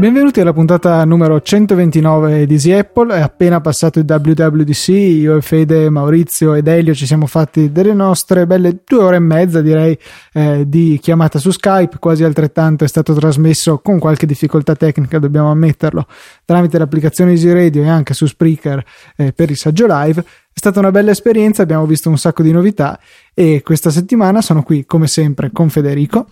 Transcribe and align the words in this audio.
Benvenuti 0.00 0.40
alla 0.40 0.54
puntata 0.54 1.04
numero 1.04 1.42
129 1.42 2.46
di 2.46 2.54
Easy 2.54 2.72
Apple. 2.72 3.16
È 3.16 3.20
appena 3.20 3.60
passato 3.60 3.98
il 3.98 4.06
WWDC. 4.08 4.88
Io 4.88 5.36
e 5.36 5.42
Fede, 5.42 5.90
Maurizio 5.90 6.54
ed 6.54 6.68
Elio 6.68 6.94
ci 6.94 7.04
siamo 7.04 7.26
fatti 7.26 7.70
delle 7.70 7.92
nostre 7.92 8.46
belle 8.46 8.78
due 8.82 9.02
ore 9.02 9.16
e 9.16 9.18
mezza, 9.18 9.60
direi, 9.60 9.98
eh, 10.32 10.64
di 10.66 10.98
chiamata 11.02 11.38
su 11.38 11.50
Skype. 11.50 11.98
Quasi 11.98 12.24
altrettanto 12.24 12.84
è 12.84 12.88
stato 12.88 13.12
trasmesso 13.12 13.80
con 13.80 13.98
qualche 13.98 14.24
difficoltà 14.24 14.74
tecnica, 14.74 15.18
dobbiamo 15.18 15.50
ammetterlo, 15.50 16.06
tramite 16.46 16.78
l'applicazione 16.78 17.32
Easy 17.32 17.52
Radio 17.52 17.82
e 17.82 17.88
anche 17.90 18.14
su 18.14 18.24
Spreaker 18.24 18.82
eh, 19.16 19.34
per 19.34 19.50
il 19.50 19.58
saggio 19.58 19.84
live. 19.86 20.22
È 20.22 20.24
stata 20.58 20.78
una 20.78 20.90
bella 20.90 21.10
esperienza, 21.10 21.60
abbiamo 21.60 21.84
visto 21.84 22.08
un 22.08 22.16
sacco 22.16 22.42
di 22.42 22.52
novità 22.52 22.98
e 23.34 23.60
questa 23.62 23.90
settimana 23.90 24.40
sono 24.40 24.62
qui 24.62 24.86
come 24.86 25.06
sempre 25.06 25.50
con 25.52 25.68
Federico. 25.68 26.26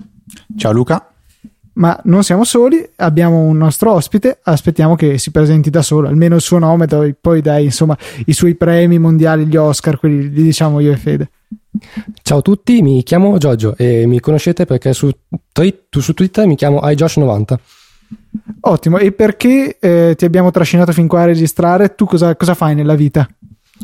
Ciao 0.56 0.72
Luca 0.72 1.12
ma 1.78 1.98
non 2.04 2.22
siamo 2.22 2.44
soli, 2.44 2.86
abbiamo 2.96 3.38
un 3.38 3.56
nostro 3.56 3.92
ospite, 3.92 4.40
aspettiamo 4.42 4.96
che 4.96 5.16
si 5.18 5.30
presenti 5.30 5.70
da 5.70 5.82
solo, 5.82 6.08
almeno 6.08 6.34
il 6.34 6.40
suo 6.40 6.58
nome, 6.58 6.86
poi 7.20 7.40
dai 7.40 7.64
insomma 7.64 7.96
i 8.26 8.32
suoi 8.32 8.56
premi 8.56 8.98
mondiali, 8.98 9.46
gli 9.46 9.56
Oscar, 9.56 9.98
quelli 9.98 10.28
li 10.28 10.42
diciamo 10.42 10.80
io 10.80 10.92
e 10.92 10.96
Fede. 10.96 11.30
Ciao 12.22 12.38
a 12.38 12.42
tutti, 12.42 12.82
mi 12.82 13.02
chiamo 13.04 13.38
Giorgio 13.38 13.76
e 13.76 14.06
mi 14.06 14.18
conoscete 14.18 14.66
perché 14.66 14.92
su, 14.92 15.08
su 15.88 16.14
Twitter 16.14 16.46
mi 16.46 16.56
chiamo 16.56 16.80
iJosh90. 16.80 17.54
Ottimo, 18.60 18.98
e 18.98 19.12
perché 19.12 19.78
eh, 19.78 20.14
ti 20.16 20.24
abbiamo 20.24 20.50
trascinato 20.50 20.90
fin 20.92 21.06
qua 21.06 21.22
a 21.22 21.26
registrare? 21.26 21.94
Tu 21.94 22.06
cosa, 22.06 22.34
cosa 22.34 22.54
fai 22.54 22.74
nella 22.74 22.94
vita? 22.96 23.28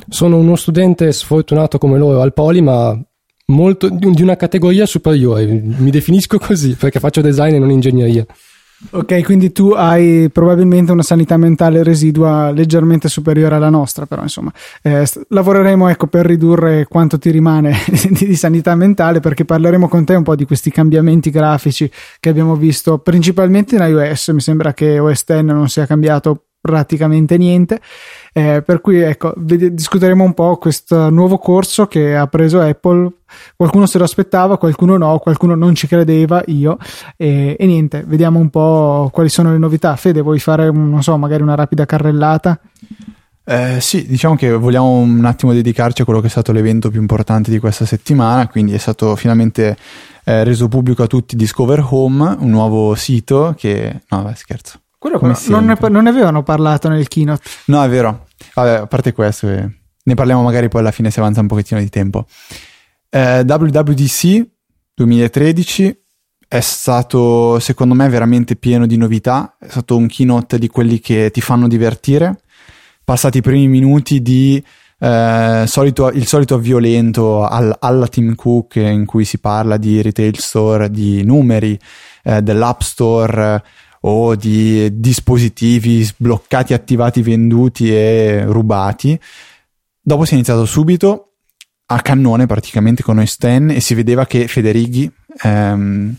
Sono 0.08 0.38
uno 0.38 0.56
studente 0.56 1.12
sfortunato 1.12 1.78
come 1.78 1.96
loro 1.96 2.20
al 2.20 2.32
Poli, 2.32 2.60
ma 2.60 2.98
molto 3.46 3.88
di 3.88 4.22
una 4.22 4.36
categoria 4.36 4.86
superiore. 4.86 5.46
Mi 5.46 5.90
definisco 5.90 6.38
così 6.38 6.74
perché 6.74 7.00
faccio 7.00 7.20
design 7.20 7.54
e 7.54 7.58
non 7.58 7.70
ingegneria. 7.70 8.26
Ok, 8.90 9.22
quindi 9.22 9.50
tu 9.52 9.70
hai 9.70 10.28
probabilmente 10.30 10.92
una 10.92 11.02
sanità 11.02 11.36
mentale 11.36 11.82
residua 11.82 12.50
leggermente 12.50 13.08
superiore 13.08 13.54
alla 13.54 13.70
nostra, 13.70 14.04
però 14.04 14.22
insomma 14.22 14.52
eh, 14.82 15.06
lavoreremo 15.28 15.88
ecco, 15.88 16.06
per 16.06 16.26
ridurre 16.26 16.86
quanto 16.86 17.18
ti 17.18 17.30
rimane 17.30 17.74
di, 18.10 18.26
di, 18.26 18.36
sanità 18.36 18.74
mentale 18.74 19.20
perché 19.20 19.44
parleremo 19.44 19.88
con 19.88 20.04
te 20.04 20.14
un 20.14 20.22
po' 20.22 20.34
di 20.34 20.44
questi 20.44 20.70
cambiamenti 20.70 21.30
grafici 21.30 21.90
che 22.20 22.28
abbiamo 22.28 22.56
visto 22.56 22.98
principalmente 22.98 23.76
in 23.76 23.82
iOS, 23.82 24.28
mi 24.28 24.40
sembra 24.40 24.74
che 24.74 24.98
OS 24.98 25.24
X 25.24 25.40
non 25.40 25.68
sia 25.68 25.86
cambiato 25.86 26.43
praticamente 26.64 27.36
niente. 27.36 27.78
Eh, 28.32 28.62
per 28.64 28.80
cui 28.80 29.00
ecco, 29.00 29.34
discuteremo 29.36 30.24
un 30.24 30.32
po' 30.32 30.56
questo 30.56 31.10
nuovo 31.10 31.36
corso 31.36 31.86
che 31.86 32.16
ha 32.16 32.26
preso 32.26 32.58
Apple. 32.58 33.10
Qualcuno 33.54 33.84
se 33.84 33.98
lo 33.98 34.04
aspettava, 34.04 34.56
qualcuno 34.56 34.96
no, 34.96 35.18
qualcuno 35.18 35.54
non 35.54 35.74
ci 35.74 35.86
credeva, 35.86 36.42
io. 36.46 36.78
E, 37.18 37.54
e 37.58 37.66
niente, 37.66 38.02
vediamo 38.06 38.38
un 38.38 38.48
po' 38.48 39.10
quali 39.12 39.28
sono 39.28 39.52
le 39.52 39.58
novità. 39.58 39.94
Fede, 39.96 40.22
vuoi 40.22 40.38
fare, 40.38 40.70
non 40.70 41.02
so, 41.02 41.18
magari 41.18 41.42
una 41.42 41.54
rapida 41.54 41.84
carrellata? 41.84 42.58
Eh, 43.44 43.78
sì, 43.82 44.06
diciamo 44.06 44.34
che 44.36 44.50
vogliamo 44.50 44.96
un 44.96 45.22
attimo 45.26 45.52
dedicarci 45.52 46.00
a 46.00 46.06
quello 46.06 46.20
che 46.20 46.28
è 46.28 46.30
stato 46.30 46.50
l'evento 46.50 46.88
più 46.88 47.02
importante 47.02 47.50
di 47.50 47.58
questa 47.58 47.84
settimana, 47.84 48.48
quindi 48.48 48.72
è 48.72 48.78
stato 48.78 49.16
finalmente 49.16 49.76
eh, 50.24 50.44
reso 50.44 50.68
pubblico 50.68 51.02
a 51.02 51.06
tutti 51.06 51.36
Discover 51.36 51.86
Home, 51.90 52.36
un 52.38 52.48
nuovo 52.48 52.94
sito 52.94 53.54
che... 53.54 54.00
No, 54.08 54.22
vabbè, 54.22 54.34
scherzo. 54.34 54.78
Quello 55.04 55.18
Come 55.18 55.34
non 55.48 55.66
ne, 55.66 55.76
non 55.90 56.04
ne, 56.04 56.08
avevano 56.08 56.42
parlato 56.42 56.88
nel 56.88 57.08
keynote. 57.08 57.42
No, 57.66 57.84
è 57.84 57.88
vero. 57.90 58.28
Vabbè, 58.54 58.70
a 58.70 58.86
parte 58.86 59.12
questo, 59.12 59.50
eh, 59.50 59.68
ne 60.02 60.14
parliamo 60.14 60.40
magari 60.40 60.68
poi 60.68 60.80
alla 60.80 60.92
fine 60.92 61.10
se 61.10 61.20
avanza 61.20 61.42
un 61.42 61.46
pochettino 61.46 61.78
di 61.78 61.90
tempo. 61.90 62.24
Eh, 63.10 63.40
WWDC 63.40 64.46
2013 64.94 66.04
è 66.48 66.60
stato, 66.60 67.58
secondo 67.58 67.92
me, 67.92 68.08
veramente 68.08 68.56
pieno 68.56 68.86
di 68.86 68.96
novità. 68.96 69.56
È 69.60 69.68
stato 69.68 69.94
un 69.94 70.06
keynote 70.06 70.58
di 70.58 70.68
quelli 70.68 70.98
che 71.00 71.30
ti 71.30 71.42
fanno 71.42 71.68
divertire. 71.68 72.40
Passati 73.04 73.36
i 73.36 73.42
primi 73.42 73.68
minuti 73.68 74.22
di 74.22 74.64
eh, 75.00 75.64
solito, 75.66 76.08
il 76.12 76.26
solito 76.26 76.54
avvio 76.54 76.78
lento 76.78 77.44
al, 77.44 77.76
alla 77.78 78.08
Team 78.08 78.34
Cook 78.34 78.76
in 78.76 79.04
cui 79.04 79.26
si 79.26 79.36
parla 79.36 79.76
di 79.76 80.00
retail 80.00 80.38
store, 80.38 80.90
di 80.90 81.22
numeri, 81.24 81.78
eh, 82.22 82.40
dell'app 82.40 82.80
store 82.80 83.62
o 84.06 84.34
di 84.34 85.00
dispositivi 85.00 86.02
sbloccati, 86.02 86.74
attivati, 86.74 87.22
venduti 87.22 87.94
e 87.94 88.44
rubati. 88.44 89.18
Dopo 90.00 90.24
si 90.24 90.32
è 90.32 90.34
iniziato 90.34 90.66
subito 90.66 91.32
a 91.86 92.00
cannone 92.00 92.46
praticamente 92.46 93.02
con 93.02 93.16
noi 93.16 93.26
Stan 93.26 93.70
e 93.70 93.80
si 93.80 93.94
vedeva 93.94 94.26
che 94.26 94.46
Federighi 94.46 95.10
ehm, 95.42 96.14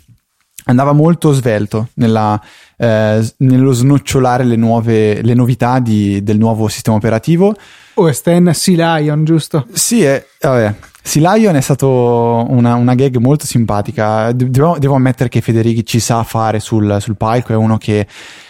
andava 0.66 0.94
molto 0.94 1.32
svelto 1.32 1.90
nella, 1.96 2.42
eh, 2.78 3.34
nello 3.38 3.72
snocciolare 3.72 4.44
le, 4.44 4.56
nuove, 4.56 5.22
le 5.22 5.34
novità 5.36 5.80
di, 5.80 6.24
del 6.24 6.38
nuovo 6.38 6.68
sistema 6.68 6.98
operativo. 6.98 7.56
OS 7.96 8.22
X 8.22 8.50
Sea 8.52 8.98
Lion, 8.98 9.24
giusto? 9.26 9.68
Sì, 9.72 10.04
è, 10.04 10.26
vabbè, 10.42 10.76
Sea 11.08 11.36
Lion 11.36 11.56
è 11.56 11.62
stato 11.62 12.48
una, 12.50 12.74
una 12.74 12.96
gag 12.96 13.18
molto 13.18 13.46
simpatica. 13.46 14.32
Devo, 14.32 14.80
devo, 14.80 14.96
ammettere 14.96 15.30
che 15.30 15.40
Federighi 15.40 15.86
ci 15.86 16.00
sa 16.00 16.24
fare 16.24 16.60
sul, 16.60 16.98
sul 17.00 17.16
palco, 17.16 17.54
è 17.54 17.56
uno 17.56 17.78
che 17.78 18.08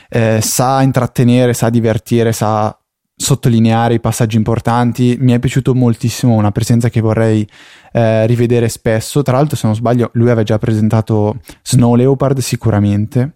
eh, 0.08 0.40
sa 0.42 0.82
intrattenere, 0.82 1.54
sa 1.54 1.70
divertire, 1.70 2.32
sa 2.32 2.76
sottolineare 3.14 3.96
i 3.96 4.00
passaggi 4.00 4.38
importanti. 4.38 5.18
Mi 5.20 5.34
è 5.34 5.40
piaciuto 5.40 5.76
moltissimo, 5.76 6.36
una 6.36 6.52
presenza 6.52 6.88
che 6.88 7.02
vorrei 7.02 7.46
eh, 7.92 8.26
rivedere 8.26 8.70
spesso. 8.70 9.22
Tra 9.22 9.36
l'altro, 9.36 9.58
se 9.58 9.68
non 9.68 9.76
sbaglio, 9.76 10.12
lui 10.14 10.28
aveva 10.28 10.44
già 10.44 10.58
presentato 10.58 11.42
Snow 11.62 11.96
Leopard 11.96 12.40
sicuramente 12.40 13.36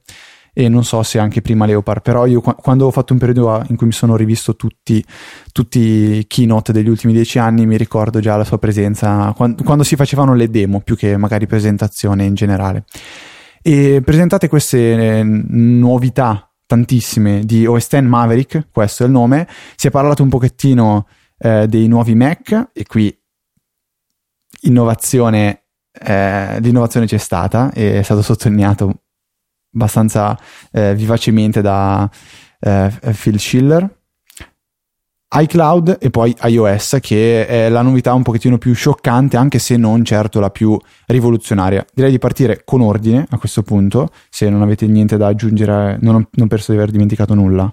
e 0.60 0.68
non 0.68 0.84
so 0.84 1.02
se 1.04 1.20
anche 1.20 1.40
prima 1.40 1.66
Leopard, 1.66 2.02
però 2.02 2.26
io 2.26 2.42
quando 2.42 2.86
ho 2.86 2.92
fatto 2.92 3.14
un 3.14 3.20
periodo 3.20 3.64
in 3.70 3.78
cui 3.78 3.88
mi 3.88 3.94
sono 3.94 4.18
rivisto 4.18 4.58
tutti, 4.58 5.02
tutti 5.54 5.80
i 5.80 6.28
keynote 6.28 6.74
degli 6.74 6.90
ultimi 6.90 7.14
dieci 7.14 7.40
anni 7.40 7.66
mi 7.66 7.78
ricordo 7.78 8.20
già 8.20 8.36
la 8.36 8.44
sua 8.44 8.58
presenza 8.58 9.32
quando, 9.38 9.64
quando 9.64 9.86
si 9.86 9.96
facevano 9.96 10.34
le 10.34 10.50
demo 10.50 10.82
più 10.82 10.98
che 10.98 11.16
magari 11.16 11.48
presentazione 11.48 12.26
in 12.26 12.34
generale. 12.34 12.84
E 13.62 14.02
presentate 14.04 14.50
queste 14.50 15.20
eh, 15.20 15.24
novità 15.24 16.52
tantissime 16.66 17.46
di 17.46 17.66
OS 17.66 17.88
X 17.88 18.02
Maverick, 18.02 18.68
questo 18.70 19.04
è 19.04 19.06
il 19.06 19.14
nome, 19.14 19.48
si 19.78 19.88
è 19.88 19.92
parlato 19.92 20.24
un 20.24 20.30
pochettino 20.30 21.08
eh, 21.38 21.68
dei 21.68 21.88
nuovi 21.88 22.16
Mac 22.16 22.72
e 22.74 22.86
qui 22.86 23.18
innovazione, 24.64 25.64
eh, 25.94 26.60
l'innovazione 26.60 27.06
c'è 27.06 27.18
stata 27.18 27.72
e 27.72 28.00
è 28.00 28.02
stato 28.02 28.22
sottolineato 28.22 29.04
abbastanza 29.74 30.38
eh, 30.72 30.96
vivacemente 30.96 31.62
da 31.62 32.10
eh, 32.60 32.92
Phil 33.20 33.40
Schiller. 33.40 33.98
iCloud 35.32 35.98
e 36.00 36.10
poi 36.10 36.36
iOS 36.42 36.98
che 37.02 37.46
è 37.46 37.70
la 37.70 37.84
novità 37.84 38.14
un 38.14 38.24
pochettino 38.24 38.58
più 38.58 38.74
scioccante 38.74 39.38
anche 39.38 39.60
se 39.60 39.78
non 39.78 40.04
certo 40.04 40.40
la 40.40 40.50
più 40.50 40.78
rivoluzionaria. 41.06 41.86
Direi 41.94 42.10
di 42.10 42.18
partire 42.18 42.64
con 42.66 42.82
ordine 42.82 43.28
a 43.30 43.38
questo 43.38 43.62
punto 43.62 44.10
se 44.30 44.50
non 44.50 44.64
avete 44.64 44.88
niente 44.88 45.18
da 45.18 45.28
aggiungere 45.28 45.98
non, 46.02 46.28
non 46.32 46.48
penso 46.48 46.72
di 46.72 46.78
aver 46.80 46.90
dimenticato 46.90 47.36
nulla. 47.36 47.72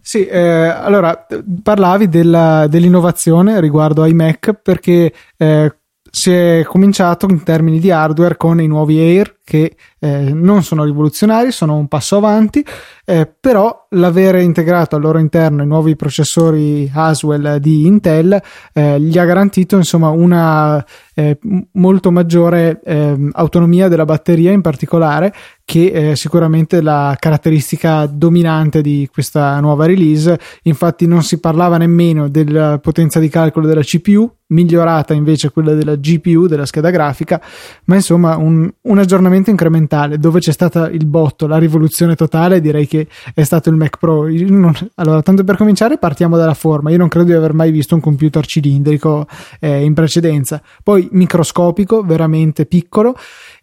Sì, 0.00 0.26
eh, 0.26 0.38
allora 0.38 1.26
parlavi 1.62 2.10
della, 2.10 2.66
dell'innovazione 2.66 3.60
riguardo 3.60 4.02
ai 4.02 4.12
Mac 4.12 4.52
perché 4.62 5.10
eh, 5.38 5.74
si 6.10 6.32
è 6.32 6.64
cominciato 6.66 7.26
in 7.26 7.42
termini 7.42 7.78
di 7.78 7.90
hardware 7.90 8.36
con 8.36 8.60
i 8.60 8.66
nuovi 8.66 8.98
Air 8.98 9.37
che 9.48 9.76
eh, 9.98 10.30
non 10.34 10.62
sono 10.62 10.84
rivoluzionari, 10.84 11.52
sono 11.52 11.76
un 11.76 11.88
passo 11.88 12.18
avanti, 12.18 12.62
eh, 13.06 13.26
però 13.40 13.86
l'avere 13.92 14.42
integrato 14.42 14.94
al 14.94 15.00
loro 15.00 15.18
interno 15.18 15.62
i 15.62 15.66
nuovi 15.66 15.96
processori 15.96 16.90
Haswell 16.92 17.56
di 17.56 17.86
Intel 17.86 18.38
eh, 18.74 19.00
gli 19.00 19.16
ha 19.16 19.24
garantito 19.24 19.76
insomma 19.76 20.10
una 20.10 20.84
eh, 21.14 21.38
molto 21.72 22.10
maggiore 22.10 22.82
ehm, 22.84 23.30
autonomia 23.32 23.88
della 23.88 24.04
batteria 24.04 24.52
in 24.52 24.60
particolare 24.60 25.32
che 25.64 25.92
è 25.92 26.14
sicuramente 26.14 26.80
la 26.80 27.14
caratteristica 27.18 28.06
dominante 28.06 28.80
di 28.80 29.06
questa 29.12 29.60
nuova 29.60 29.84
release. 29.84 30.38
Infatti, 30.62 31.06
non 31.06 31.22
si 31.22 31.40
parlava 31.40 31.76
nemmeno 31.76 32.28
della 32.28 32.78
potenza 32.78 33.20
di 33.20 33.28
calcolo 33.28 33.66
della 33.66 33.82
CPU, 33.82 34.32
migliorata 34.46 35.12
invece 35.12 35.50
quella 35.50 35.74
della 35.74 35.96
GPU, 35.96 36.46
della 36.46 36.64
scheda 36.64 36.88
grafica, 36.88 37.38
ma 37.84 37.96
insomma 37.96 38.36
un, 38.36 38.66
un 38.80 38.98
aggiornamento 38.98 39.37
incrementale 39.46 40.18
dove 40.18 40.40
c'è 40.40 40.52
stata 40.52 40.88
il 40.88 41.06
botto, 41.06 41.46
la 41.46 41.58
rivoluzione 41.58 42.14
totale. 42.14 42.60
Direi 42.60 42.86
che 42.86 43.06
è 43.34 43.42
stato 43.42 43.70
il 43.70 43.76
Mac 43.76 43.98
Pro. 43.98 44.26
Non, 44.26 44.72
allora, 44.96 45.22
tanto 45.22 45.44
per 45.44 45.56
cominciare, 45.56 45.98
partiamo 45.98 46.36
dalla 46.36 46.54
forma. 46.54 46.90
Io 46.90 46.98
non 46.98 47.08
credo 47.08 47.26
di 47.26 47.32
aver 47.34 47.54
mai 47.54 47.70
visto 47.70 47.94
un 47.94 48.00
computer 48.00 48.44
cilindrico 48.46 49.26
eh, 49.60 49.84
in 49.84 49.94
precedenza, 49.94 50.62
poi 50.82 51.08
microscopico, 51.12 52.02
veramente 52.02 52.66
piccolo 52.66 53.14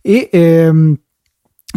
e. 0.01 0.29
Ehm, 0.31 0.97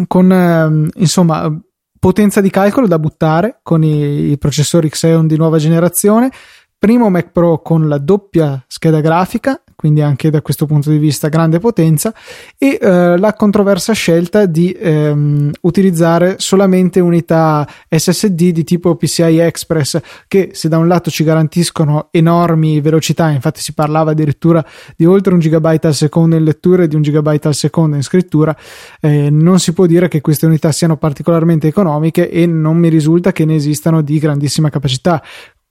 con 0.07 0.31
ehm, 0.31 0.89
insomma 0.95 1.51
potenza 1.99 2.41
di 2.41 2.49
calcolo 2.49 2.87
da 2.87 2.99
buttare 2.99 3.59
con 3.63 3.83
i, 3.83 4.31
i 4.31 4.37
processori 4.37 4.89
Xeon 4.89 5.27
di 5.27 5.37
nuova 5.37 5.57
generazione 5.57 6.31
primo 6.77 7.09
Mac 7.09 7.31
Pro 7.31 7.61
con 7.61 7.87
la 7.87 7.97
doppia 7.97 8.63
scheda 8.67 9.01
grafica 9.01 9.61
quindi 9.79 10.01
anche 10.01 10.29
da 10.29 10.41
questo 10.41 10.65
punto 10.65 10.89
di 10.89 10.97
vista 10.97 11.29
grande 11.29 11.59
potenza, 11.59 12.13
e 12.57 12.77
eh, 12.81 13.17
la 13.17 13.33
controversa 13.33 13.93
scelta 13.93 14.45
di 14.45 14.73
ehm, 14.77 15.51
utilizzare 15.61 16.35
solamente 16.37 16.99
unità 16.99 17.65
SSD 17.87 18.49
di 18.49 18.65
tipo 18.65 18.97
PCI 18.97 19.37
Express, 19.37 20.01
che 20.27 20.49
se 20.51 20.67
da 20.67 20.77
un 20.77 20.89
lato 20.89 21.09
ci 21.09 21.23
garantiscono 21.23 22.09
enormi 22.11 22.81
velocità, 22.81 23.29
infatti 23.29 23.61
si 23.61 23.71
parlava 23.71 24.11
addirittura 24.11 24.65
di 24.97 25.05
oltre 25.05 25.33
un 25.33 25.39
gigabyte 25.39 25.87
al 25.87 25.95
secondo 25.95 26.35
in 26.35 26.43
lettura 26.43 26.83
e 26.83 26.89
di 26.89 26.95
un 26.97 27.01
gigabyte 27.01 27.47
al 27.47 27.55
secondo 27.55 27.95
in 27.95 28.03
scrittura, 28.03 28.53
eh, 28.99 29.29
non 29.29 29.59
si 29.59 29.71
può 29.71 29.85
dire 29.85 30.09
che 30.09 30.19
queste 30.19 30.45
unità 30.45 30.73
siano 30.73 30.97
particolarmente 30.97 31.67
economiche 31.67 32.29
e 32.29 32.45
non 32.45 32.75
mi 32.75 32.89
risulta 32.89 33.31
che 33.31 33.45
ne 33.45 33.55
esistano 33.55 34.01
di 34.01 34.19
grandissima 34.19 34.69
capacità. 34.69 35.23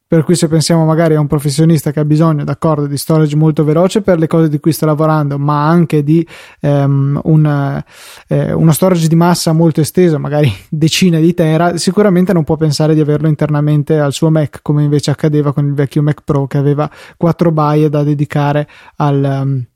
Per 0.08 0.24
cui 0.24 0.36
se 0.36 0.48
pensiamo 0.48 0.86
magari 0.86 1.16
a 1.16 1.20
un 1.20 1.26
professionista 1.26 1.90
che 1.90 2.00
ha 2.00 2.04
bisogno, 2.06 2.42
d'accordo, 2.42 2.86
di 2.86 2.96
storage 2.96 3.36
molto 3.36 3.62
veloce 3.62 4.00
per 4.00 4.18
le 4.18 4.26
cose 4.26 4.48
di 4.48 4.58
cui 4.58 4.72
sta 4.72 4.86
lavorando, 4.86 5.38
ma 5.38 5.68
anche 5.68 6.02
di 6.02 6.26
um, 6.60 7.20
un, 7.24 7.84
eh, 8.28 8.52
uno 8.54 8.72
storage 8.72 9.06
di 9.06 9.14
massa 9.14 9.52
molto 9.52 9.82
esteso, 9.82 10.18
magari 10.18 10.50
decine 10.70 11.20
di 11.20 11.34
tera, 11.34 11.76
sicuramente 11.76 12.32
non 12.32 12.44
può 12.44 12.56
pensare 12.56 12.94
di 12.94 13.00
averlo 13.00 13.28
internamente 13.28 13.98
al 13.98 14.14
suo 14.14 14.30
Mac, 14.30 14.60
come 14.62 14.82
invece 14.82 15.10
accadeva 15.10 15.52
con 15.52 15.66
il 15.66 15.74
vecchio 15.74 16.00
Mac 16.00 16.22
Pro 16.24 16.46
che 16.46 16.56
aveva 16.56 16.90
4 17.18 17.52
baie 17.52 17.90
da 17.90 18.02
dedicare 18.02 18.66
al... 18.96 19.40
Um, 19.42 19.66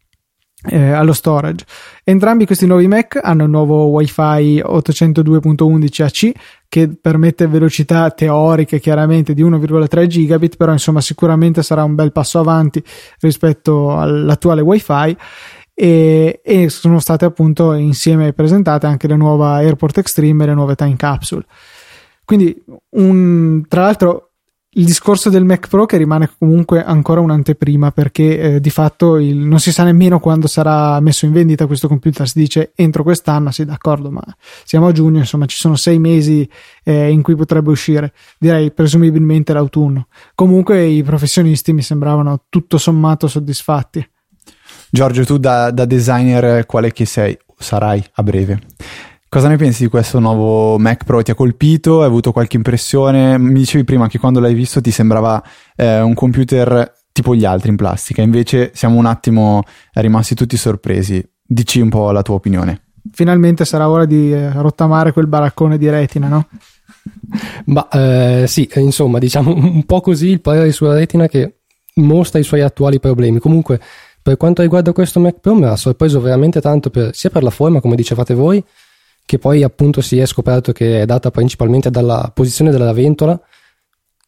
eh, 0.68 0.90
allo 0.90 1.12
storage. 1.12 1.64
Entrambi 2.04 2.46
questi 2.46 2.66
nuovi 2.66 2.86
Mac 2.86 3.18
hanno 3.20 3.44
il 3.44 3.50
nuovo 3.50 3.86
Wi-Fi 3.86 4.62
802.11 4.64 6.02
AC 6.02 6.32
che 6.68 6.88
permette 6.88 7.46
velocità 7.46 8.10
teoriche 8.10 8.80
chiaramente 8.80 9.34
di 9.34 9.42
1,3 9.42 10.06
gigabit, 10.06 10.56
però 10.56 10.72
insomma 10.72 11.00
sicuramente 11.00 11.62
sarà 11.62 11.84
un 11.84 11.94
bel 11.94 12.12
passo 12.12 12.38
avanti 12.38 12.82
rispetto 13.20 13.96
all'attuale 13.96 14.62
Wi-Fi. 14.62 15.16
E, 15.74 16.40
e 16.44 16.68
sono 16.68 17.00
state 17.00 17.24
appunto 17.24 17.72
insieme 17.72 18.34
presentate 18.34 18.86
anche 18.86 19.08
le 19.08 19.16
nuove 19.16 19.46
Airport 19.64 19.98
Extreme 19.98 20.44
e 20.44 20.46
le 20.48 20.54
nuove 20.54 20.74
Time 20.74 20.96
Capsule. 20.96 21.44
Quindi, 22.24 22.62
un, 22.90 23.64
tra 23.68 23.82
l'altro, 23.82 24.31
il 24.74 24.86
discorso 24.86 25.28
del 25.28 25.44
Mac 25.44 25.68
Pro 25.68 25.84
che 25.84 25.98
rimane 25.98 26.30
comunque 26.38 26.82
ancora 26.82 27.20
un'anteprima 27.20 27.90
perché 27.90 28.38
eh, 28.38 28.60
di 28.60 28.70
fatto 28.70 29.18
il, 29.18 29.36
non 29.36 29.58
si 29.58 29.70
sa 29.70 29.84
nemmeno 29.84 30.18
quando 30.18 30.46
sarà 30.46 30.98
messo 31.00 31.26
in 31.26 31.32
vendita 31.32 31.66
questo 31.66 31.88
computer. 31.88 32.26
Si 32.26 32.38
dice 32.38 32.72
entro 32.74 33.02
quest'anno 33.02 33.50
sì 33.50 33.66
d'accordo 33.66 34.10
ma 34.10 34.22
siamo 34.64 34.86
a 34.86 34.92
giugno 34.92 35.18
insomma 35.18 35.44
ci 35.44 35.58
sono 35.58 35.76
sei 35.76 35.98
mesi 35.98 36.48
eh, 36.84 37.10
in 37.10 37.20
cui 37.20 37.36
potrebbe 37.36 37.70
uscire 37.70 38.14
direi 38.38 38.72
presumibilmente 38.72 39.52
l'autunno. 39.52 40.06
Comunque 40.34 40.86
i 40.86 41.02
professionisti 41.02 41.72
mi 41.74 41.82
sembravano 41.82 42.44
tutto 42.48 42.78
sommato 42.78 43.28
soddisfatti. 43.28 44.08
Giorgio 44.90 45.24
tu 45.24 45.36
da, 45.36 45.70
da 45.70 45.84
designer 45.84 46.64
quale 46.64 46.92
che 46.92 47.04
sei? 47.04 47.36
Sarai 47.58 48.04
a 48.14 48.22
breve 48.22 48.60
Cosa 49.32 49.48
ne 49.48 49.56
pensi 49.56 49.84
di 49.84 49.88
questo 49.88 50.18
nuovo 50.18 50.78
Mac 50.78 51.04
Pro? 51.04 51.22
Ti 51.22 51.30
ha 51.30 51.34
colpito? 51.34 52.00
Hai 52.00 52.06
avuto 52.06 52.32
qualche 52.32 52.58
impressione? 52.58 53.38
Mi 53.38 53.54
dicevi 53.54 53.82
prima 53.82 54.06
che 54.06 54.18
quando 54.18 54.40
l'hai 54.40 54.52
visto 54.52 54.82
ti 54.82 54.90
sembrava 54.90 55.42
eh, 55.74 56.02
un 56.02 56.12
computer 56.12 56.92
tipo 57.12 57.34
gli 57.34 57.46
altri 57.46 57.70
in 57.70 57.76
plastica, 57.76 58.20
invece 58.20 58.72
siamo 58.74 58.98
un 58.98 59.06
attimo 59.06 59.62
rimasti 59.94 60.34
tutti 60.34 60.58
sorpresi. 60.58 61.26
Dici 61.42 61.80
un 61.80 61.88
po' 61.88 62.10
la 62.10 62.20
tua 62.20 62.34
opinione. 62.34 62.82
Finalmente 63.10 63.64
sarà 63.64 63.88
ora 63.88 64.04
di 64.04 64.30
eh, 64.30 64.52
rottamare 64.52 65.12
quel 65.12 65.28
baraccone 65.28 65.78
di 65.78 65.88
retina, 65.88 66.28
no? 66.28 66.48
Ma 67.72 67.88
eh, 67.88 68.44
sì, 68.46 68.68
insomma, 68.74 69.18
diciamo 69.18 69.54
un 69.56 69.86
po' 69.86 70.02
così 70.02 70.28
il 70.28 70.42
parere 70.42 70.72
sulla 70.72 70.92
retina 70.92 71.26
che 71.26 71.60
mostra 71.94 72.38
i 72.38 72.44
suoi 72.44 72.60
attuali 72.60 73.00
problemi. 73.00 73.38
Comunque, 73.38 73.80
per 74.20 74.36
quanto 74.36 74.60
riguarda 74.60 74.92
questo 74.92 75.20
Mac 75.20 75.40
Pro, 75.40 75.54
mi 75.54 75.64
ha 75.64 75.74
sorpreso 75.74 76.20
veramente 76.20 76.60
tanto 76.60 76.90
per, 76.90 77.14
sia 77.14 77.30
per 77.30 77.42
la 77.42 77.48
forma, 77.48 77.80
come 77.80 77.96
dicevate 77.96 78.34
voi, 78.34 78.62
che 79.24 79.38
poi 79.38 79.62
appunto 79.62 80.00
si 80.00 80.18
è 80.18 80.26
scoperto 80.26 80.72
che 80.72 81.02
è 81.02 81.06
data 81.06 81.30
principalmente 81.30 81.90
dalla 81.90 82.30
posizione 82.34 82.70
della 82.70 82.92
ventola, 82.92 83.40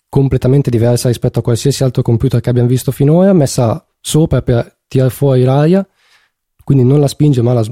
completamente 0.08 0.70
diversa 0.70 1.08
rispetto 1.08 1.41
a 1.41 1.43
qualsiasi 1.43 1.82
altro 1.82 2.02
computer 2.02 2.41
che 2.41 2.50
abbiamo 2.50 2.69
visto 2.69 2.93
finora, 2.93 3.32
messa 3.32 3.85
sopra 4.00 4.43
per 4.43 4.79
tirare 4.87 5.11
fuori 5.11 5.43
l'aria, 5.43 5.87
quindi 6.62 6.85
non 6.85 7.00
la 7.00 7.08
spinge 7.08 7.43
ma 7.43 7.52
la, 7.52 7.64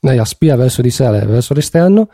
lei 0.00 0.18
aspira 0.18 0.56
verso 0.56 0.82
di 0.82 0.90
sé, 0.90 1.08
verso 1.10 1.54
l'esterno. 1.54 2.08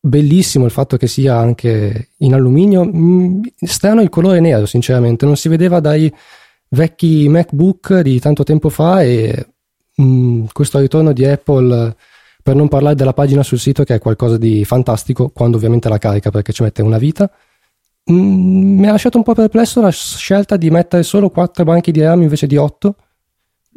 Bellissimo 0.00 0.64
il 0.64 0.70
fatto 0.70 0.96
che 0.96 1.06
sia 1.06 1.36
anche 1.36 2.10
in 2.18 2.34
alluminio, 2.34 2.84
mm, 2.84 3.40
strano 3.60 4.00
il 4.00 4.08
colore 4.08 4.40
nero 4.40 4.66
sinceramente, 4.66 5.26
non 5.26 5.36
si 5.36 5.48
vedeva 5.48 5.80
dai 5.80 6.12
vecchi 6.68 7.28
MacBook 7.28 8.00
di 8.00 8.20
tanto 8.20 8.44
tempo 8.44 8.68
fa 8.68 9.02
e 9.02 9.48
mm, 10.00 10.46
questo 10.52 10.78
ritorno 10.78 11.12
di 11.12 11.24
Apple 11.24 11.96
per 12.48 12.56
non 12.56 12.68
parlare 12.68 12.94
della 12.94 13.12
pagina 13.12 13.42
sul 13.42 13.58
sito 13.58 13.84
che 13.84 13.96
è 13.96 13.98
qualcosa 13.98 14.38
di 14.38 14.64
fantastico, 14.64 15.28
quando 15.28 15.58
ovviamente 15.58 15.90
la 15.90 15.98
carica 15.98 16.30
perché 16.30 16.50
ci 16.50 16.62
mette 16.62 16.80
una 16.80 16.96
vita. 16.96 17.30
Mm, 18.10 18.78
mi 18.78 18.88
ha 18.88 18.92
lasciato 18.92 19.18
un 19.18 19.22
po' 19.22 19.34
perplesso 19.34 19.82
la 19.82 19.90
scelta 19.90 20.56
di 20.56 20.70
mettere 20.70 21.02
solo 21.02 21.28
4 21.28 21.64
banchi 21.64 21.92
di 21.92 22.00
RAM 22.00 22.22
invece 22.22 22.46
di 22.46 22.56
8. 22.56 22.94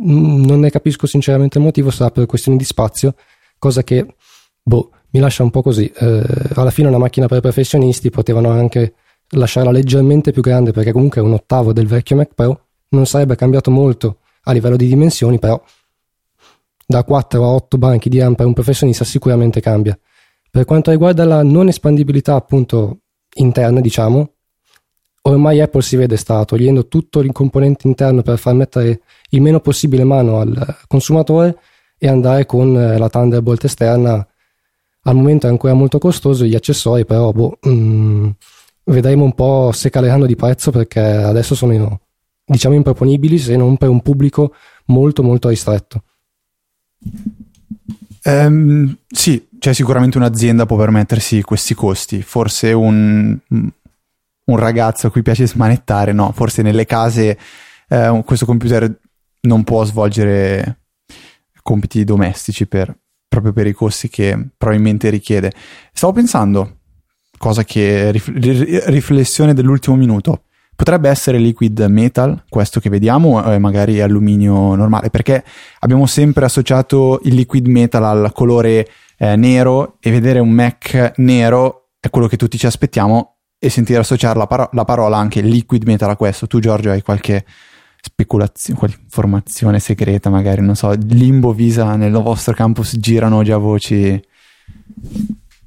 Mm, 0.03 0.45
non 0.45 0.61
ne 0.61 0.69
capisco 0.69 1.05
sinceramente 1.05 1.57
il 1.57 1.65
motivo, 1.65 1.91
sarà 1.91 2.11
per 2.11 2.25
questioni 2.25 2.57
di 2.57 2.63
spazio, 2.63 3.15
cosa 3.59 3.83
che 3.83 4.15
boh, 4.63 4.91
mi 5.09 5.19
lascia 5.19 5.43
un 5.43 5.49
po' 5.49 5.61
così. 5.61 5.91
Eh, 5.93 6.23
alla 6.53 6.71
fine 6.71 6.87
una 6.87 6.97
macchina 6.97 7.27
per 7.27 7.41
professionisti 7.41 8.09
potevano 8.09 8.51
anche 8.51 8.93
lasciarla 9.31 9.71
leggermente 9.71 10.31
più 10.31 10.41
grande 10.41 10.71
perché 10.71 10.93
comunque 10.93 11.19
è 11.19 11.23
un 11.25 11.33
ottavo 11.33 11.73
del 11.73 11.87
vecchio 11.87 12.15
Mac 12.15 12.29
Pro, 12.33 12.67
non 12.91 13.05
sarebbe 13.05 13.35
cambiato 13.35 13.69
molto 13.69 14.19
a 14.43 14.53
livello 14.53 14.77
di 14.77 14.87
dimensioni, 14.87 15.39
però 15.39 15.61
da 16.91 17.03
4 17.03 17.43
a 17.43 17.47
8 17.47 17.77
banchi 17.79 18.09
di 18.09 18.19
RAM 18.19 18.35
per 18.35 18.45
un 18.45 18.53
professionista 18.53 19.03
sicuramente 19.03 19.59
cambia. 19.59 19.97
Per 20.51 20.65
quanto 20.65 20.91
riguarda 20.91 21.25
la 21.25 21.41
non 21.41 21.69
espandibilità 21.69 22.35
appunto 22.35 22.99
interna, 23.35 23.79
diciamo, 23.79 24.33
ormai 25.23 25.61
Apple 25.61 25.81
si 25.81 25.95
vede 25.95 26.17
sta 26.17 26.43
togliendo 26.45 26.87
tutto 26.87 27.21
il 27.21 27.31
componente 27.31 27.87
interno 27.87 28.21
per 28.21 28.37
far 28.37 28.53
mettere 28.53 29.01
il 29.29 29.41
meno 29.41 29.59
possibile 29.61 30.03
mano 30.03 30.39
al 30.39 30.77
consumatore 30.87 31.57
e 31.97 32.07
andare 32.07 32.45
con 32.45 32.77
eh, 32.77 32.97
la 32.97 33.09
Thunderbolt 33.09 33.63
esterna. 33.63 34.27
Al 35.03 35.15
momento 35.15 35.47
è 35.47 35.49
ancora 35.49 35.73
molto 35.73 35.97
costoso 35.97 36.45
gli 36.45 36.55
accessori, 36.55 37.05
però 37.05 37.31
boh, 37.31 37.57
mm, 37.67 38.29
vedremo 38.85 39.23
un 39.23 39.33
po' 39.33 39.71
se 39.73 39.89
caleranno 39.89 40.25
di 40.25 40.35
prezzo 40.35 40.71
perché 40.71 40.99
adesso 40.99 41.55
sono 41.55 42.01
diciamo 42.43 42.75
improponibili 42.75 43.37
se 43.37 43.55
non 43.55 43.77
per 43.77 43.89
un 43.89 44.01
pubblico 44.01 44.53
molto 44.87 45.23
molto 45.23 45.49
ristretto. 45.49 46.03
Um, 48.23 48.97
sì, 49.07 49.47
cioè 49.59 49.73
sicuramente 49.73 50.17
un'azienda 50.17 50.65
può 50.65 50.77
permettersi 50.77 51.41
questi 51.41 51.73
costi, 51.73 52.21
forse 52.21 52.71
un, 52.71 53.37
un 53.47 54.57
ragazzo 54.57 55.07
a 55.07 55.11
cui 55.11 55.21
piace 55.21 55.47
smanettare, 55.47 56.13
no, 56.13 56.31
forse 56.31 56.61
nelle 56.61 56.85
case 56.85 57.37
eh, 57.87 58.21
questo 58.25 58.45
computer 58.45 58.99
non 59.41 59.63
può 59.63 59.83
svolgere 59.85 60.81
compiti 61.63 62.03
domestici 62.03 62.67
per, 62.67 62.95
proprio 63.27 63.53
per 63.53 63.67
i 63.67 63.73
costi 63.73 64.09
che 64.09 64.49
probabilmente 64.57 65.09
richiede. 65.09 65.51
Stavo 65.93 66.13
pensando, 66.13 66.79
cosa 67.37 67.63
che 67.63 68.11
riflessione 68.11 69.53
dell'ultimo 69.53 69.95
minuto, 69.95 70.43
Potrebbe 70.75 71.09
essere 71.09 71.37
liquid 71.37 71.79
metal, 71.89 72.43
questo 72.49 72.79
che 72.79 72.89
vediamo, 72.89 73.43
e 73.51 73.59
magari 73.59 74.01
alluminio 74.01 74.73
normale, 74.73 75.09
perché 75.09 75.43
abbiamo 75.79 76.07
sempre 76.07 76.45
associato 76.45 77.19
il 77.23 77.35
liquid 77.35 77.67
metal 77.67 78.03
al 78.03 78.31
colore 78.33 78.87
eh, 79.17 79.35
nero 79.35 79.97
e 79.99 80.09
vedere 80.09 80.39
un 80.39 80.49
Mac 80.49 81.13
nero 81.17 81.89
è 81.99 82.09
quello 82.09 82.25
che 82.25 82.35
tutti 82.35 82.57
ci 82.57 82.65
aspettiamo 82.65 83.35
e 83.59 83.69
sentire 83.69 83.99
associare 83.99 84.39
la, 84.39 84.47
paro- 84.47 84.69
la 84.71 84.85
parola 84.85 85.17
anche 85.17 85.39
liquid 85.41 85.83
metal 85.83 86.09
a 86.09 86.15
questo. 86.15 86.47
Tu 86.47 86.59
Giorgio 86.59 86.89
hai 86.89 87.03
qualche 87.03 87.45
speculazione, 88.01 88.79
qualche 88.79 88.99
informazione 89.03 89.79
segreta 89.79 90.31
magari, 90.31 90.61
non 90.61 90.75
so, 90.75 90.91
Limbo 90.91 91.53
Visa 91.53 91.95
nel 91.95 92.11
vostro 92.13 92.55
campus 92.55 92.97
girano 92.97 93.43
già 93.43 93.57
voci 93.57 94.19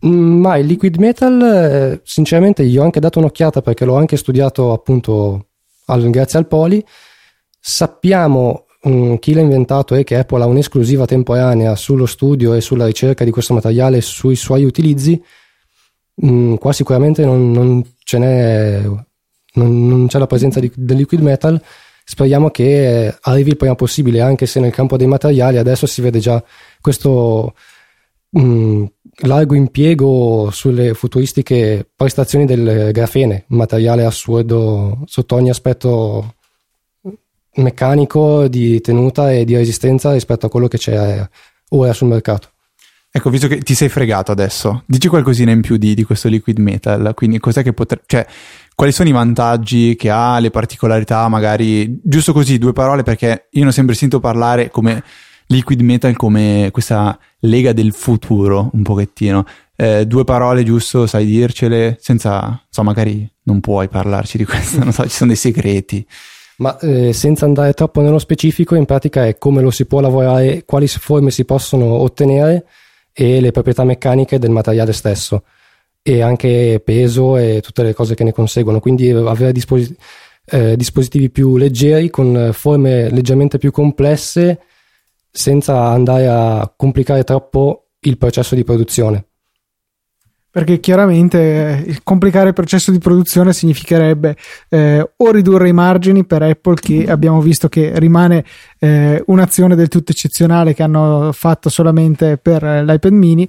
ma 0.05 0.57
il 0.59 0.67
liquid 0.67 0.97
metal, 0.97 1.41
eh, 1.43 2.01
sinceramente, 2.05 2.63
io 2.63 2.83
ho 2.83 2.85
anche 2.85 3.01
dato 3.01 3.19
un'occhiata 3.19 3.63
perché 3.63 3.85
l'ho 3.87 3.97
anche 3.97 4.19
studiato 4.19 4.73
appunto 4.73 5.47
al, 5.87 6.11
grazie 6.11 6.39
al 6.39 6.47
Poli. 6.47 6.85
Sappiamo 7.59 8.67
um, 8.83 9.19
chi 9.19 9.33
l'ha 9.33 9.41
inventato 9.41 9.95
e 9.95 10.05
che 10.05 10.19
Apple 10.19 10.43
ha 10.43 10.47
un'esclusiva 10.47 11.07
temporanea 11.07 11.75
sullo 11.75 12.05
studio 12.05 12.53
e 12.53 12.61
sulla 12.61 12.85
ricerca 12.85 13.25
di 13.25 13.31
questo 13.31 13.55
materiale 13.55 14.03
sui 14.03 14.37
suoi 14.37 14.65
utilizzi. 14.65 15.23
Um, 16.17 16.59
qua 16.59 16.73
sicuramente 16.75 17.25
non, 17.25 17.51
non, 17.51 17.83
ce 18.05 18.19
n'è, 18.19 18.83
non, 19.55 19.89
non 19.89 20.07
c'è 20.07 20.19
la 20.19 20.27
presenza 20.27 20.61
di, 20.61 20.71
del 20.75 20.99
liquid 20.99 21.23
metal. 21.23 21.61
Speriamo 22.05 22.51
che 22.51 23.17
arrivi 23.23 23.51
il 23.51 23.57
prima 23.57 23.75
possibile, 23.75 24.21
anche 24.21 24.45
se 24.45 24.61
nel 24.61 24.71
campo 24.73 24.99
dei 24.99 25.07
materiali 25.07 25.57
adesso 25.57 25.87
si 25.87 26.03
vede 26.03 26.19
già 26.19 26.45
questo 26.83 27.55
mm, 28.39 28.85
largo 29.23 29.55
impiego 29.55 30.51
sulle 30.51 30.95
futuristiche 30.95 31.89
prestazioni 31.95 32.45
del 32.47 32.91
grafene, 32.93 33.45
materiale 33.49 34.05
assurdo 34.05 35.03
sotto 35.07 35.35
ogni 35.35 35.51
aspetto 35.51 36.35
meccanico 37.57 38.49
di 38.49 38.81
tenuta 38.81 39.33
e 39.33 39.45
di 39.45 39.55
resistenza 39.55 40.13
rispetto 40.13 40.47
a 40.47 40.49
quello 40.51 40.69
che 40.69 40.79
c'è 40.79 41.29
ora 41.71 41.93
sul 41.93 42.09
mercato. 42.09 42.49
Ecco, 43.17 43.31
visto 43.31 43.47
che 43.47 43.59
ti 43.59 43.77
sei 43.77 43.89
fregato 43.89 44.33
adesso, 44.33 44.83
dici 44.87 45.07
qualcosina 45.07 45.53
in 45.53 45.61
più 45.61 45.77
di, 45.77 45.95
di 45.95 46.03
questo 46.03 46.27
liquid 46.29 46.59
metal, 46.59 47.13
quindi 47.15 47.39
cos'è 47.39 47.63
che 47.63 47.73
potrebbe... 47.73 48.03
Cioè, 48.07 48.27
quali 48.75 48.91
sono 48.91 49.09
i 49.09 49.13
vantaggi 49.13 49.95
che 49.95 50.11
ha, 50.11 50.41
le 50.41 50.51
particolarità, 50.51 51.29
magari, 51.29 52.01
giusto 52.03 52.33
così, 52.33 52.59
due 52.59 52.73
parole, 52.73 53.05
perché 53.05 53.47
io 53.53 53.63
ne 53.63 53.69
ho 53.69 53.73
sempre 53.73 53.95
sentito 53.95 54.19
parlare 54.19 54.69
come 54.69 55.05
liquid 55.49 55.81
metal, 55.81 56.17
come 56.17 56.69
questa 56.73 57.19
lega 57.41 57.73
del 57.73 57.93
futuro, 57.93 58.71
un 58.73 58.83
pochettino. 58.83 59.45
Eh, 59.77 60.07
due 60.07 60.25
parole, 60.25 60.63
giusto, 60.63 61.07
sai 61.07 61.25
dircele, 61.25 61.97
senza, 62.01 62.65
so, 62.69 62.83
magari 62.83 63.29
non 63.45 63.61
puoi 63.61 63.89
parlarci 63.89 64.39
di 64.39 64.45
questo, 64.45 64.83
non 64.83 64.93
so, 64.93 65.03
ci 65.05 65.11
sono 65.11 65.31
dei 65.31 65.39
segreti. 65.39 66.07
Ma 66.57 66.79
eh, 66.79 67.13
senza 67.13 67.45
andare 67.45 67.73
troppo 67.73 68.01
nello 68.01 68.19
specifico, 68.19 68.77
in 68.77 68.85
pratica 68.85 69.27
è 69.27 69.37
come 69.39 69.61
lo 69.61 69.71
si 69.71 69.87
può 69.87 70.01
lavorare, 70.01 70.65
quali 70.65 70.87
forme 70.87 71.31
si 71.31 71.45
possono 71.45 71.87
ottenere 71.87 72.65
e 73.13 73.41
le 73.41 73.51
proprietà 73.51 73.85
meccaniche 73.85 74.39
del 74.39 74.51
materiale 74.51 74.93
stesso 74.93 75.43
e 76.03 76.21
anche 76.21 76.81
peso 76.85 77.37
e 77.37 77.61
tutte 77.61 77.83
le 77.83 77.95
cose 77.95 78.15
che 78.15 78.25
ne 78.25 78.33
conseguono. 78.33 78.79
Quindi 78.79 79.11
avere 79.11 79.53
disposi- 79.53 79.97
eh, 80.47 80.77
dispositivi 80.77 81.31
più 81.31 81.57
leggeri 81.57 82.11
con 82.11 82.51
forme 82.53 83.11
leggermente 83.11 83.59
più 83.59 83.71
complesse 83.71 84.61
senza 85.37 85.89
andare 85.89 86.29
a 86.29 86.73
complicare 86.77 87.25
troppo 87.25 87.89
il 88.01 88.17
processo 88.19 88.55
di 88.55 88.63
produzione. 88.63 89.27
Perché 90.49 90.79
chiaramente 90.79 91.85
eh, 91.85 91.99
complicare 92.05 92.49
il 92.49 92.55
processo 92.55 92.93
di 92.93 92.99
produzione 92.99 93.53
significherebbe 93.53 94.37
eh, 94.69 95.11
o 95.17 95.31
ridurre 95.33 95.69
i 95.69 95.73
margini 95.73 96.25
per 96.25 96.43
Apple 96.43 96.77
che 96.77 97.07
abbiamo 97.09 97.41
visto 97.41 97.69
che 97.69 97.99
rimane 97.99 98.45
eh, 98.79 99.21
un'azione 99.27 99.75
del 99.75 99.89
tutto 99.89 100.13
eccezionale 100.13 100.73
che 100.73 100.85
hanno 100.85 101.33
fatto 101.33 101.69
solamente 101.69 102.37
per 102.37 102.63
l'iPad 102.63 103.13
mini 103.13 103.49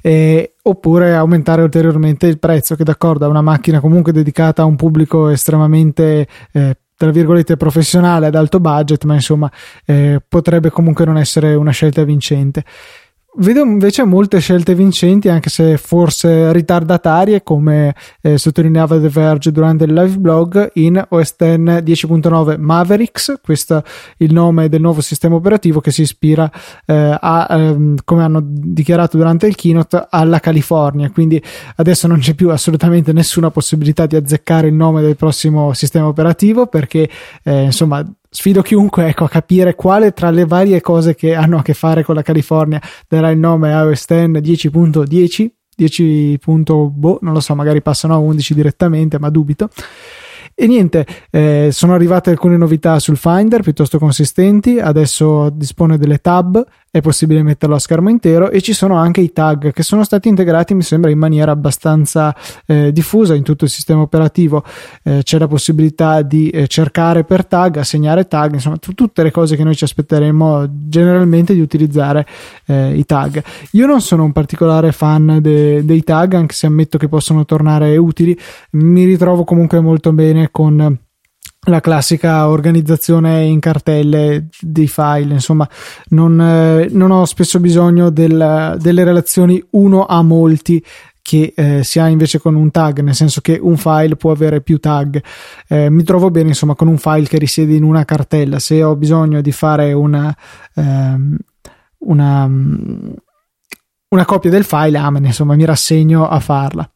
eh, 0.00 0.54
oppure 0.62 1.14
aumentare 1.14 1.60
ulteriormente 1.60 2.26
il 2.26 2.38
prezzo 2.38 2.74
che 2.74 2.84
d'accordo 2.84 3.26
è 3.26 3.28
una 3.28 3.42
macchina 3.42 3.80
comunque 3.80 4.12
dedicata 4.12 4.62
a 4.62 4.64
un 4.64 4.76
pubblico 4.76 5.28
estremamente 5.28 6.26
eh, 6.52 6.76
tra 6.96 7.10
virgolette 7.10 7.56
professionale 7.56 8.26
ad 8.26 8.34
alto 8.34 8.58
budget 8.58 9.04
ma 9.04 9.14
insomma 9.14 9.50
eh, 9.84 10.20
potrebbe 10.26 10.70
comunque 10.70 11.04
non 11.04 11.18
essere 11.18 11.54
una 11.54 11.70
scelta 11.70 12.02
vincente 12.04 12.64
Vedo 13.38 13.60
invece 13.60 14.02
molte 14.04 14.38
scelte 14.38 14.74
vincenti, 14.74 15.28
anche 15.28 15.50
se 15.50 15.76
forse 15.76 16.54
ritardatarie, 16.54 17.42
come 17.42 17.94
eh, 18.22 18.38
sottolineava 18.38 18.98
The 18.98 19.10
Verge 19.10 19.52
durante 19.52 19.84
il 19.84 19.92
live 19.92 20.16
blog, 20.16 20.70
in 20.74 21.04
OS 21.06 21.36
X 21.36 21.42
10.9 21.42 22.58
Mavericks, 22.58 23.38
questo 23.42 23.76
è 23.76 23.82
il 24.18 24.32
nome 24.32 24.70
del 24.70 24.80
nuovo 24.80 25.02
sistema 25.02 25.34
operativo 25.34 25.80
che 25.80 25.90
si 25.90 26.00
ispira 26.00 26.50
eh, 26.86 27.18
a, 27.20 27.46
ehm, 27.50 27.96
come 28.04 28.22
hanno 28.22 28.40
dichiarato 28.42 29.18
durante 29.18 29.46
il 29.46 29.54
keynote, 29.54 30.06
alla 30.08 30.40
California. 30.40 31.10
Quindi 31.10 31.42
adesso 31.76 32.06
non 32.06 32.20
c'è 32.20 32.32
più 32.32 32.48
assolutamente 32.48 33.12
nessuna 33.12 33.50
possibilità 33.50 34.06
di 34.06 34.16
azzeccare 34.16 34.68
il 34.68 34.74
nome 34.74 35.02
del 35.02 35.16
prossimo 35.16 35.74
sistema 35.74 36.06
operativo 36.06 36.68
perché 36.68 37.06
eh, 37.42 37.64
insomma 37.64 38.02
sfido 38.30 38.62
chiunque 38.62 39.08
ecco, 39.08 39.24
a 39.24 39.28
capire 39.28 39.74
quale 39.74 40.12
tra 40.12 40.30
le 40.30 40.44
varie 40.44 40.80
cose 40.80 41.14
che 41.14 41.34
hanno 41.34 41.58
a 41.58 41.62
che 41.62 41.74
fare 41.74 42.04
con 42.04 42.14
la 42.14 42.22
California 42.22 42.80
darà 43.08 43.30
il 43.30 43.38
nome 43.38 43.70
iOS 43.70 44.06
10 44.06 44.68
10.10 44.70 45.50
10. 45.76 46.38
Boh, 46.92 47.18
non 47.20 47.32
lo 47.32 47.40
so, 47.40 47.54
magari 47.54 47.82
passano 47.82 48.14
a 48.14 48.18
11 48.18 48.54
direttamente, 48.54 49.18
ma 49.18 49.28
dubito. 49.28 49.68
E 50.58 50.66
niente, 50.66 51.06
eh, 51.30 51.68
sono 51.70 51.92
arrivate 51.92 52.30
alcune 52.30 52.56
novità 52.56 52.98
sul 52.98 53.18
Finder 53.18 53.60
piuttosto 53.60 53.98
consistenti, 53.98 54.78
adesso 54.78 55.50
dispone 55.50 55.98
delle 55.98 56.16
tab, 56.18 56.64
è 56.98 57.00
possibile 57.00 57.42
metterlo 57.42 57.74
a 57.74 57.78
schermo 57.78 58.08
intero 58.08 58.50
e 58.50 58.60
ci 58.60 58.72
sono 58.72 58.96
anche 58.96 59.20
i 59.20 59.32
tag 59.32 59.72
che 59.72 59.82
sono 59.82 60.04
stati 60.04 60.28
integrati 60.28 60.74
mi 60.74 60.82
sembra 60.82 61.10
in 61.10 61.18
maniera 61.18 61.52
abbastanza 61.52 62.34
eh, 62.66 62.92
diffusa 62.92 63.34
in 63.34 63.42
tutto 63.42 63.64
il 63.64 63.70
sistema 63.70 64.00
operativo, 64.00 64.64
eh, 65.02 65.20
c'è 65.22 65.38
la 65.38 65.46
possibilità 65.46 66.22
di 66.22 66.48
eh, 66.50 66.66
cercare 66.66 67.24
per 67.24 67.44
tag, 67.44 67.76
assegnare 67.76 68.26
tag, 68.26 68.54
insomma 68.54 68.76
t- 68.76 68.94
tutte 68.94 69.22
le 69.22 69.30
cose 69.30 69.56
che 69.56 69.64
noi 69.64 69.76
ci 69.76 69.84
aspetteremo 69.84 70.66
generalmente 70.88 71.54
di 71.54 71.60
utilizzare 71.60 72.26
eh, 72.66 72.96
i 72.96 73.04
tag. 73.04 73.42
Io 73.72 73.86
non 73.86 74.00
sono 74.00 74.24
un 74.24 74.32
particolare 74.32 74.92
fan 74.92 75.38
de- 75.40 75.84
dei 75.84 76.02
tag, 76.02 76.34
anche 76.34 76.54
se 76.54 76.66
ammetto 76.66 76.98
che 76.98 77.08
possono 77.08 77.44
tornare 77.44 77.96
utili, 77.96 78.38
mi 78.72 79.04
ritrovo 79.04 79.44
comunque 79.44 79.80
molto 79.80 80.12
bene 80.12 80.48
con 80.50 81.04
la 81.68 81.80
classica 81.80 82.48
organizzazione 82.48 83.44
in 83.44 83.60
cartelle 83.60 84.48
dei 84.60 84.86
file, 84.86 85.34
insomma, 85.34 85.68
non, 86.08 86.40
eh, 86.40 86.88
non 86.90 87.10
ho 87.10 87.24
spesso 87.24 87.58
bisogno 87.60 88.10
del, 88.10 88.76
delle 88.78 89.04
relazioni 89.04 89.62
uno 89.70 90.06
a 90.06 90.22
molti 90.22 90.84
che 91.22 91.52
eh, 91.56 91.82
si 91.82 91.98
ha 91.98 92.06
invece 92.06 92.38
con 92.38 92.54
un 92.54 92.70
tag, 92.70 93.00
nel 93.00 93.14
senso 93.14 93.40
che 93.40 93.58
un 93.60 93.76
file 93.76 94.14
può 94.14 94.30
avere 94.30 94.60
più 94.60 94.78
tag. 94.78 95.20
Eh, 95.66 95.90
mi 95.90 96.04
trovo 96.04 96.30
bene, 96.30 96.50
insomma, 96.50 96.76
con 96.76 96.86
un 96.86 96.98
file 96.98 97.26
che 97.26 97.38
risiede 97.38 97.74
in 97.74 97.82
una 97.82 98.04
cartella. 98.04 98.60
Se 98.60 98.80
ho 98.84 98.94
bisogno 98.94 99.40
di 99.40 99.50
fare 99.50 99.92
una, 99.92 100.34
ehm, 100.74 101.36
una, 101.98 102.44
una 102.44 104.24
copia 104.24 104.50
del 104.50 104.64
file, 104.64 104.98
amen, 104.98 105.24
insomma, 105.24 105.56
mi 105.56 105.64
rassegno 105.64 106.28
a 106.28 106.38
farla. 106.38 106.88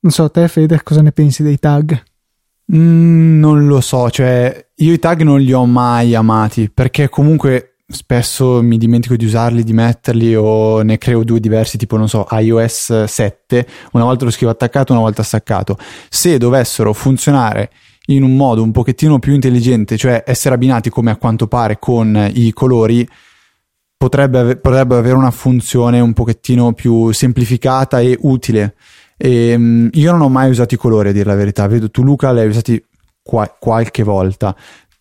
Non 0.00 0.12
so, 0.12 0.30
te, 0.30 0.48
Fede, 0.48 0.82
cosa 0.82 1.02
ne 1.02 1.12
pensi 1.12 1.42
dei 1.42 1.58
tag? 1.58 2.02
Mm, 2.72 3.38
non 3.40 3.66
lo 3.66 3.80
so, 3.80 4.08
cioè 4.10 4.68
io 4.76 4.92
i 4.92 4.98
tag 4.98 5.22
non 5.22 5.40
li 5.40 5.52
ho 5.52 5.66
mai 5.66 6.14
amati 6.14 6.70
perché 6.70 7.08
comunque 7.10 7.74
spesso 7.86 8.62
mi 8.62 8.78
dimentico 8.78 9.16
di 9.16 9.26
usarli, 9.26 9.62
di 9.62 9.74
metterli 9.74 10.34
o 10.34 10.80
ne 10.82 10.96
creo 10.96 11.24
due 11.24 11.40
diversi, 11.40 11.76
tipo 11.76 11.96
non 11.96 12.08
so, 12.08 12.26
iOS 12.30 13.04
7, 13.04 13.66
una 13.92 14.04
volta 14.04 14.24
lo 14.24 14.30
scrivo 14.30 14.50
attaccato, 14.50 14.92
una 14.92 15.02
volta 15.02 15.22
staccato. 15.22 15.76
Se 16.08 16.38
dovessero 16.38 16.92
funzionare 16.94 17.70
in 18.06 18.22
un 18.22 18.36
modo 18.36 18.62
un 18.62 18.72
pochettino 18.72 19.18
più 19.18 19.34
intelligente, 19.34 19.96
cioè 19.96 20.24
essere 20.26 20.54
abbinati 20.54 20.90
come 20.90 21.10
a 21.10 21.16
quanto 21.16 21.46
pare 21.46 21.78
con 21.78 22.30
i 22.34 22.52
colori, 22.52 23.06
potrebbe, 23.96 24.56
potrebbe 24.56 24.96
avere 24.96 25.16
una 25.16 25.30
funzione 25.30 26.00
un 26.00 26.12
pochettino 26.12 26.72
più 26.72 27.12
semplificata 27.12 28.00
e 28.00 28.16
utile 28.22 28.74
e, 29.16 29.54
um, 29.54 29.88
io 29.92 30.12
non 30.12 30.20
ho 30.22 30.28
mai 30.28 30.50
usato 30.50 30.74
i 30.74 30.78
colori, 30.78 31.08
a 31.08 31.12
dire 31.12 31.26
la 31.26 31.34
verità. 31.34 31.66
Vedo 31.66 31.90
tu, 31.90 32.02
Luca, 32.02 32.32
li 32.32 32.40
hai 32.40 32.48
usati 32.48 32.82
qua- 33.22 33.54
qualche 33.58 34.02
volta. 34.02 34.54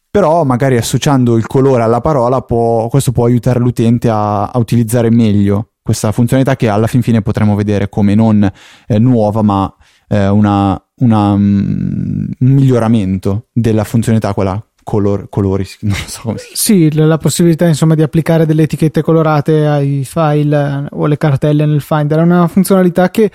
Però 0.10 0.44
magari 0.44 0.78
associando 0.78 1.36
il 1.38 1.48
colore 1.48 1.82
alla 1.82 2.02
parola, 2.02 2.42
può, 2.42 2.88
questo 2.88 3.12
può 3.12 3.26
aiutare 3.26 3.60
l'utente 3.60 4.10
a, 4.10 4.46
a, 4.46 4.58
utilizzare 4.60 5.10
meglio 5.10 5.72
questa 5.82 6.12
funzionalità 6.12 6.56
che 6.56 6.70
alla 6.70 6.88
fin 6.88 7.02
fine 7.02 7.22
potremo 7.24 7.56
vedere 7.56 7.90
come 7.90 8.14
non 8.14 8.50
eh, 8.88 9.00
nuova, 9.00 9.42
ma 9.42 9.74
eh, 10.08 10.28
una, 10.28 10.80
una, 10.98 11.32
um, 11.32 12.30
un 12.40 12.50
miglioramento 12.50 13.48
della 13.52 13.84
funzionalità, 13.84 14.34
quella 14.36 14.64
color, 14.84 15.28
colori, 15.30 15.66
non 15.82 15.96
so 15.96 16.22
come 16.22 16.38
si 16.38 16.52
Sì, 16.54 16.94
la 16.94 17.18
possibilità 17.18 17.66
insomma 17.66 17.96
di 17.96 18.04
applicare 18.04 18.46
delle 18.46 18.64
etichette 18.64 19.02
colorate 19.02 19.66
ai 19.66 20.04
file 20.06 20.86
eh, 20.86 20.88
o 20.92 21.08
le 21.08 21.18
cartelle 21.18 21.66
nel 21.66 21.82
Finder 21.82 22.20
è 22.20 22.22
una 22.22 22.48
funzionalità 22.48 23.10
che 23.10 23.32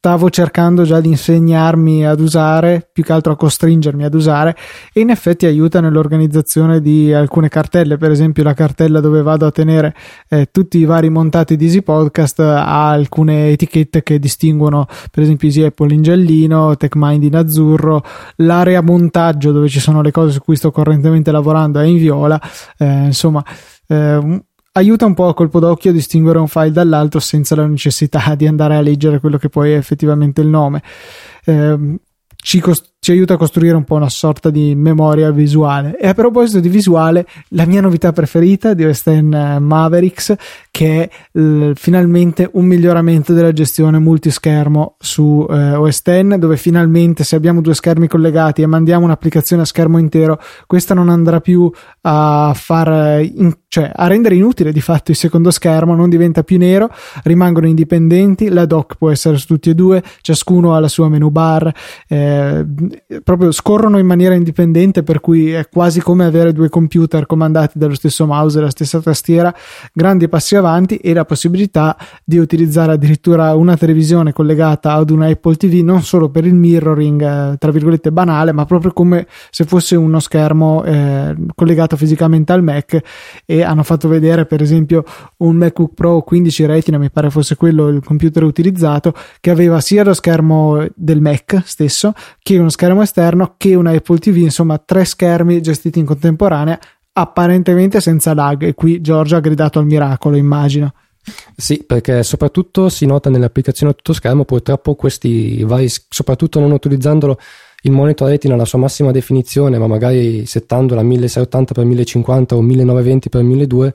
stavo 0.00 0.30
cercando 0.30 0.84
già 0.84 0.98
di 0.98 1.08
insegnarmi 1.08 2.06
ad 2.06 2.20
usare, 2.20 2.88
più 2.90 3.02
che 3.02 3.12
altro 3.12 3.32
a 3.32 3.36
costringermi 3.36 4.02
ad 4.02 4.14
usare 4.14 4.56
e 4.94 5.02
in 5.02 5.10
effetti 5.10 5.44
aiuta 5.44 5.80
nell'organizzazione 5.80 6.80
di 6.80 7.12
alcune 7.12 7.50
cartelle, 7.50 7.98
per 7.98 8.10
esempio 8.10 8.42
la 8.42 8.54
cartella 8.54 9.00
dove 9.00 9.20
vado 9.20 9.44
a 9.44 9.50
tenere 9.50 9.94
eh, 10.30 10.48
tutti 10.50 10.78
i 10.78 10.86
vari 10.86 11.10
montati 11.10 11.54
di 11.54 11.66
Easy 11.66 11.82
Podcast 11.82 12.40
ha 12.40 12.88
alcune 12.88 13.50
etichette 13.50 14.02
che 14.02 14.18
distinguono 14.18 14.86
per 15.10 15.22
esempio 15.22 15.48
Easy 15.48 15.64
Apple 15.64 15.92
in 15.92 16.00
giallino, 16.00 16.74
TechMind 16.78 17.24
in 17.24 17.36
azzurro, 17.36 18.02
l'area 18.36 18.80
montaggio 18.80 19.52
dove 19.52 19.68
ci 19.68 19.80
sono 19.80 20.00
le 20.00 20.12
cose 20.12 20.32
su 20.32 20.40
cui 20.40 20.56
sto 20.56 20.70
correntemente 20.70 21.30
lavorando 21.30 21.78
è 21.78 21.84
in 21.84 21.98
viola, 21.98 22.40
eh, 22.78 23.04
insomma 23.04 23.44
eh, 23.86 24.44
aiuta 24.72 25.06
un 25.06 25.14
po' 25.14 25.28
a 25.28 25.34
colpo 25.34 25.58
d'occhio 25.58 25.90
a 25.90 25.94
distinguere 25.94 26.38
un 26.38 26.48
file 26.48 26.70
dall'altro 26.70 27.20
senza 27.20 27.54
la 27.54 27.66
necessità 27.66 28.34
di 28.34 28.46
andare 28.46 28.76
a 28.76 28.80
leggere 28.80 29.20
quello 29.20 29.38
che 29.38 29.48
poi 29.48 29.72
è 29.72 29.76
effettivamente 29.76 30.40
il 30.40 30.48
nome. 30.48 30.82
Eh, 31.44 31.98
ci, 32.36 32.60
cost- 32.60 32.92
ci, 33.00 33.12
aiuta 33.12 33.34
a 33.34 33.36
costruire 33.38 33.74
un 33.74 33.84
po' 33.84 33.94
una 33.94 34.10
sorta 34.10 34.50
di 34.50 34.74
memoria 34.74 35.30
visuale. 35.30 35.98
E 35.98 36.06
a 36.06 36.12
proposito 36.12 36.60
di 36.60 36.68
visuale, 36.68 37.26
la 37.48 37.64
mia 37.64 37.80
novità 37.80 38.12
preferita 38.12 38.74
di 38.74 38.84
OS 38.84 39.02
X 39.02 39.58
Mavericks, 39.58 40.34
che 40.70 41.02
è 41.02 41.38
eh, 41.38 41.72
finalmente 41.74 42.48
un 42.52 42.66
miglioramento 42.66 43.32
della 43.32 43.52
gestione 43.52 43.98
multischermo 43.98 44.96
su 44.98 45.46
eh, 45.48 45.74
OS 45.74 46.02
X, 46.02 46.34
dove 46.36 46.58
finalmente 46.58 47.24
se 47.24 47.36
abbiamo 47.36 47.62
due 47.62 47.74
schermi 47.74 48.06
collegati 48.06 48.60
e 48.60 48.66
mandiamo 48.66 49.06
un'applicazione 49.06 49.62
a 49.62 49.64
schermo 49.64 49.96
intero, 49.96 50.38
questa 50.66 50.92
non 50.92 51.08
andrà 51.08 51.40
più 51.40 51.72
a 52.02 52.52
far 52.54 53.22
in- 53.22 53.56
cioè 53.70 53.88
a 53.94 54.08
rendere 54.08 54.34
inutile 54.34 54.72
di 54.72 54.80
fatto 54.80 55.12
il 55.12 55.16
secondo 55.16 55.52
schermo, 55.52 55.94
non 55.94 56.10
diventa 56.10 56.42
più 56.42 56.58
nero, 56.58 56.90
rimangono 57.22 57.68
indipendenti, 57.68 58.48
la 58.48 58.66
dock 58.66 58.96
può 58.96 59.12
essere 59.12 59.36
su 59.36 59.46
tutti 59.46 59.70
e 59.70 59.74
due, 59.74 60.02
ciascuno 60.22 60.74
ha 60.74 60.80
la 60.80 60.88
sua 60.88 61.08
menu 61.08 61.30
bar, 61.30 61.72
eh, 62.08 62.66
proprio 63.22 63.52
scorrono 63.52 63.98
in 63.98 64.06
maniera 64.06 64.34
indipendente, 64.34 65.02
per 65.02 65.20
cui 65.20 65.52
è 65.52 65.68
quasi 65.68 66.00
come 66.00 66.24
avere 66.24 66.52
due 66.52 66.68
computer 66.68 67.26
comandati 67.26 67.78
dallo 67.78 67.94
stesso 67.94 68.26
mouse 68.26 68.58
e 68.58 68.62
la 68.62 68.70
stessa 68.70 69.00
tastiera, 69.00 69.54
grandi 69.92 70.28
passi 70.28 70.56
avanti 70.56 70.96
e 70.96 71.12
la 71.14 71.24
possibilità 71.24 71.96
di 72.24 72.38
utilizzare 72.38 72.92
addirittura 72.92 73.54
una 73.54 73.76
televisione 73.76 74.32
collegata 74.32 74.92
ad 74.92 75.10
una 75.10 75.26
Apple 75.26 75.56
TV 75.56 75.82
non 75.84 76.02
solo 76.02 76.30
per 76.30 76.44
il 76.44 76.54
mirroring, 76.54 77.22
eh, 77.22 77.56
tra 77.58 77.70
virgolette 77.70 78.12
banale, 78.12 78.52
ma 78.52 78.64
proprio 78.64 78.92
come 78.92 79.26
se 79.50 79.64
fosse 79.64 79.96
uno 79.96 80.18
schermo 80.20 80.84
eh, 80.84 81.34
collegato 81.54 81.96
fisicamente 81.96 82.52
al 82.52 82.62
Mac 82.62 83.00
e 83.46 83.62
hanno 83.62 83.82
fatto 83.82 84.08
vedere 84.08 84.46
per 84.46 84.62
esempio 84.62 85.04
un 85.38 85.56
MacBook 85.56 85.94
Pro 85.94 86.22
15 86.22 86.66
Retina, 86.66 86.98
mi 86.98 87.10
pare 87.10 87.30
fosse 87.30 87.56
quello 87.56 87.88
il 87.88 88.02
computer 88.04 88.42
utilizzato, 88.42 89.14
che 89.40 89.50
aveva 89.50 89.80
sia 89.80 90.04
lo 90.04 90.14
schermo 90.14 90.86
del 90.94 91.20
Mac 91.20 91.62
stesso 91.64 92.12
che 92.42 92.58
uno 92.58 92.68
schermo 92.68 92.79
esterno 93.02 93.54
che 93.56 93.74
una 93.74 93.92
Apple 93.92 94.18
TV, 94.18 94.36
insomma 94.36 94.78
tre 94.78 95.04
schermi 95.04 95.60
gestiti 95.60 95.98
in 95.98 96.06
contemporanea 96.06 96.78
apparentemente 97.12 98.00
senza 98.00 98.34
lag 98.34 98.62
e 98.62 98.74
qui 98.74 99.00
Giorgio 99.00 99.36
ha 99.36 99.40
gridato 99.40 99.78
al 99.78 99.84
miracolo 99.86 100.36
immagino 100.36 100.92
sì, 101.54 101.84
perché 101.86 102.22
soprattutto 102.22 102.88
si 102.88 103.04
nota 103.06 103.28
nelle 103.28 103.44
applicazioni 103.44 103.92
a 103.92 103.94
tutto 103.94 104.12
schermo, 104.12 104.44
purtroppo 104.44 104.94
questi 104.94 105.62
vari, 105.64 105.88
soprattutto 105.88 106.60
non 106.60 106.72
utilizzandolo 106.72 107.38
il 107.82 107.92
monitor 107.92 108.28
retina 108.28 108.54
alla 108.54 108.64
sua 108.64 108.78
massima 108.78 109.10
definizione, 109.10 109.78
ma 109.78 109.86
magari 109.86 110.46
settandola 110.46 111.02
a 111.02 111.04
1680x1050 111.04 112.54
o 112.54 112.62
1920x1200, 112.62 113.90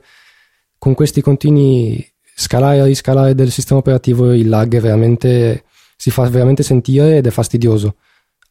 con 0.78 0.94
questi 0.94 1.20
continui 1.20 2.04
scalare 2.34 2.78
e 2.78 2.84
riscalare 2.84 3.34
del 3.34 3.50
sistema 3.50 3.80
operativo 3.80 4.32
il 4.32 4.48
lag 4.48 4.78
veramente 4.78 5.64
si 5.96 6.10
fa 6.10 6.28
veramente 6.28 6.62
sentire 6.62 7.16
ed 7.16 7.26
è 7.26 7.30
fastidioso. 7.30 7.96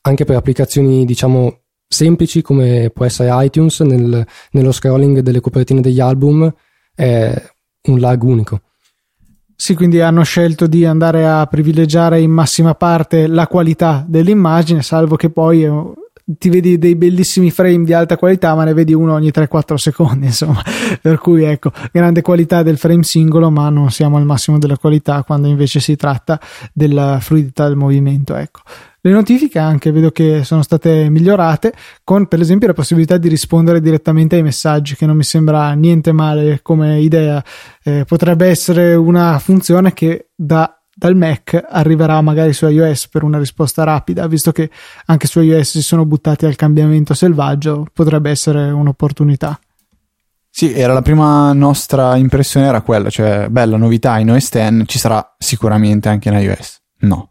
Anche 0.07 0.23
per 0.23 0.35
applicazioni, 0.35 1.03
diciamo, 1.03 1.61
semplici 1.87 2.41
come 2.41 2.91
può 2.93 3.05
essere 3.05 3.29
iTunes, 3.45 3.79
nel, 3.79 4.25
nello 4.51 4.71
scrolling 4.71 5.19
delle 5.19 5.39
copertine 5.39 5.81
degli 5.81 5.99
album 5.99 6.53
è 6.93 7.43
un 7.87 7.99
lag 7.99 8.21
unico. 8.21 8.61
Sì, 9.55 9.73
quindi 9.73 10.01
hanno 10.01 10.23
scelto 10.23 10.67
di 10.67 10.85
andare 10.85 11.25
a 11.27 11.45
privilegiare 11.45 12.19
in 12.19 12.29
massima 12.29 12.75
parte 12.75 13.25
la 13.25 13.47
qualità 13.47 14.05
dell'immagine, 14.07 14.81
salvo 14.81 15.15
che 15.15 15.29
poi 15.29 15.63
eh, 15.63 15.93
ti 16.25 16.49
vedi 16.49 16.77
dei 16.77 16.95
bellissimi 16.95 17.51
frame 17.51 17.85
di 17.85 17.93
alta 17.93 18.17
qualità, 18.17 18.53
ma 18.53 18.65
ne 18.65 18.73
vedi 18.73 18.93
uno 18.93 19.13
ogni 19.13 19.29
3-4 19.29 19.75
secondi, 19.75 20.25
insomma. 20.27 20.61
Per 21.01 21.17
cui 21.19 21.43
ecco, 21.43 21.71
grande 21.91 22.21
qualità 22.21 22.63
del 22.63 22.77
frame 22.77 23.03
singolo, 23.03 23.49
ma 23.49 23.69
non 23.69 23.91
siamo 23.91 24.17
al 24.17 24.25
massimo 24.25 24.59
della 24.59 24.77
qualità 24.77 25.23
quando 25.23 25.47
invece 25.47 25.79
si 25.79 25.95
tratta 25.95 26.39
della 26.73 27.19
fluidità 27.21 27.67
del 27.67 27.77
movimento, 27.77 28.35
ecco. 28.35 28.59
Le 29.05 29.11
notifiche 29.11 29.59
anche 29.59 29.91
vedo 29.91 30.09
che 30.09 30.43
sono 30.43 30.63
state 30.63 31.09
migliorate 31.11 31.73
con 32.03 32.25
per 32.25 32.39
esempio 32.39 32.65
la 32.65 32.73
possibilità 32.73 33.17
di 33.17 33.27
rispondere 33.27 33.79
direttamente 33.79 34.35
ai 34.35 34.41
messaggi 34.41 34.95
che 34.95 35.05
non 35.05 35.15
mi 35.15 35.21
sembra 35.21 35.73
niente 35.73 36.11
male 36.11 36.61
come 36.63 36.99
idea. 37.01 37.43
Eh, 37.83 38.03
potrebbe 38.07 38.47
essere 38.47 38.95
una 38.95 39.37
funzione 39.37 39.93
che 39.93 40.29
da 40.33 40.75
dal 40.91 41.15
Mac 41.15 41.63
arriverà 41.69 42.19
magari 42.21 42.51
su 42.53 42.65
iOS 42.65 43.09
per 43.09 43.21
una 43.21 43.37
risposta 43.37 43.83
rapida, 43.83 44.25
visto 44.25 44.51
che 44.51 44.71
anche 45.05 45.27
su 45.27 45.39
iOS 45.39 45.69
si 45.69 45.83
sono 45.83 46.05
buttati 46.05 46.47
al 46.47 46.55
cambiamento 46.55 47.13
selvaggio, 47.13 47.85
potrebbe 47.93 48.31
essere 48.31 48.71
un'opportunità. 48.71 49.59
Sì, 50.49 50.73
era 50.73 50.93
la 50.93 51.03
prima 51.03 51.53
nostra 51.53 52.15
impressione 52.15 52.65
era 52.65 52.81
quella, 52.81 53.11
cioè 53.11 53.49
bella 53.49 53.77
novità 53.77 54.17
in 54.17 54.31
OS 54.31 54.49
X, 54.49 54.83
ci 54.85 54.97
sarà 54.97 55.35
sicuramente 55.37 56.09
anche 56.09 56.29
in 56.29 56.39
iOS. 56.39 56.81
No. 57.01 57.29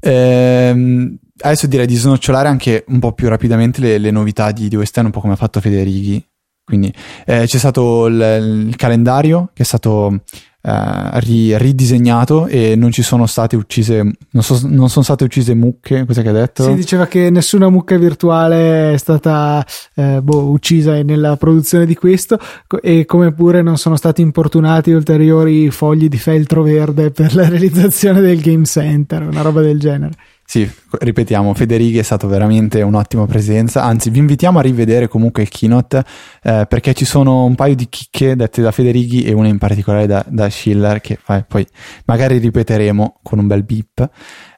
Ehm, 0.00 1.18
adesso 1.40 1.66
direi 1.66 1.86
di 1.86 1.96
snocciolare 1.96 2.48
anche 2.48 2.84
un 2.88 2.98
po' 2.98 3.12
più 3.12 3.28
rapidamente 3.28 3.80
le, 3.80 3.98
le 3.98 4.10
novità 4.10 4.52
di, 4.52 4.68
di 4.68 4.76
OS 4.76 4.90
X, 4.90 4.96
un 4.98 5.10
po' 5.10 5.20
come 5.20 5.34
ha 5.34 5.36
fatto 5.36 5.60
Federighi. 5.60 6.24
Quindi 6.64 6.92
eh, 7.24 7.44
c'è 7.46 7.58
stato 7.58 8.06
il, 8.06 8.66
il, 8.68 8.76
calendario 8.76 9.50
che 9.54 9.62
è 9.62 9.64
stato 9.64 10.20
eh, 10.60 11.20
ri, 11.20 11.56
ridisegnato 11.56 12.46
e 12.46 12.74
non 12.76 12.90
ci 12.90 13.02
sono 13.02 13.26
state 13.26 13.56
uccise, 13.56 14.02
non, 14.02 14.42
so, 14.42 14.60
non 14.64 14.88
sono 14.88 15.04
state 15.04 15.24
uccise 15.24 15.54
mucche, 15.54 16.04
cosa 16.04 16.22
che 16.22 16.28
ha 16.28 16.32
detto? 16.32 16.64
Si 16.64 16.74
diceva 16.74 17.06
che 17.06 17.30
nessuna 17.30 17.68
mucca 17.68 17.96
virtuale 17.96 18.94
è 18.94 18.96
stata 18.96 19.64
eh, 19.94 20.20
boh, 20.22 20.50
uccisa 20.50 21.00
nella 21.02 21.36
produzione 21.36 21.86
di 21.86 21.94
questo 21.94 22.38
e 22.80 23.04
come 23.04 23.32
pure 23.32 23.62
non 23.62 23.78
sono 23.78 23.96
stati 23.96 24.20
importunati 24.20 24.90
ulteriori 24.90 25.70
fogli 25.70 26.08
di 26.08 26.18
feltro 26.18 26.62
verde 26.62 27.10
per 27.10 27.34
la 27.34 27.48
realizzazione 27.48 28.20
del 28.20 28.40
game 28.40 28.64
center, 28.64 29.22
una 29.22 29.42
roba 29.42 29.60
del 29.60 29.78
genere. 29.78 30.12
Sì, 30.50 30.66
ripetiamo, 31.00 31.52
Federighi 31.52 31.98
è 31.98 32.02
stato 32.02 32.26
veramente 32.26 32.80
un'ottima 32.80 33.26
presenza, 33.26 33.82
anzi 33.82 34.08
vi 34.08 34.18
invitiamo 34.18 34.58
a 34.58 34.62
rivedere 34.62 35.06
comunque 35.06 35.42
il 35.42 35.50
keynote 35.50 36.02
eh, 36.42 36.64
perché 36.66 36.94
ci 36.94 37.04
sono 37.04 37.44
un 37.44 37.54
paio 37.54 37.74
di 37.74 37.86
chicche 37.90 38.34
dette 38.34 38.62
da 38.62 38.72
Federighi 38.72 39.24
e 39.24 39.34
una 39.34 39.48
in 39.48 39.58
particolare 39.58 40.06
da, 40.06 40.24
da 40.26 40.48
Schiller 40.48 41.02
che 41.02 41.18
eh, 41.28 41.44
poi 41.46 41.66
magari 42.06 42.38
ripeteremo 42.38 43.20
con 43.22 43.40
un 43.40 43.46
bel 43.46 43.62
beep 43.62 44.08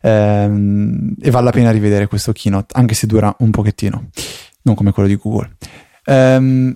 ehm, 0.00 1.14
e 1.20 1.31
vale 1.33 1.44
la 1.46 1.50
pena 1.50 1.72
rivedere 1.72 2.07
questo 2.07 2.31
keynote 2.31 2.72
anche 2.79 2.94
se 2.94 3.09
dura 3.09 3.35
un 3.40 3.50
pochettino, 3.50 4.11
non 4.62 4.76
come 4.76 4.92
quello 4.92 5.09
di 5.09 5.16
Google. 5.16 5.57
Ehm, 6.05 6.72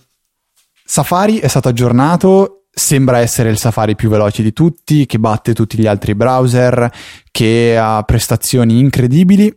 Safari 0.85 1.39
è 1.39 1.47
stato 1.47 1.69
aggiornato 1.69 2.64
sembra 2.75 3.19
essere 3.19 3.51
il 3.51 3.59
Safari 3.59 3.95
più 3.95 4.09
veloce 4.09 4.43
di 4.43 4.53
tutti, 4.53 5.07
che 5.07 5.19
batte 5.19 5.55
tutti 5.55 5.79
gli 5.79 5.87
altri 5.87 6.15
browser, 6.15 6.91
che 7.31 7.77
ha 7.79 8.03
prestazioni 8.03 8.79
incredibili. 8.79 9.57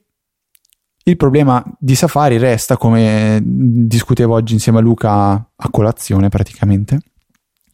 Il 1.04 1.16
problema 1.16 1.64
di 1.80 1.96
Safari 1.96 2.38
resta, 2.38 2.78
come 2.78 3.40
discutevo 3.42 4.34
oggi 4.34 4.54
insieme 4.54 4.80
a 4.80 4.82
Luca 4.82 5.32
a 5.32 5.70
colazione 5.72 6.30
praticamente, 6.30 7.00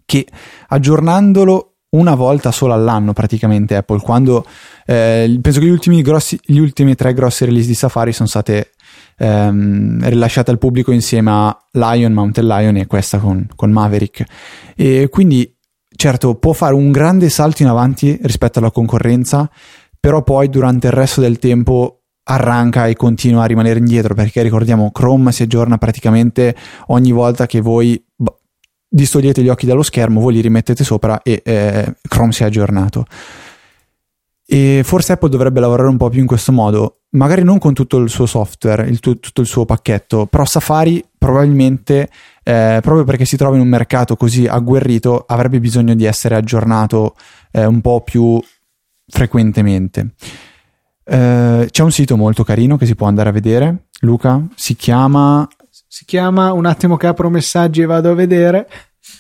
che 0.06 0.26
aggiornandolo 0.68 1.74
una 1.94 2.16
volta 2.16 2.52
solo 2.52 2.74
all'anno 2.74 3.14
praticamente 3.14 3.76
Apple, 3.76 4.00
quando 4.00 4.46
eh, 4.86 5.38
penso 5.42 5.60
che 5.60 5.66
gli 5.66 5.70
ultimi, 5.70 6.02
grossi, 6.02 6.40
gli 6.44 6.58
ultimi 6.58 6.96
tre 6.96 7.14
grossi 7.14 7.46
release 7.46 7.68
di 7.68 7.76
Safari 7.76 8.14
sono 8.14 8.28
state 8.28 8.73
ehm, 9.18 10.08
rilasciate 10.08 10.52
al 10.52 10.58
pubblico 10.58 10.92
insieme 10.92 11.32
a 11.32 11.68
Lion, 11.72 12.14
Mountain 12.14 12.48
Lion 12.48 12.76
e 12.78 12.88
questa 12.88 13.18
con, 13.20 13.48
con 13.56 13.72
Maverick. 13.72 14.24
E 14.76 15.08
quindi, 15.10 15.56
certo, 15.96 16.36
può 16.36 16.54
fare 16.54 16.74
un 16.74 16.92
grande 16.92 17.30
salto 17.30 17.62
in 17.62 17.70
avanti 17.70 18.18
rispetto 18.24 18.60
alla 18.60 18.72
concorrenza, 18.72 19.50
però 20.00 20.24
poi 20.24 20.50
durante 20.50 20.88
il 20.88 20.94
resto 20.94 21.22
del 21.22 21.40
tempo 21.40 22.04
arranca 22.26 22.88
e 22.88 22.96
continua 22.96 23.44
a 23.44 23.48
rimanere 23.48 23.80
indietro 23.80 24.14
perché 24.14 24.42
ricordiamo 24.42 24.92
Chrome 24.92 25.34
si 25.34 25.44
aggiorna 25.44 25.78
praticamente 25.78 26.56
ogni 26.88 27.12
volta 27.12 27.46
che 27.46 27.60
voi 27.60 28.02
distogliete 28.88 29.42
gli 29.42 29.50
occhi 29.50 29.66
dallo 29.66 29.82
schermo, 29.82 30.22
voi 30.22 30.34
li 30.34 30.42
rimettete 30.42 30.84
sopra 30.84 31.22
e 31.24 31.42
eh, 31.44 31.96
Chrome 32.08 32.32
si 32.32 32.44
è 32.44 32.46
aggiornato. 32.46 33.06
E 34.46 34.82
forse 34.84 35.14
Apple 35.14 35.30
dovrebbe 35.30 35.62
lavorare 35.62 35.88
un 35.88 35.98
po' 35.98 36.10
più 36.10 36.20
in 36.20 36.28
questo 36.28 36.52
modo, 36.52 37.00
magari 37.12 37.44
non 37.44 37.60
con 37.60 37.74
tutto 37.74 37.98
il 37.98 38.10
suo 38.10 38.26
software, 38.26 38.88
il 38.88 39.00
tu, 39.00 39.20
tutto 39.20 39.42
il 39.42 39.48
suo 39.48 39.66
pacchetto, 39.66 40.26
però 40.26 40.46
Safari 40.46 41.04
probabilmente, 41.18 42.10
eh, 42.44 42.80
proprio 42.82 43.06
perché 43.06 43.24
si 43.24 43.38
trova 43.38 43.56
in 43.56 43.62
un 43.62 43.68
mercato 43.68 44.18
così 44.18 44.46
agguerrito, 44.46 45.24
avrebbe 45.26 45.60
bisogno 45.60 45.96
di 45.96 46.04
essere 46.04 46.36
aggiornato 46.36 47.16
eh, 47.52 47.66
un 47.66 47.80
po' 47.80 48.02
più 48.02 48.42
frequentemente. 49.08 50.14
Eh, 51.06 51.68
c'è 51.70 51.84
un 51.84 51.92
sito 51.92 52.18
molto 52.18 52.44
carino 52.44 52.76
che 52.78 52.86
si 52.86 52.96
può 52.96 53.08
andare 53.08 53.30
a 53.30 53.34
vedere, 53.34 53.88
Luca, 54.02 54.42
si 54.56 54.76
chiama... 54.76 55.48
Si 55.94 56.06
chiama 56.06 56.52
un 56.54 56.66
attimo 56.66 56.98
che 56.98 57.06
apro 57.06 57.30
messaggi 57.30 57.82
e 57.82 57.86
vado 57.86 58.10
a 58.10 58.16
vedere. 58.16 58.68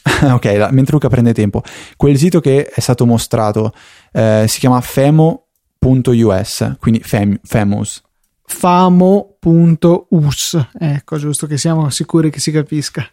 ok, 0.23 0.45
la, 0.57 0.71
mentre 0.71 0.93
Luca 0.93 1.07
prende 1.07 1.31
tempo, 1.31 1.62
quel 1.95 2.17
sito 2.17 2.39
che 2.39 2.65
è 2.65 2.79
stato 2.79 3.05
mostrato 3.05 3.73
eh, 4.13 4.45
si 4.47 4.60
chiama 4.60 4.80
femo.us, 4.80 6.76
quindi 6.80 7.02
fam, 7.02 7.38
famous. 7.43 8.02
Famo.us, 8.45 9.88
ecco, 10.78 11.17
giusto 11.17 11.47
che 11.47 11.58
siamo 11.58 11.89
sicuri 11.89 12.30
che 12.30 12.39
si 12.39 12.52
capisca. 12.52 13.04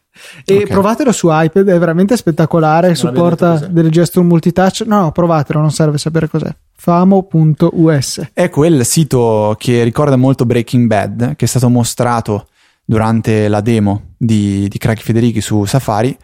E 0.45 0.55
okay. 0.55 0.67
provatelo 0.67 1.13
su 1.13 1.29
iPad, 1.31 1.67
è 1.69 1.79
veramente 1.79 2.17
spettacolare, 2.17 2.89
non 2.89 2.97
supporta 2.97 3.57
delle 3.57 3.89
gesture 3.89 4.27
multitouch. 4.27 4.83
No, 4.87 5.01
no, 5.01 5.13
provatelo, 5.13 5.61
non 5.61 5.71
serve 5.73 5.97
sapere 5.99 6.29
cos'è. 6.29 6.55
Famo.us. 6.73 8.31
È 8.35 8.51
quel 8.51 8.85
sito 8.85 9.57
che 9.59 9.83
ricorda 9.83 10.17
molto 10.17 10.45
Breaking 10.45 10.87
Bad, 10.87 11.37
che 11.37 11.45
è 11.47 11.49
stato 11.49 11.71
mostrato 11.71 12.49
durante 12.85 13.49
la 13.49 13.61
demo 13.61 14.15
di, 14.17 14.69
di 14.69 14.79
Craig 14.79 14.99
Federighi 14.99 15.41
su 15.41 15.65
Safari 15.65 16.17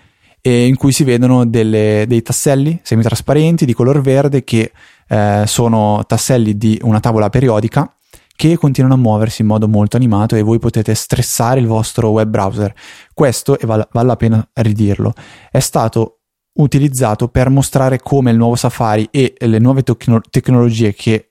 in 0.50 0.76
cui 0.76 0.92
si 0.92 1.04
vedono 1.04 1.46
delle, 1.46 2.04
dei 2.06 2.22
tasselli 2.22 2.78
semitrasparenti 2.82 3.64
di 3.64 3.74
color 3.74 4.00
verde 4.00 4.44
che 4.44 4.72
eh, 5.08 5.44
sono 5.46 6.04
tasselli 6.06 6.56
di 6.56 6.78
una 6.82 7.00
tavola 7.00 7.30
periodica 7.30 7.90
che 8.36 8.56
continuano 8.56 8.94
a 8.94 8.98
muoversi 8.98 9.42
in 9.42 9.48
modo 9.48 9.66
molto 9.66 9.96
animato 9.96 10.36
e 10.36 10.42
voi 10.42 10.58
potete 10.58 10.94
stressare 10.94 11.58
il 11.58 11.66
vostro 11.66 12.10
web 12.10 12.28
browser. 12.28 12.74
Questo, 13.14 13.58
e 13.58 13.66
vale, 13.66 13.88
vale 13.92 14.06
la 14.06 14.16
pena 14.16 14.48
ridirlo, 14.52 15.14
è 15.50 15.58
stato 15.58 16.20
utilizzato 16.58 17.28
per 17.28 17.50
mostrare 17.50 17.98
come 17.98 18.30
il 18.30 18.36
nuovo 18.36 18.54
Safari 18.54 19.08
e 19.10 19.34
le 19.38 19.58
nuove 19.58 19.82
tecno- 19.82 20.20
tecnologie 20.30 20.94
che 20.94 21.30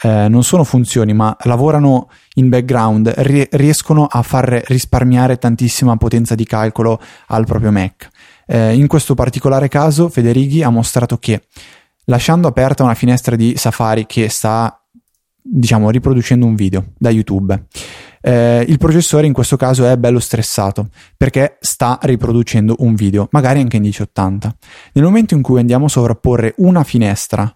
eh, 0.00 0.28
non 0.28 0.42
sono 0.42 0.64
funzioni, 0.64 1.12
ma 1.12 1.36
lavorano 1.42 2.08
in 2.34 2.48
background, 2.48 3.12
ri- 3.18 3.48
riescono 3.52 4.06
a 4.06 4.22
far 4.22 4.62
risparmiare 4.66 5.38
tantissima 5.38 5.96
potenza 5.96 6.34
di 6.34 6.44
calcolo 6.44 7.00
al 7.28 7.46
proprio 7.46 7.70
Mac. 7.70 8.10
Eh, 8.46 8.74
in 8.74 8.86
questo 8.86 9.14
particolare 9.14 9.68
caso, 9.68 10.08
Federighi 10.08 10.62
ha 10.62 10.70
mostrato 10.70 11.18
che 11.18 11.42
lasciando 12.04 12.48
aperta 12.48 12.82
una 12.82 12.94
finestra 12.94 13.36
di 13.36 13.54
Safari 13.56 14.06
che 14.06 14.28
sta, 14.28 14.82
diciamo, 15.40 15.90
riproducendo 15.90 16.46
un 16.46 16.54
video 16.54 16.92
da 16.98 17.10
YouTube, 17.10 17.66
eh, 18.26 18.64
il 18.66 18.78
processore 18.78 19.26
in 19.26 19.34
questo 19.34 19.58
caso 19.58 19.86
è 19.86 19.98
bello 19.98 20.18
stressato 20.18 20.88
perché 21.14 21.58
sta 21.60 21.98
riproducendo 22.00 22.76
un 22.78 22.94
video, 22.94 23.28
magari 23.32 23.60
anche 23.60 23.76
in 23.76 23.82
1080. 23.82 24.56
Nel 24.94 25.04
momento 25.04 25.34
in 25.34 25.42
cui 25.42 25.60
andiamo 25.60 25.84
a 25.84 25.88
sovrapporre 25.90 26.54
una 26.58 26.84
finestra 26.84 27.54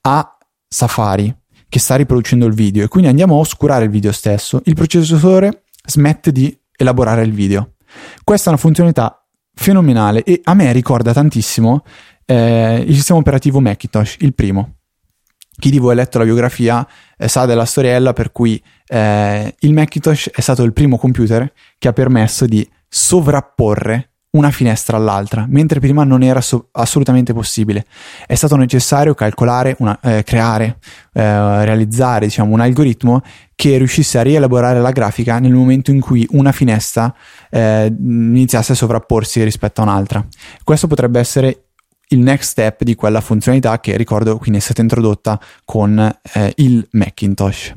a 0.00 0.36
Safari 0.66 1.32
che 1.68 1.78
sta 1.78 1.94
riproducendo 1.94 2.46
il 2.46 2.54
video 2.54 2.84
e 2.84 2.88
quindi 2.88 3.08
andiamo 3.08 3.36
a 3.36 3.38
oscurare 3.38 3.84
il 3.84 3.90
video 3.90 4.10
stesso, 4.10 4.60
il 4.64 4.74
processore 4.74 5.62
smette 5.86 6.32
di 6.32 6.56
elaborare 6.76 7.22
il 7.22 7.32
video. 7.32 7.74
Questa 8.24 8.46
è 8.46 8.52
una 8.52 8.60
funzionalità 8.60 9.24
fenomenale 9.58 10.22
e 10.22 10.40
a 10.44 10.54
me 10.54 10.70
ricorda 10.72 11.12
tantissimo 11.12 11.82
eh, 12.24 12.84
il 12.86 12.94
sistema 12.94 13.18
operativo 13.18 13.60
Macintosh, 13.60 14.16
il 14.20 14.32
primo. 14.32 14.76
Chi 15.58 15.70
di 15.70 15.78
voi 15.78 15.92
ha 15.92 15.94
letto 15.96 16.18
la 16.18 16.24
biografia 16.24 16.86
eh, 17.16 17.26
sa 17.26 17.44
della 17.44 17.64
storiella 17.64 18.12
per 18.12 18.30
cui 18.30 18.62
eh, 18.86 19.54
il 19.58 19.72
Macintosh 19.72 20.30
è 20.30 20.40
stato 20.40 20.62
il 20.62 20.72
primo 20.72 20.96
computer 20.96 21.52
che 21.76 21.88
ha 21.88 21.92
permesso 21.92 22.46
di 22.46 22.66
sovrapporre 22.88 24.12
una 24.30 24.50
finestra 24.50 24.96
all'altra, 24.96 25.46
mentre 25.48 25.80
prima 25.80 26.04
non 26.04 26.22
era 26.22 26.40
so- 26.40 26.68
assolutamente 26.72 27.32
possibile. 27.32 27.86
È 28.26 28.34
stato 28.34 28.56
necessario 28.56 29.14
calcolare, 29.14 29.74
una, 29.78 29.98
eh, 30.00 30.22
creare, 30.22 30.78
eh, 31.14 31.64
realizzare 31.64 32.26
diciamo, 32.26 32.52
un 32.52 32.60
algoritmo 32.60 33.22
che 33.54 33.78
riuscisse 33.78 34.18
a 34.18 34.22
rielaborare 34.22 34.80
la 34.80 34.90
grafica 34.90 35.38
nel 35.38 35.52
momento 35.52 35.90
in 35.90 36.00
cui 36.00 36.26
una 36.32 36.52
finestra 36.52 37.12
eh, 37.50 37.86
iniziasse 37.86 38.72
a 38.72 38.74
sovrapporsi 38.76 39.42
rispetto 39.42 39.80
a 39.80 39.84
un'altra. 39.84 40.24
Questo 40.62 40.86
potrebbe 40.86 41.18
essere 41.18 41.64
il 42.10 42.20
next 42.20 42.50
step 42.50 42.84
di 42.84 42.94
quella 42.94 43.20
funzionalità 43.20 43.80
che 43.80 43.96
ricordo 43.96 44.38
quindi 44.38 44.58
è 44.58 44.62
stata 44.62 44.80
introdotta 44.80 45.40
con 45.64 45.98
eh, 45.98 46.52
il 46.56 46.86
Macintosh. 46.92 47.74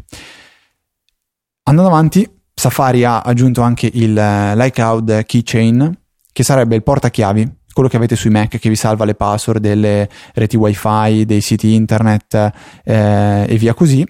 Andando 1.63 1.91
avanti, 1.91 2.29
Safari 2.53 3.03
ha 3.03 3.21
aggiunto 3.21 3.61
anche 3.61 3.89
il, 3.91 4.15
uh, 4.15 4.57
l'iCloud 4.57 5.25
Keychain 5.25 5.99
che 6.31 6.43
sarebbe 6.43 6.75
il 6.75 6.83
portachiavi, 6.83 7.59
quello 7.73 7.89
che 7.89 7.97
avete 7.97 8.15
sui 8.15 8.29
Mac 8.29 8.57
che 8.57 8.69
vi 8.69 8.75
salva 8.75 9.05
le 9.05 9.15
password 9.15 9.59
delle 9.59 10.09
reti 10.33 10.57
wifi, 10.57 11.25
dei 11.25 11.41
siti 11.41 11.73
internet 11.73 12.51
eh, 12.83 13.45
e 13.47 13.57
via 13.57 13.73
così. 13.73 14.05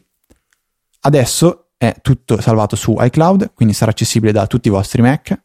Adesso 1.01 1.71
è 1.77 1.95
tutto 2.01 2.39
salvato 2.39 2.75
su 2.75 2.95
iCloud, 2.99 3.53
quindi 3.53 3.73
sarà 3.73 3.91
accessibile 3.91 4.31
da 4.31 4.45
tutti 4.47 4.67
i 4.67 4.71
vostri 4.71 5.01
Mac, 5.01 5.39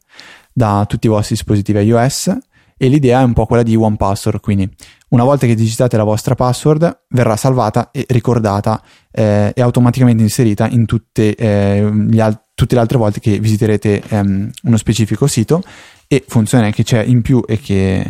da 0.53 0.85
tutti 0.87 1.07
i 1.07 1.09
vostri 1.09 1.35
dispositivi 1.35 1.79
iOS 1.79 2.37
e 2.79 2.87
l'idea 2.89 3.21
è 3.21 3.23
un 3.23 3.33
po' 3.33 3.47
quella 3.47 3.63
di 3.63 3.75
One 3.75 3.95
Password, 3.95 4.39
quindi 4.39 4.69
una 5.09 5.23
volta 5.23 5.47
che 5.47 5.55
digitate 5.55 5.97
la 5.97 6.03
vostra 6.03 6.35
password 6.35 7.05
verrà 7.09 7.35
salvata 7.35 7.89
e 7.91 8.05
ricordata 8.09 8.81
eh, 9.09 9.51
e 9.55 9.61
automaticamente 9.61 10.21
inserita 10.21 10.67
in 10.67 10.85
tutte, 10.85 11.33
eh, 11.33 11.79
al- 12.19 12.41
tutte, 12.53 12.75
le 12.75 12.81
altre 12.81 12.97
volte 12.97 13.19
che 13.19 13.39
visiterete 13.39 14.03
ehm, 14.09 14.51
uno 14.63 14.77
specifico 14.77 15.25
sito 15.25 15.63
e 16.07 16.23
funzione 16.27 16.71
che 16.71 16.83
c'è 16.83 17.03
in 17.03 17.21
più 17.21 17.43
e 17.45 17.59
che 17.59 18.05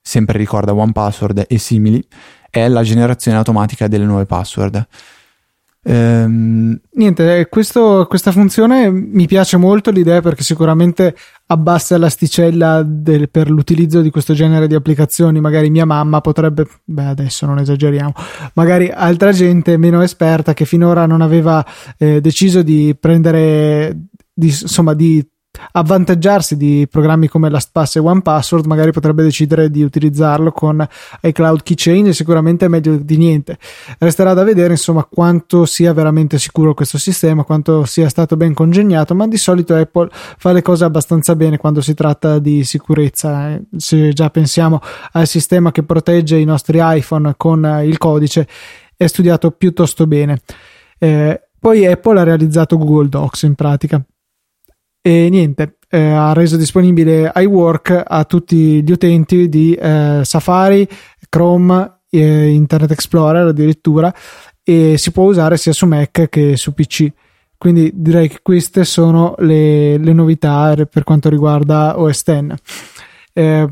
sempre 0.00 0.38
ricorda 0.38 0.74
One 0.74 0.92
Password 0.92 1.44
e 1.48 1.58
simili 1.58 2.02
è 2.48 2.66
la 2.68 2.82
generazione 2.82 3.36
automatica 3.38 3.88
delle 3.88 4.04
nuove 4.04 4.26
password. 4.26 4.86
Ehm... 5.82 6.78
Niente, 6.92 7.48
questo, 7.48 8.06
questa 8.08 8.32
funzione 8.32 8.90
mi 8.90 9.26
piace 9.26 9.56
molto 9.56 9.90
l'idea 9.90 10.20
perché 10.20 10.42
sicuramente 10.42 11.14
abbassa 11.46 11.96
l'asticella 11.96 12.82
del, 12.84 13.30
per 13.30 13.50
l'utilizzo 13.50 14.00
di 14.02 14.10
questo 14.10 14.34
genere 14.34 14.66
di 14.66 14.74
applicazioni. 14.74 15.40
Magari 15.40 15.70
mia 15.70 15.86
mamma 15.86 16.20
potrebbe, 16.20 16.66
beh, 16.84 17.06
adesso 17.06 17.46
non 17.46 17.58
esageriamo, 17.58 18.12
magari 18.54 18.90
altra 18.90 19.32
gente 19.32 19.76
meno 19.76 20.02
esperta 20.02 20.54
che 20.54 20.64
finora 20.64 21.06
non 21.06 21.20
aveva 21.22 21.64
eh, 21.96 22.20
deciso 22.20 22.62
di 22.62 22.96
prendere, 22.98 23.96
di, 24.32 24.48
insomma, 24.48 24.92
di 24.94 25.26
avvantaggiarsi 25.72 26.56
di 26.56 26.86
programmi 26.90 27.28
come 27.28 27.50
LastPass 27.50 27.96
e 27.96 28.00
OnePassword, 28.00 28.66
magari 28.66 28.92
potrebbe 28.92 29.22
decidere 29.22 29.70
di 29.70 29.82
utilizzarlo 29.82 30.52
con 30.52 30.86
iCloud 31.20 31.62
Keychain 31.62 32.06
e 32.06 32.12
sicuramente 32.12 32.66
è 32.66 32.68
meglio 32.68 32.96
di 32.96 33.16
niente. 33.16 33.58
Resterà 33.98 34.34
da 34.34 34.42
vedere 34.42 34.72
insomma 34.72 35.04
quanto 35.04 35.64
sia 35.64 35.92
veramente 35.92 36.38
sicuro 36.38 36.74
questo 36.74 36.98
sistema, 36.98 37.44
quanto 37.44 37.84
sia 37.84 38.08
stato 38.08 38.36
ben 38.36 38.54
congegnato, 38.54 39.14
ma 39.14 39.26
di 39.26 39.36
solito 39.36 39.74
Apple 39.74 40.08
fa 40.12 40.52
le 40.52 40.62
cose 40.62 40.84
abbastanza 40.84 41.36
bene 41.36 41.56
quando 41.56 41.80
si 41.80 41.94
tratta 41.94 42.38
di 42.38 42.64
sicurezza. 42.64 43.50
Eh, 43.50 43.62
se 43.76 44.12
già 44.12 44.30
pensiamo 44.30 44.80
al 45.12 45.26
sistema 45.26 45.72
che 45.72 45.82
protegge 45.82 46.36
i 46.36 46.44
nostri 46.44 46.78
iPhone 46.80 47.34
con 47.36 47.82
il 47.84 47.98
codice, 47.98 48.46
è 48.96 49.06
studiato 49.06 49.50
piuttosto 49.50 50.06
bene. 50.06 50.40
Eh, 50.98 51.40
poi 51.58 51.86
Apple 51.86 52.20
ha 52.20 52.22
realizzato 52.22 52.78
Google 52.78 53.08
Docs 53.08 53.42
in 53.42 53.54
pratica 53.54 54.02
e 55.02 55.28
niente, 55.30 55.78
eh, 55.88 56.00
ha 56.00 56.32
reso 56.32 56.56
disponibile 56.56 57.32
iWork 57.34 58.04
a 58.06 58.24
tutti 58.24 58.82
gli 58.82 58.92
utenti 58.92 59.48
di 59.48 59.74
eh, 59.74 60.20
Safari, 60.22 60.86
Chrome, 61.28 62.00
eh, 62.10 62.48
Internet 62.48 62.90
Explorer 62.90 63.48
addirittura 63.48 64.12
e 64.62 64.98
si 64.98 65.10
può 65.10 65.24
usare 65.24 65.56
sia 65.56 65.72
su 65.72 65.86
Mac 65.86 66.28
che 66.28 66.56
su 66.56 66.74
PC. 66.74 67.10
Quindi 67.56 67.90
direi 67.94 68.28
che 68.28 68.38
queste 68.42 68.84
sono 68.84 69.34
le, 69.38 69.98
le 69.98 70.12
novità 70.12 70.74
per 70.88 71.04
quanto 71.04 71.28
riguarda 71.28 71.98
OS 72.00 72.22
X. 72.22 72.54
Eh, 73.32 73.68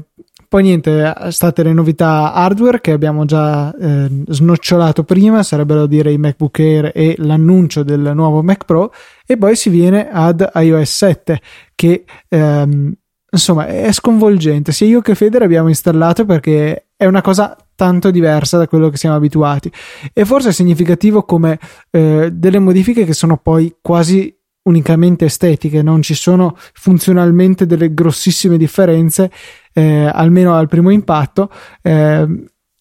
poi 0.48 0.62
niente, 0.62 1.14
state 1.28 1.62
le 1.62 1.74
novità 1.74 2.32
hardware 2.32 2.80
che 2.80 2.92
abbiamo 2.92 3.26
già 3.26 3.74
eh, 3.74 4.24
snocciolato 4.28 5.04
prima, 5.04 5.42
sarebbero 5.42 5.86
dire 5.86 6.10
i 6.10 6.16
MacBook 6.16 6.58
Air 6.58 6.90
e 6.94 7.16
l'annuncio 7.18 7.82
del 7.82 8.12
nuovo 8.14 8.42
Mac 8.42 8.64
Pro 8.64 8.90
e 9.26 9.36
poi 9.36 9.54
si 9.56 9.68
viene 9.68 10.08
ad 10.10 10.48
iOS 10.54 10.96
7 10.96 11.40
che 11.74 12.04
ehm, 12.28 12.94
insomma 13.30 13.66
è 13.66 13.92
sconvolgente. 13.92 14.72
Sia 14.72 14.86
io 14.86 15.02
che 15.02 15.14
Feder 15.14 15.42
abbiamo 15.42 15.68
installato 15.68 16.24
perché 16.24 16.86
è 16.96 17.04
una 17.04 17.20
cosa 17.20 17.54
tanto 17.74 18.10
diversa 18.10 18.56
da 18.56 18.66
quello 18.66 18.88
che 18.88 18.96
siamo 18.96 19.16
abituati 19.16 19.70
e 20.14 20.24
forse 20.24 20.48
è 20.48 20.52
significativo 20.52 21.24
come 21.24 21.58
eh, 21.90 22.30
delle 22.32 22.58
modifiche 22.58 23.04
che 23.04 23.12
sono 23.12 23.36
poi 23.36 23.76
quasi 23.82 24.34
unicamente 24.68 25.24
estetiche, 25.24 25.82
non 25.82 26.02
ci 26.02 26.14
sono 26.14 26.56
funzionalmente 26.74 27.66
delle 27.66 27.94
grossissime 27.94 28.56
differenze, 28.58 29.30
eh, 29.78 30.10
almeno 30.12 30.54
al 30.54 30.68
primo 30.68 30.90
impatto. 30.90 31.50
Eh, 31.82 32.26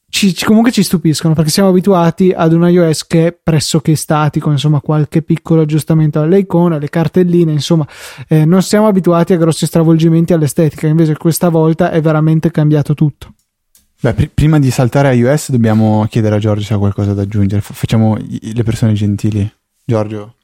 ci, 0.09 0.33
comunque 0.43 0.71
ci 0.71 0.83
stupiscono 0.83 1.33
perché 1.35 1.51
siamo 1.51 1.69
abituati 1.69 2.33
ad 2.35 2.53
un 2.53 2.67
iOS 2.67 3.05
che 3.05 3.27
è 3.27 3.37
pressoché 3.43 3.95
statico, 3.95 4.49
insomma, 4.49 4.81
qualche 4.81 5.21
piccolo 5.21 5.61
aggiustamento 5.61 6.19
alle 6.21 6.39
icone, 6.39 6.75
alle 6.75 6.89
cartelline, 6.89 7.51
insomma, 7.51 7.85
eh, 8.27 8.45
non 8.45 8.63
siamo 8.63 8.87
abituati 8.87 9.33
a 9.33 9.37
grossi 9.37 9.65
stravolgimenti 9.65 10.33
all'estetica, 10.33 10.87
invece 10.87 11.17
questa 11.17 11.49
volta 11.49 11.91
è 11.91 12.01
veramente 12.01 12.49
cambiato 12.49 12.93
tutto. 12.93 13.33
Beh, 13.99 14.13
pr- 14.13 14.29
prima 14.33 14.59
di 14.59 14.71
saltare 14.71 15.09
a 15.09 15.13
iOS 15.13 15.51
dobbiamo 15.51 16.05
chiedere 16.09 16.35
a 16.35 16.39
Giorgio 16.39 16.63
se 16.63 16.73
ha 16.73 16.77
qualcosa 16.77 17.13
da 17.13 17.23
aggiungere. 17.23 17.61
F- 17.61 17.73
facciamo 17.73 18.17
i- 18.17 18.53
le 18.55 18.63
persone 18.63 18.93
gentili. 18.93 19.51
Giorgio. 19.85 20.35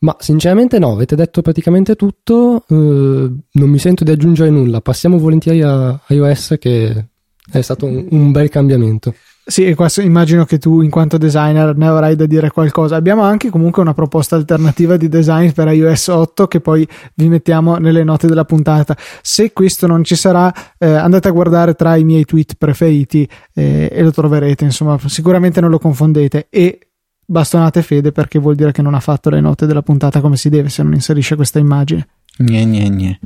Ma 0.00 0.16
sinceramente 0.18 0.78
no, 0.78 0.92
avete 0.92 1.16
detto 1.16 1.42
praticamente 1.42 1.96
tutto, 1.96 2.64
eh, 2.68 2.74
non 2.74 3.68
mi 3.68 3.78
sento 3.78 4.04
di 4.04 4.10
aggiungere 4.10 4.50
nulla, 4.50 4.80
passiamo 4.80 5.18
volentieri 5.18 5.62
a 5.62 5.98
iOS 6.08 6.56
che 6.58 7.06
è 7.50 7.60
stato 7.60 7.86
un, 7.86 8.06
un 8.10 8.30
bel 8.30 8.48
cambiamento. 8.48 9.14
Sì, 9.50 9.64
e 9.64 9.74
questo 9.74 10.02
immagino 10.02 10.44
che 10.44 10.58
tu, 10.58 10.82
in 10.82 10.90
quanto 10.90 11.16
designer, 11.16 11.74
ne 11.74 11.86
avrai 11.86 12.14
da 12.14 12.26
dire 12.26 12.50
qualcosa. 12.50 12.96
Abbiamo 12.96 13.22
anche 13.22 13.48
comunque 13.48 13.80
una 13.80 13.94
proposta 13.94 14.36
alternativa 14.36 14.98
di 14.98 15.08
design 15.08 15.52
per 15.52 15.68
iOS 15.68 16.08
8 16.08 16.46
che 16.46 16.60
poi 16.60 16.86
vi 17.14 17.30
mettiamo 17.30 17.76
nelle 17.76 18.04
note 18.04 18.26
della 18.26 18.44
puntata. 18.44 18.94
Se 19.22 19.54
questo 19.54 19.86
non 19.86 20.04
ci 20.04 20.16
sarà, 20.16 20.52
eh, 20.76 20.86
andate 20.92 21.28
a 21.28 21.30
guardare 21.30 21.72
tra 21.72 21.96
i 21.96 22.04
miei 22.04 22.26
tweet 22.26 22.56
preferiti 22.58 23.26
eh, 23.54 23.88
e 23.90 24.02
lo 24.02 24.10
troverete. 24.10 24.64
Insomma, 24.64 24.98
sicuramente 25.06 25.62
non 25.62 25.70
lo 25.70 25.78
confondete. 25.78 26.48
E 26.50 26.87
bastonate 27.30 27.82
Fede 27.82 28.10
perché 28.10 28.38
vuol 28.38 28.54
dire 28.54 28.72
che 28.72 28.80
non 28.80 28.94
ha 28.94 29.00
fatto 29.00 29.28
le 29.28 29.40
note 29.40 29.66
della 29.66 29.82
puntata 29.82 30.20
come 30.22 30.36
si 30.36 30.48
deve 30.48 30.70
se 30.70 30.82
non 30.82 30.94
inserisce 30.94 31.36
questa 31.36 31.58
immagine. 31.58 32.08
Gne, 32.38 32.64
gne, 32.64 32.88
gne. 32.88 33.20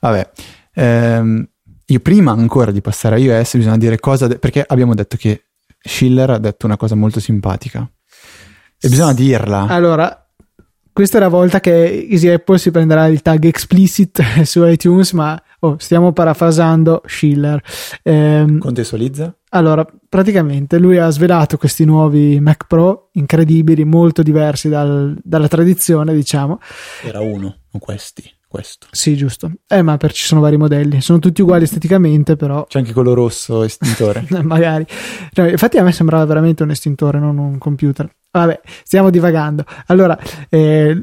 Vabbè, 0.00 0.30
ehm, 0.74 1.48
io 1.86 2.00
prima 2.00 2.30
ancora 2.30 2.70
di 2.70 2.80
passare 2.80 3.16
a 3.16 3.18
iOS 3.18 3.56
bisogna 3.56 3.76
dire 3.76 3.98
cosa, 3.98 4.28
de- 4.28 4.38
perché 4.38 4.64
abbiamo 4.66 4.94
detto 4.94 5.16
che 5.16 5.46
Schiller 5.82 6.30
ha 6.30 6.38
detto 6.38 6.66
una 6.66 6.76
cosa 6.76 6.94
molto 6.94 7.18
simpatica 7.18 7.90
e 8.78 8.88
bisogna 8.88 9.12
dirla. 9.12 9.66
Allora, 9.66 10.28
questa 10.92 11.18
è 11.18 11.20
la 11.20 11.28
volta 11.28 11.58
che 11.58 12.06
Easy 12.08 12.28
Apple 12.28 12.58
si 12.58 12.70
prenderà 12.70 13.06
il 13.06 13.22
tag 13.22 13.44
explicit 13.44 14.22
su 14.44 14.64
iTunes, 14.64 15.12
ma 15.12 15.40
oh, 15.60 15.76
stiamo 15.78 16.12
parafrasando 16.12 17.02
Schiller. 17.04 17.60
Ehm, 18.04 18.58
Contestualizza? 18.58 19.34
Allora, 19.50 19.86
praticamente 20.08 20.78
lui 20.78 20.98
ha 20.98 21.08
svelato 21.10 21.56
questi 21.56 21.84
nuovi 21.84 22.38
Mac 22.40 22.66
Pro 22.66 23.08
incredibili, 23.12 23.84
molto 23.84 24.22
diversi 24.22 24.68
dal, 24.68 25.18
dalla 25.22 25.48
tradizione, 25.48 26.14
diciamo. 26.14 26.58
Era 27.02 27.20
uno, 27.20 27.56
questi. 27.78 28.38
Questo. 28.50 28.88
Sì, 28.90 29.14
giusto. 29.14 29.48
Eh, 29.68 29.80
ma 29.80 29.96
per 29.96 30.12
ci 30.12 30.24
sono 30.24 30.40
vari 30.40 30.56
modelli. 30.56 31.00
Sono 31.00 31.20
tutti 31.20 31.40
uguali 31.40 31.62
esteticamente, 31.62 32.34
però. 32.34 32.64
C'è 32.66 32.80
anche 32.80 32.92
quello 32.92 33.14
rosso 33.14 33.62
estintore. 33.62 34.26
Magari. 34.42 34.84
No, 35.34 35.48
infatti, 35.48 35.78
a 35.78 35.84
me 35.84 35.92
sembrava 35.92 36.24
veramente 36.24 36.64
un 36.64 36.70
estintore, 36.70 37.20
non 37.20 37.38
un 37.38 37.58
computer. 37.58 38.12
Vabbè, 38.28 38.60
stiamo 38.82 39.10
divagando. 39.10 39.64
Allora, 39.86 40.18
eh, 40.48 41.00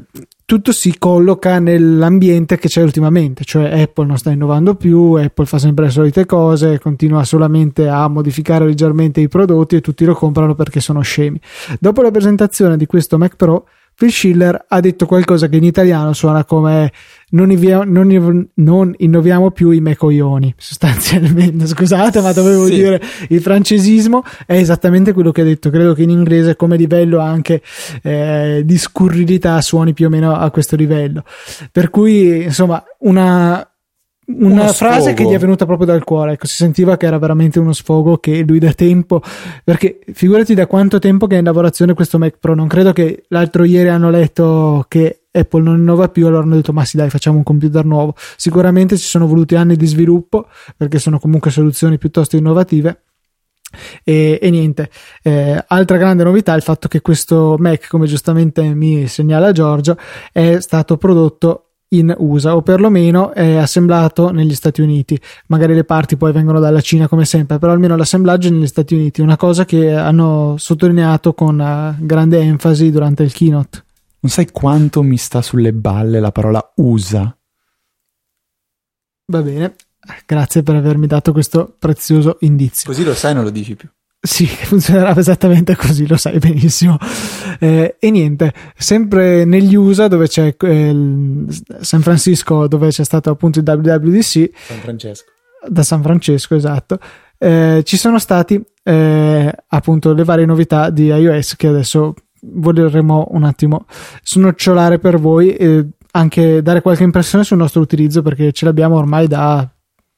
tutto 0.48 0.72
si 0.72 0.96
colloca 0.96 1.58
nell'ambiente 1.58 2.56
che 2.56 2.68
c'è 2.68 2.80
ultimamente, 2.80 3.44
cioè 3.44 3.82
Apple 3.82 4.06
non 4.06 4.16
sta 4.16 4.30
innovando 4.30 4.76
più, 4.76 5.12
Apple 5.12 5.44
fa 5.44 5.58
sempre 5.58 5.84
le 5.84 5.90
solite 5.90 6.24
cose, 6.24 6.78
continua 6.78 7.22
solamente 7.24 7.86
a 7.86 8.08
modificare 8.08 8.64
leggermente 8.64 9.20
i 9.20 9.28
prodotti 9.28 9.76
e 9.76 9.82
tutti 9.82 10.06
lo 10.06 10.14
comprano 10.14 10.54
perché 10.54 10.80
sono 10.80 11.02
scemi. 11.02 11.38
Dopo 11.78 12.00
la 12.00 12.10
presentazione 12.10 12.78
di 12.78 12.86
questo 12.86 13.18
Mac 13.18 13.36
Pro, 13.36 13.66
Phil 13.98 14.12
Schiller 14.12 14.66
ha 14.68 14.78
detto 14.78 15.06
qualcosa 15.06 15.48
che 15.48 15.56
in 15.56 15.64
italiano 15.64 16.12
suona 16.12 16.44
come 16.44 16.92
non, 17.30 17.50
invia- 17.50 17.82
non, 17.82 18.48
non 18.54 18.94
innoviamo 18.96 19.50
più 19.50 19.70
i 19.70 19.80
mecoglioni, 19.80 20.54
sostanzialmente. 20.56 21.66
Scusate, 21.66 22.20
ma 22.20 22.32
dovevo 22.32 22.66
sì. 22.66 22.74
dire 22.74 23.02
il 23.30 23.40
francesismo 23.40 24.22
è 24.46 24.54
esattamente 24.54 25.12
quello 25.12 25.32
che 25.32 25.40
ha 25.40 25.44
detto. 25.44 25.70
Credo 25.70 25.94
che 25.94 26.02
in 26.02 26.10
inglese, 26.10 26.54
come 26.54 26.76
livello 26.76 27.18
anche 27.18 27.60
eh, 28.04 28.62
di 28.64 28.78
scurrilità, 28.78 29.60
suoni 29.60 29.94
più 29.94 30.06
o 30.06 30.10
meno 30.10 30.32
a 30.32 30.48
questo 30.52 30.76
livello. 30.76 31.24
Per 31.72 31.90
cui, 31.90 32.44
insomma, 32.44 32.80
una 33.00 33.67
una 34.30 34.68
frase 34.68 35.14
che 35.14 35.24
gli 35.24 35.32
è 35.32 35.38
venuta 35.38 35.64
proprio 35.64 35.86
dal 35.86 36.04
cuore, 36.04 36.32
ecco, 36.32 36.46
si 36.46 36.56
sentiva 36.56 36.96
che 36.96 37.06
era 37.06 37.18
veramente 37.18 37.58
uno 37.58 37.72
sfogo 37.72 38.18
che 38.18 38.44
lui 38.46 38.58
da 38.58 38.72
tempo, 38.72 39.22
perché 39.64 40.00
figurati 40.12 40.54
da 40.54 40.66
quanto 40.66 40.98
tempo 40.98 41.26
che 41.26 41.36
è 41.36 41.38
in 41.38 41.44
lavorazione 41.44 41.94
questo 41.94 42.18
Mac 42.18 42.36
Pro, 42.38 42.54
non 42.54 42.68
credo 42.68 42.92
che 42.92 43.24
l'altro 43.28 43.64
ieri 43.64 43.88
hanno 43.88 44.10
letto 44.10 44.84
che 44.88 45.22
Apple 45.30 45.62
non 45.62 45.78
innova 45.78 46.08
più, 46.08 46.26
allora 46.26 46.42
hanno 46.42 46.56
detto 46.56 46.72
ma 46.72 46.84
sì 46.84 46.96
dai 46.96 47.08
facciamo 47.08 47.38
un 47.38 47.42
computer 47.42 47.84
nuovo, 47.84 48.14
sicuramente 48.36 48.98
ci 48.98 49.06
sono 49.06 49.26
voluti 49.26 49.54
anni 49.54 49.76
di 49.76 49.86
sviluppo, 49.86 50.46
perché 50.76 50.98
sono 50.98 51.18
comunque 51.18 51.50
soluzioni 51.50 51.96
piuttosto 51.96 52.36
innovative. 52.36 53.04
E, 54.02 54.38
e 54.40 54.50
niente, 54.50 54.90
eh, 55.22 55.62
altra 55.68 55.98
grande 55.98 56.24
novità 56.24 56.54
è 56.54 56.56
il 56.56 56.62
fatto 56.62 56.88
che 56.88 57.02
questo 57.02 57.56
Mac, 57.58 57.86
come 57.88 58.06
giustamente 58.06 58.62
mi 58.74 59.06
segnala 59.06 59.52
Giorgio, 59.52 59.96
è 60.32 60.58
stato 60.60 60.96
prodotto 60.96 61.67
in 61.90 62.14
USA 62.18 62.54
o 62.54 62.62
perlomeno 62.62 63.32
è 63.32 63.56
assemblato 63.56 64.30
negli 64.30 64.54
Stati 64.54 64.80
Uniti. 64.80 65.18
Magari 65.46 65.74
le 65.74 65.84
parti 65.84 66.16
poi 66.16 66.32
vengono 66.32 66.60
dalla 66.60 66.80
Cina 66.80 67.08
come 67.08 67.24
sempre, 67.24 67.58
però 67.58 67.72
almeno 67.72 67.96
l'assemblaggio 67.96 68.48
è 68.48 68.50
negli 68.50 68.66
Stati 68.66 68.94
Uniti, 68.94 69.20
una 69.20 69.36
cosa 69.36 69.64
che 69.64 69.94
hanno 69.94 70.56
sottolineato 70.58 71.32
con 71.32 71.58
uh, 71.58 72.04
grande 72.04 72.40
enfasi 72.40 72.90
durante 72.90 73.22
il 73.22 73.32
keynote. 73.32 73.84
Non 74.20 74.32
sai 74.32 74.50
quanto 74.50 75.02
mi 75.02 75.16
sta 75.16 75.40
sulle 75.42 75.72
balle 75.72 76.20
la 76.20 76.32
parola 76.32 76.72
USA. 76.76 77.34
Va 79.30 79.42
bene, 79.42 79.76
grazie 80.26 80.62
per 80.62 80.74
avermi 80.74 81.06
dato 81.06 81.32
questo 81.32 81.74
prezioso 81.78 82.38
indizio. 82.40 82.90
Così 82.90 83.04
lo 83.04 83.14
sai, 83.14 83.34
non 83.34 83.44
lo 83.44 83.50
dici 83.50 83.76
più. 83.76 83.88
Sì, 84.20 84.46
funzionerà 84.46 85.16
esattamente 85.16 85.76
così, 85.76 86.06
lo 86.06 86.16
sai 86.16 86.38
benissimo. 86.38 86.96
Eh, 87.60 87.96
e 87.98 88.10
niente, 88.10 88.52
sempre 88.76 89.44
negli 89.44 89.74
USA 89.74 90.08
dove 90.08 90.26
c'è 90.26 90.54
eh, 90.58 91.46
San 91.80 92.00
Francisco, 92.02 92.66
dove 92.66 92.88
c'è 92.88 93.04
stato 93.04 93.30
appunto 93.30 93.60
il 93.60 93.64
WWDC. 93.66 94.50
San 94.54 94.78
Francesco. 94.78 95.30
Da 95.68 95.82
San 95.82 96.02
Francesco, 96.02 96.54
esatto. 96.54 96.98
Eh, 97.38 97.82
ci 97.84 97.96
sono 97.96 98.18
stati 98.18 98.60
eh, 98.82 99.54
appunto 99.68 100.12
le 100.12 100.24
varie 100.24 100.44
novità 100.44 100.90
di 100.90 101.06
iOS 101.06 101.54
che 101.54 101.68
adesso 101.68 102.14
vorremmo 102.40 103.28
un 103.30 103.44
attimo 103.44 103.86
snocciolare 104.22 104.98
per 104.98 105.18
voi 105.18 105.54
e 105.54 105.86
anche 106.12 106.62
dare 106.62 106.80
qualche 106.80 107.04
impressione 107.04 107.44
sul 107.44 107.58
nostro 107.58 107.80
utilizzo 107.80 108.22
perché 108.22 108.50
ce 108.52 108.64
l'abbiamo 108.64 108.96
ormai 108.96 109.28
da 109.28 109.68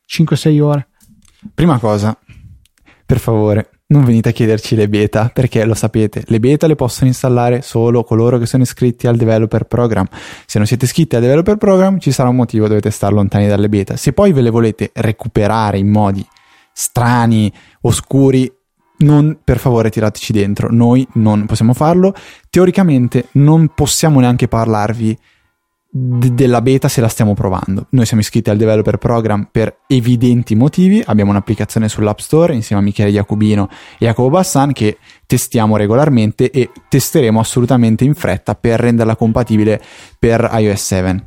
5-6 0.09 0.61
ore. 0.61 0.89
Prima 1.55 1.79
cosa, 1.79 2.17
per 3.05 3.19
favore, 3.19 3.80
non 3.91 4.05
venite 4.05 4.31
a 4.31 4.33
chiederci 4.33 4.75
le 4.75 4.89
beta 4.89 5.31
perché 5.33 5.65
lo 5.65 5.75
sapete, 5.75 6.23
le 6.27 6.41
beta 6.41 6.67
le 6.67 6.77
possono 6.77 7.09
installare 7.09 7.63
solo 7.63 8.05
coloro 8.05 8.39
che 8.39 8.47
sono 8.47 8.63
iscritti 8.63 9.07
al 9.07 9.17
developer 9.17 9.65
program. 9.65 10.07
Se 10.47 10.59
non 10.59 10.67
siete 10.67 10.85
iscritti 10.85 11.17
al 11.17 11.23
developer 11.23 11.57
program 11.57 11.99
ci 11.99 12.13
sarà 12.13 12.29
un 12.29 12.37
motivo, 12.37 12.69
dovete 12.69 12.91
stare 12.91 13.15
lontani 13.15 13.47
dalle 13.47 13.69
beta. 13.69 13.97
Se 13.97 14.13
poi 14.13 14.33
ve 14.33 14.43
le 14.43 14.51
volete 14.51 14.91
recuperare 14.95 15.79
in 15.79 15.89
modi 15.89 16.27
strani, 16.73 17.53
oscuri, 17.83 18.51
non, 18.99 19.39
per 19.43 19.59
favore 19.59 19.91
tirateci 19.91 20.33
dentro, 20.33 20.69
noi 20.71 21.07
non 21.15 21.47
possiamo 21.47 21.75
farlo. 21.75 22.15
Teoricamente 22.49 23.29
non 23.33 23.73
possiamo 23.75 24.21
neanche 24.21 24.47
parlarvi 24.47 25.19
d- 25.91 26.31
della 26.31 26.63
beta 26.63 26.89
se 26.89 27.01
la 27.01 27.09
stiamo 27.09 27.35
provando. 27.35 27.87
Noi 27.91 28.07
siamo 28.07 28.23
iscritti 28.23 28.51
al 28.51 28.57
developer 28.57 28.97
program 28.99 29.49
per 29.51 29.81
evidenti 29.89 30.55
motivi, 30.55 31.03
abbiamo 31.05 31.31
un'applicazione 31.31 31.89
sull'App 31.89 32.19
Store 32.19 32.55
insieme 32.55 32.81
a 32.81 32.85
Michele 32.85 33.11
Jacobino 33.11 33.69
e 33.99 34.07
Jacopo 34.07 34.31
Bassan 34.31 34.73
che 34.73 34.99
testiamo 35.27 35.77
regolarmente 35.77 36.51
e 36.51 36.71
testeremo 36.89 37.41
assolutamente 37.41 38.05
in 38.05 38.15
fretta 38.15 38.55
per 38.55 38.79
renderla 38.81 39.17
compatibile 39.17 39.81
per 40.19 40.49
iOS 40.53 40.83
7. 40.83 41.25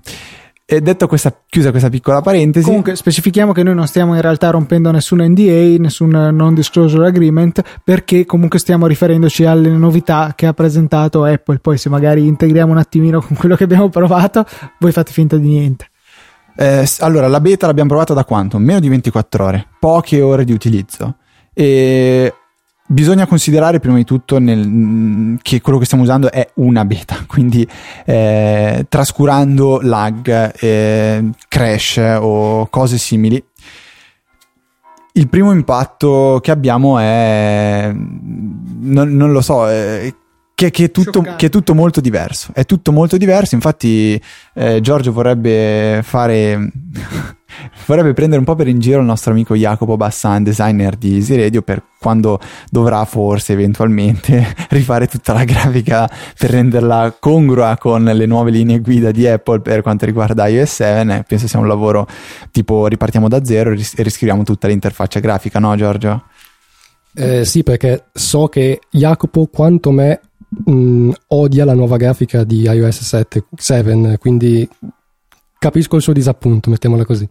E 0.66 0.80
detto 0.80 1.08
questa, 1.08 1.36
chiusa 1.46 1.72
questa 1.72 1.90
piccola 1.90 2.22
parentesi. 2.22 2.66
Comunque, 2.66 2.96
specifichiamo 2.96 3.52
che 3.52 3.64
noi 3.64 3.76
non 3.76 3.86
stiamo 3.86 4.16
in 4.16 4.22
realtà 4.22 4.50
rompendo 4.50 4.92
nessun 4.92 5.22
NDA, 5.22 5.78
nessun 5.78 6.10
non 6.10 6.54
disclosure 6.54 7.08
agreement, 7.08 7.62
perché 7.84 8.26
comunque 8.26 8.60
stiamo 8.60 8.88
riferendoci 8.88 9.44
alle 9.44 9.70
novità 9.70 10.34
che 10.36 10.46
ha 10.46 10.54
presentato 10.54 11.26
Apple. 11.26 11.60
Poi, 11.60 11.78
se 11.78 11.90
magari 11.90 12.26
integriamo 12.26 12.72
un 12.72 12.78
attimino 12.78 13.22
con 13.22 13.36
quello 13.36 13.58
che 13.58 13.66
abbiamo 13.66 13.90
provato, 13.90 14.46
voi 14.80 14.94
fate 14.94 15.12
finta 15.12 15.36
di 15.36 15.50
niente. 15.50 15.90
Eh, 16.56 16.88
allora, 17.00 17.28
la 17.28 17.42
beta 17.42 17.68
l'abbiamo 17.68 17.90
provata 17.90 18.14
da 18.14 18.24
quanto? 18.24 18.58
Meno 18.58 18.80
di 18.80 18.88
24 18.88 19.44
ore, 19.44 19.68
poche 19.80 20.22
ore 20.22 20.46
di 20.46 20.54
utilizzo. 20.54 21.18
E 21.54 22.34
Bisogna 22.94 23.26
considerare 23.26 23.80
prima 23.80 23.96
di 23.98 24.04
tutto 24.04 24.38
nel, 24.38 25.40
che 25.42 25.62
quello 25.62 25.80
che 25.80 25.86
stiamo 25.86 26.04
usando 26.04 26.32
è 26.32 26.48
una 26.56 26.86
beta, 26.86 27.18
quindi 27.26 27.68
eh, 28.06 28.86
trascurando 28.88 29.80
lag, 29.82 30.54
eh, 30.60 31.30
crash 31.48 32.18
o 32.20 32.68
cose 32.68 33.00
simili. 33.00 33.44
Il 35.14 35.28
primo 35.28 35.52
impatto 35.52 36.40
che 36.44 36.52
abbiamo 36.52 37.00
è, 37.00 37.92
non, 37.94 39.16
non 39.16 39.32
lo 39.32 39.42
so, 39.42 39.68
eh, 39.68 40.14
che, 40.54 40.70
che, 40.70 40.84
è 40.86 40.92
tutto, 40.92 41.22
che, 41.36 41.48
è 41.48 41.50
tutto, 41.50 41.74
molto 41.74 42.00
diverso. 42.00 42.52
È 42.54 42.64
tutto 42.64 42.92
molto 42.92 43.18
diverso. 43.18 43.56
Infatti, 43.56 44.22
eh, 44.54 44.82
Giorgio 44.82 45.12
vorrebbe 45.12 46.02
fare. 46.04 46.72
vorrebbe 47.86 48.14
prendere 48.14 48.40
un 48.40 48.46
po' 48.46 48.56
per 48.56 48.68
in 48.68 48.80
giro 48.80 49.00
il 49.00 49.06
nostro 49.06 49.32
amico 49.32 49.56
Jacopo 49.56 49.98
Bassan, 49.98 50.44
designer 50.44 50.96
di 50.96 51.16
Easy 51.16 51.36
Radio, 51.36 51.62
per 51.62 51.84
quando 52.00 52.40
dovrà 52.70 53.06
forse 53.06 53.54
eventualmente 53.54 54.46
rifare 54.70 55.08
tutta 55.08 55.34
la 55.34 55.46
grafica 55.46 56.10
per 56.38 56.52
renderla 56.52 57.16
congrua 57.20 57.78
con 57.80 58.04
le 58.04 58.26
nuove 58.26 58.52
linee 58.52 58.80
guida 58.80 59.12
di 59.12 59.26
Apple 59.26 59.62
per 59.62 59.82
quanto 59.82 60.06
riguarda 60.06 60.48
iOS 60.48 60.74
7. 60.74 61.24
Penso 61.28 61.48
sia 61.48 61.60
un 61.60 61.68
lavoro 61.68 62.08
tipo 62.52 62.88
ripartiamo 62.88 63.28
da 63.30 63.44
zero 63.44 63.72
e 63.72 63.76
riscriviamo 63.76 64.44
tutta 64.44 64.68
l'interfaccia 64.68 65.20
grafica, 65.20 65.60
no 65.60 65.76
Giorgio? 65.76 66.24
Eh, 67.16 67.46
sì, 67.46 67.64
perché 67.64 68.06
so 68.12 68.48
che 68.48 68.82
Jacopo 68.90 69.48
quanto 69.48 69.92
me 69.92 70.20
mh, 70.66 70.72
mm, 70.72 71.12
odia 71.28 71.66
la 71.66 71.74
nuova 71.74 71.98
grafica 71.98 72.44
di 72.44 72.62
iOS 72.64 73.02
7, 73.02 73.46
7, 73.56 74.18
quindi 74.20 74.68
capisco 75.64 75.96
il 75.96 76.02
suo 76.02 76.12
disappunto, 76.12 76.70
mettiamola 76.70 77.06
così. 77.06 77.28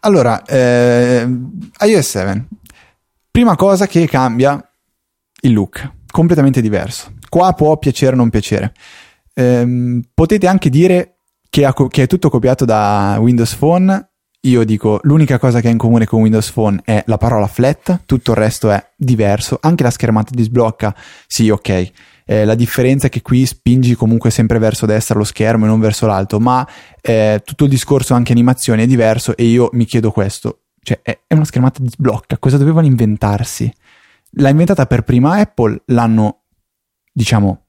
Allora, 0.00 0.44
eh, 0.44 1.26
iOS 1.80 2.08
7, 2.10 2.46
prima 3.30 3.56
cosa 3.56 3.86
che 3.86 4.06
cambia 4.06 4.62
il 5.40 5.52
look, 5.54 5.92
completamente 6.10 6.60
diverso. 6.60 7.14
Qua 7.26 7.54
può 7.54 7.78
piacere 7.78 8.12
o 8.12 8.16
non 8.16 8.28
piacere. 8.28 8.74
Eh, 9.32 10.02
potete 10.12 10.46
anche 10.46 10.68
dire 10.68 11.16
che, 11.48 11.64
ha, 11.64 11.72
che 11.72 12.02
è 12.02 12.06
tutto 12.06 12.28
copiato 12.28 12.66
da 12.66 13.16
Windows 13.18 13.54
Phone 13.54 14.10
io 14.44 14.64
dico 14.64 15.00
l'unica 15.02 15.38
cosa 15.38 15.60
che 15.60 15.68
ha 15.68 15.70
in 15.70 15.76
comune 15.76 16.06
con 16.06 16.22
Windows 16.22 16.50
Phone 16.52 16.80
è 16.82 17.02
la 17.06 17.18
parola 17.18 17.46
flat, 17.46 18.04
tutto 18.06 18.30
il 18.30 18.38
resto 18.38 18.70
è 18.70 18.82
diverso, 18.96 19.58
anche 19.60 19.82
la 19.82 19.90
schermata 19.90 20.30
di 20.34 20.42
sblocca, 20.42 20.94
sì 21.26 21.50
ok, 21.50 21.90
eh, 22.30 22.44
la 22.44 22.54
differenza 22.54 23.08
è 23.08 23.10
che 23.10 23.22
qui 23.22 23.44
spingi 23.44 23.96
comunque 23.96 24.30
sempre 24.30 24.60
verso 24.60 24.86
destra 24.86 25.18
lo 25.18 25.24
schermo 25.24 25.64
e 25.64 25.68
non 25.68 25.80
verso 25.80 26.06
l'alto, 26.06 26.38
ma 26.38 26.64
eh, 27.00 27.42
tutto 27.44 27.64
il 27.64 27.70
discorso 27.70 28.14
anche 28.14 28.30
animazione 28.30 28.84
è 28.84 28.86
diverso 28.86 29.36
e 29.36 29.46
io 29.46 29.68
mi 29.72 29.84
chiedo 29.84 30.12
questo, 30.12 30.60
cioè 30.80 31.00
è, 31.02 31.22
è 31.26 31.34
una 31.34 31.44
schermata 31.44 31.82
di 31.82 31.88
sblocca, 31.88 32.38
cosa 32.38 32.56
dovevano 32.56 32.86
inventarsi? 32.86 33.68
L'ha 34.34 34.48
inventata 34.48 34.86
per 34.86 35.02
prima 35.02 35.38
Apple, 35.38 35.82
l'hanno 35.86 36.42
diciamo 37.12 37.64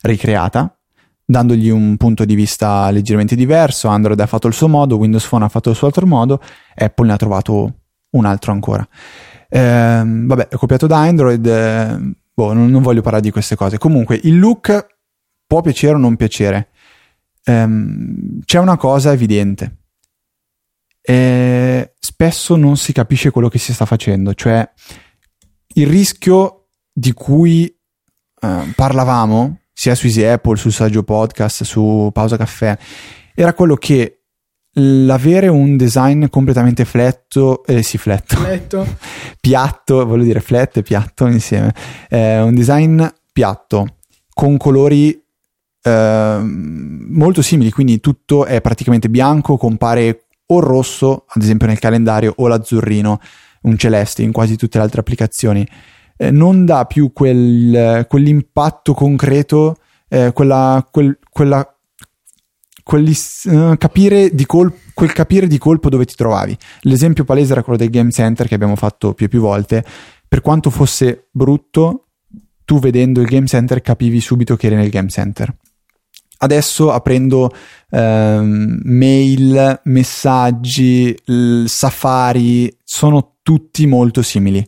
ricreata, 0.00 0.74
dandogli 1.22 1.68
un 1.68 1.98
punto 1.98 2.24
di 2.24 2.34
vista 2.34 2.88
leggermente 2.88 3.36
diverso. 3.36 3.88
Android 3.88 4.18
ha 4.18 4.26
fatto 4.26 4.46
il 4.46 4.54
suo 4.54 4.68
modo, 4.68 4.96
Windows 4.96 5.26
Phone 5.26 5.44
ha 5.44 5.50
fatto 5.50 5.68
il 5.68 5.76
suo 5.76 5.88
altro 5.88 6.06
modo, 6.06 6.40
Apple 6.74 7.06
ne 7.06 7.12
ha 7.12 7.16
trovato 7.16 7.74
un 8.12 8.24
altro 8.24 8.52
ancora. 8.52 8.88
Eh, 9.50 10.02
vabbè, 10.04 10.48
è 10.48 10.56
copiato 10.56 10.86
da 10.86 11.00
Android, 11.00 11.44
eh, 11.44 12.16
boh, 12.38 12.52
non, 12.52 12.70
non, 12.70 12.82
voglio 12.82 13.02
parlare 13.02 13.24
di 13.24 13.32
queste 13.32 13.56
cose. 13.56 13.78
Comunque, 13.78 14.20
il 14.22 14.38
look 14.38 14.86
può 15.44 15.60
piacere 15.60 15.94
o 15.94 15.98
non 15.98 16.14
piacere. 16.14 16.68
Eh, 17.42 17.68
c'è 18.44 18.58
una 18.60 18.76
cosa 18.76 19.12
evidente. 19.12 19.78
Eh, 21.00 21.94
spesso 21.98 22.54
non 22.54 22.76
si 22.76 22.92
capisce 22.92 23.30
quello 23.30 23.48
che 23.48 23.58
si 23.58 23.72
sta 23.72 23.86
facendo, 23.86 24.34
cioè 24.34 24.68
il 25.74 25.86
rischio 25.86 26.68
di 26.92 27.12
cui 27.12 27.64
eh, 27.64 28.72
parlavamo 28.74 29.60
sia 29.72 29.96
su 29.96 30.06
Easy 30.06 30.22
Apple, 30.22 30.56
sul 30.56 30.72
Saggio 30.72 31.02
Podcast, 31.02 31.64
su 31.64 32.10
Pausa 32.12 32.36
Caffè, 32.36 32.76
era 33.34 33.52
quello 33.52 33.74
che 33.74 34.17
l'avere 34.74 35.48
un 35.48 35.76
design 35.76 36.26
completamente 36.26 36.84
fletto, 36.84 37.64
eh, 37.64 37.82
sì, 37.82 37.98
fletto, 37.98 38.36
fletto. 38.36 38.86
piatto, 39.40 40.06
voglio 40.06 40.24
dire 40.24 40.40
flat 40.40 40.76
e 40.78 40.82
piatto 40.82 41.26
insieme, 41.26 41.74
eh, 42.08 42.40
un 42.40 42.54
design 42.54 43.04
piatto 43.32 43.96
con 44.32 44.56
colori 44.56 45.20
eh, 45.82 46.38
molto 46.40 47.42
simili, 47.42 47.70
quindi 47.70 48.00
tutto 48.00 48.44
è 48.44 48.60
praticamente 48.60 49.08
bianco, 49.08 49.56
compare 49.56 50.26
o 50.46 50.58
il 50.58 50.64
rosso, 50.64 51.24
ad 51.28 51.42
esempio 51.42 51.66
nel 51.66 51.78
calendario, 51.78 52.32
o 52.36 52.46
l'azzurrino, 52.46 53.20
un 53.62 53.76
celeste 53.76 54.22
in 54.22 54.32
quasi 54.32 54.56
tutte 54.56 54.78
le 54.78 54.84
altre 54.84 55.00
applicazioni. 55.00 55.66
Eh, 56.16 56.30
non 56.30 56.64
dà 56.64 56.84
più 56.84 57.12
quel, 57.12 58.06
quell'impatto 58.08 58.94
concreto, 58.94 59.76
eh, 60.08 60.32
quella, 60.32 60.86
quel, 60.90 61.18
quella 61.30 61.77
quelli, 62.88 63.14
uh, 63.44 63.76
capire 63.76 64.34
di 64.34 64.46
colpo, 64.46 64.78
quel 64.94 65.12
capire 65.12 65.46
di 65.46 65.58
colpo 65.58 65.90
dove 65.90 66.06
ti 66.06 66.14
trovavi. 66.14 66.56
L'esempio 66.84 67.24
palese 67.24 67.52
era 67.52 67.62
quello 67.62 67.76
del 67.76 67.90
Game 67.90 68.10
Center 68.10 68.48
che 68.48 68.54
abbiamo 68.54 68.76
fatto 68.76 69.12
più 69.12 69.26
e 69.26 69.28
più 69.28 69.40
volte. 69.40 69.84
Per 70.26 70.40
quanto 70.40 70.70
fosse 70.70 71.26
brutto, 71.30 72.06
tu 72.64 72.78
vedendo 72.78 73.20
il 73.20 73.26
Game 73.26 73.44
Center 73.44 73.82
capivi 73.82 74.22
subito 74.22 74.56
che 74.56 74.68
eri 74.68 74.76
nel 74.76 74.88
Game 74.88 75.10
Center. 75.10 75.54
Adesso 76.38 76.90
aprendo 76.90 77.50
ehm, 77.90 78.80
mail, 78.84 79.80
messaggi, 79.84 81.14
Safari, 81.66 82.74
sono 82.82 83.34
tutti 83.42 83.86
molto 83.86 84.22
simili. 84.22 84.66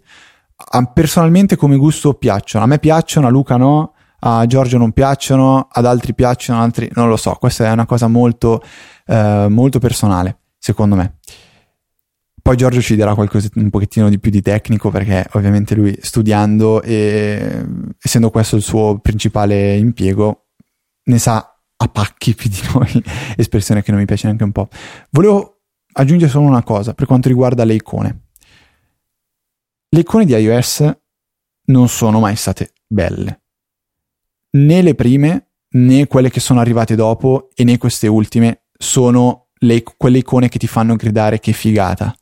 Personalmente 0.92 1.56
come 1.56 1.76
gusto 1.78 2.12
piacciono, 2.12 2.64
a 2.64 2.68
me 2.68 2.78
piacciono, 2.78 3.28
a 3.28 3.30
Luca 3.30 3.56
no, 3.56 3.94
a 4.20 4.46
Giorgio 4.46 4.78
non 4.78 4.92
piacciono, 4.92 5.68
ad 5.70 5.86
altri 5.86 6.14
piacciono, 6.14 6.60
altri 6.60 6.90
non 6.94 7.08
lo 7.08 7.16
so. 7.16 7.34
Questa 7.34 7.66
è 7.66 7.70
una 7.70 7.86
cosa 7.86 8.08
molto, 8.08 8.62
eh, 9.06 9.46
molto 9.48 9.78
personale, 9.78 10.40
secondo 10.58 10.96
me. 10.96 11.18
Poi 12.42 12.56
Giorgio 12.56 12.80
ci 12.80 12.94
dirà 12.94 13.14
qualcosa 13.14 13.48
un 13.54 13.70
pochettino 13.70 14.08
di 14.08 14.18
più 14.18 14.30
di 14.30 14.40
tecnico 14.40 14.90
perché 14.90 15.26
ovviamente 15.32 15.74
lui 15.74 15.96
studiando 16.00 16.82
e 16.82 17.66
essendo 18.00 18.30
questo 18.30 18.56
il 18.56 18.62
suo 18.62 18.98
principale 18.98 19.76
impiego 19.76 20.46
ne 21.04 21.18
sa 21.18 21.54
a 21.76 21.88
pacchi 21.88 22.34
più 22.34 22.48
di 22.48 22.60
noi, 22.72 23.02
espressione 23.36 23.82
che 23.82 23.90
non 23.90 24.00
mi 24.00 24.06
piace 24.06 24.26
neanche 24.26 24.44
un 24.44 24.52
po'. 24.52 24.68
Volevo 25.10 25.60
aggiungere 25.92 26.30
solo 26.30 26.46
una 26.46 26.62
cosa 26.62 26.94
per 26.94 27.06
quanto 27.06 27.28
riguarda 27.28 27.64
le 27.64 27.74
icone. 27.74 28.22
Le 29.88 30.00
icone 30.00 30.24
di 30.24 30.34
iOS 30.34 30.98
non 31.66 31.88
sono 31.88 32.20
mai 32.20 32.36
state 32.36 32.72
belle 32.86 33.39
né 34.52 34.82
le 34.82 34.94
prime 34.94 35.50
né 35.72 36.06
quelle 36.06 36.30
che 36.30 36.40
sono 36.40 36.60
arrivate 36.60 36.94
dopo 36.94 37.48
e 37.54 37.64
né 37.64 37.78
queste 37.78 38.06
ultime 38.06 38.62
sono 38.76 39.48
le, 39.60 39.82
quelle 39.82 40.18
icone 40.18 40.48
che 40.48 40.58
ti 40.58 40.66
fanno 40.66 40.96
gridare 40.96 41.38
che 41.38 41.52
figata. 41.52 42.14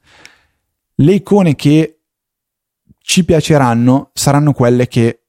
Le 0.97 1.13
icone 1.13 1.55
che 1.55 2.01
ci 2.99 3.25
piaceranno 3.25 4.11
saranno 4.13 4.53
quelle 4.53 4.89
che 4.89 5.23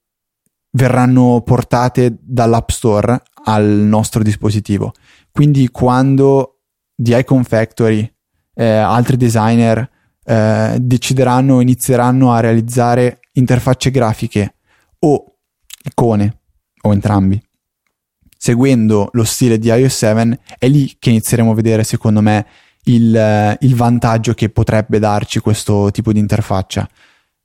verranno 0.72 1.42
portate 1.46 2.18
dall'App 2.20 2.70
Store 2.70 3.22
al 3.46 3.66
nostro 3.66 4.22
dispositivo. 4.24 4.94
Quindi 5.32 5.70
quando 5.70 6.62
di 6.94 7.16
Icon 7.16 7.44
Factory, 7.44 8.12
eh, 8.56 8.66
altri 8.66 9.16
designer 9.16 9.90
eh, 10.26 10.78
decideranno, 10.80 11.62
inizieranno 11.62 12.34
a 12.34 12.40
realizzare 12.42 13.20
interfacce 13.34 13.90
grafiche 13.92 14.56
o 15.00 15.38
icone 15.84 16.39
o 16.82 16.94
entrambi. 16.94 17.42
Seguendo 18.38 19.10
lo 19.12 19.24
stile 19.26 19.60
di 19.60 19.68
iOS 19.68 19.98
7 19.98 20.40
è 20.58 20.68
lì 20.68 20.96
che 20.98 21.10
inizieremo 21.10 21.52
a 21.52 21.56
vedere, 21.56 21.84
secondo 21.84 22.22
me, 22.22 22.46
il, 22.86 23.58
il 23.60 23.76
vantaggio 23.76 24.34
che 24.34 24.50
potrebbe 24.50 25.00
darci 25.00 25.40
questo 25.40 25.92
tipo 25.92 26.14
di 26.14 26.20
interfaccia. 26.20 26.88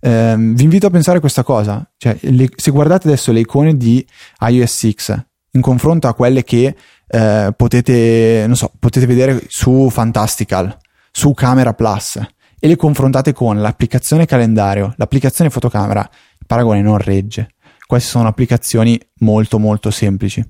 Eh, 0.01 0.35
vi 0.37 0.63
invito 0.63 0.87
a 0.87 0.91
pensare 0.91 1.19
a 1.19 1.21
questa 1.21 1.43
cosa, 1.43 1.91
cioè, 1.97 2.17
le, 2.21 2.49
se 2.55 2.71
guardate 2.71 3.09
adesso 3.09 3.33
le 3.33 3.41
icone 3.41 3.77
di 3.77 4.07
iOS 4.41 4.73
6 4.73 4.97
in 5.53 5.61
confronto 5.61 6.09
a 6.09 6.15
quelle 6.15 6.45
che 6.45 6.77
eh, 7.07 7.53
potete, 7.57 8.49
so, 8.55 8.71
potete 8.79 9.07
vedere 9.07 9.45
su 9.49 9.89
Fantastical, 9.91 10.77
su 11.11 11.33
Camera 11.33 11.75
Plus 11.75 12.21
e 12.59 12.69
le 12.69 12.77
confrontate 12.77 13.33
con 13.33 13.61
l'applicazione 13.61 14.27
calendario, 14.27 14.95
l'applicazione 14.97 15.51
fotocamera, 15.51 16.09
il 16.39 16.47
paragone 16.47 16.83
non 16.83 16.99
regge 16.99 17.54
queste 17.87 18.11
sono 18.11 18.29
applicazioni 18.29 19.01
molto 19.21 19.59
molto 19.59 19.91
semplici. 19.91 20.43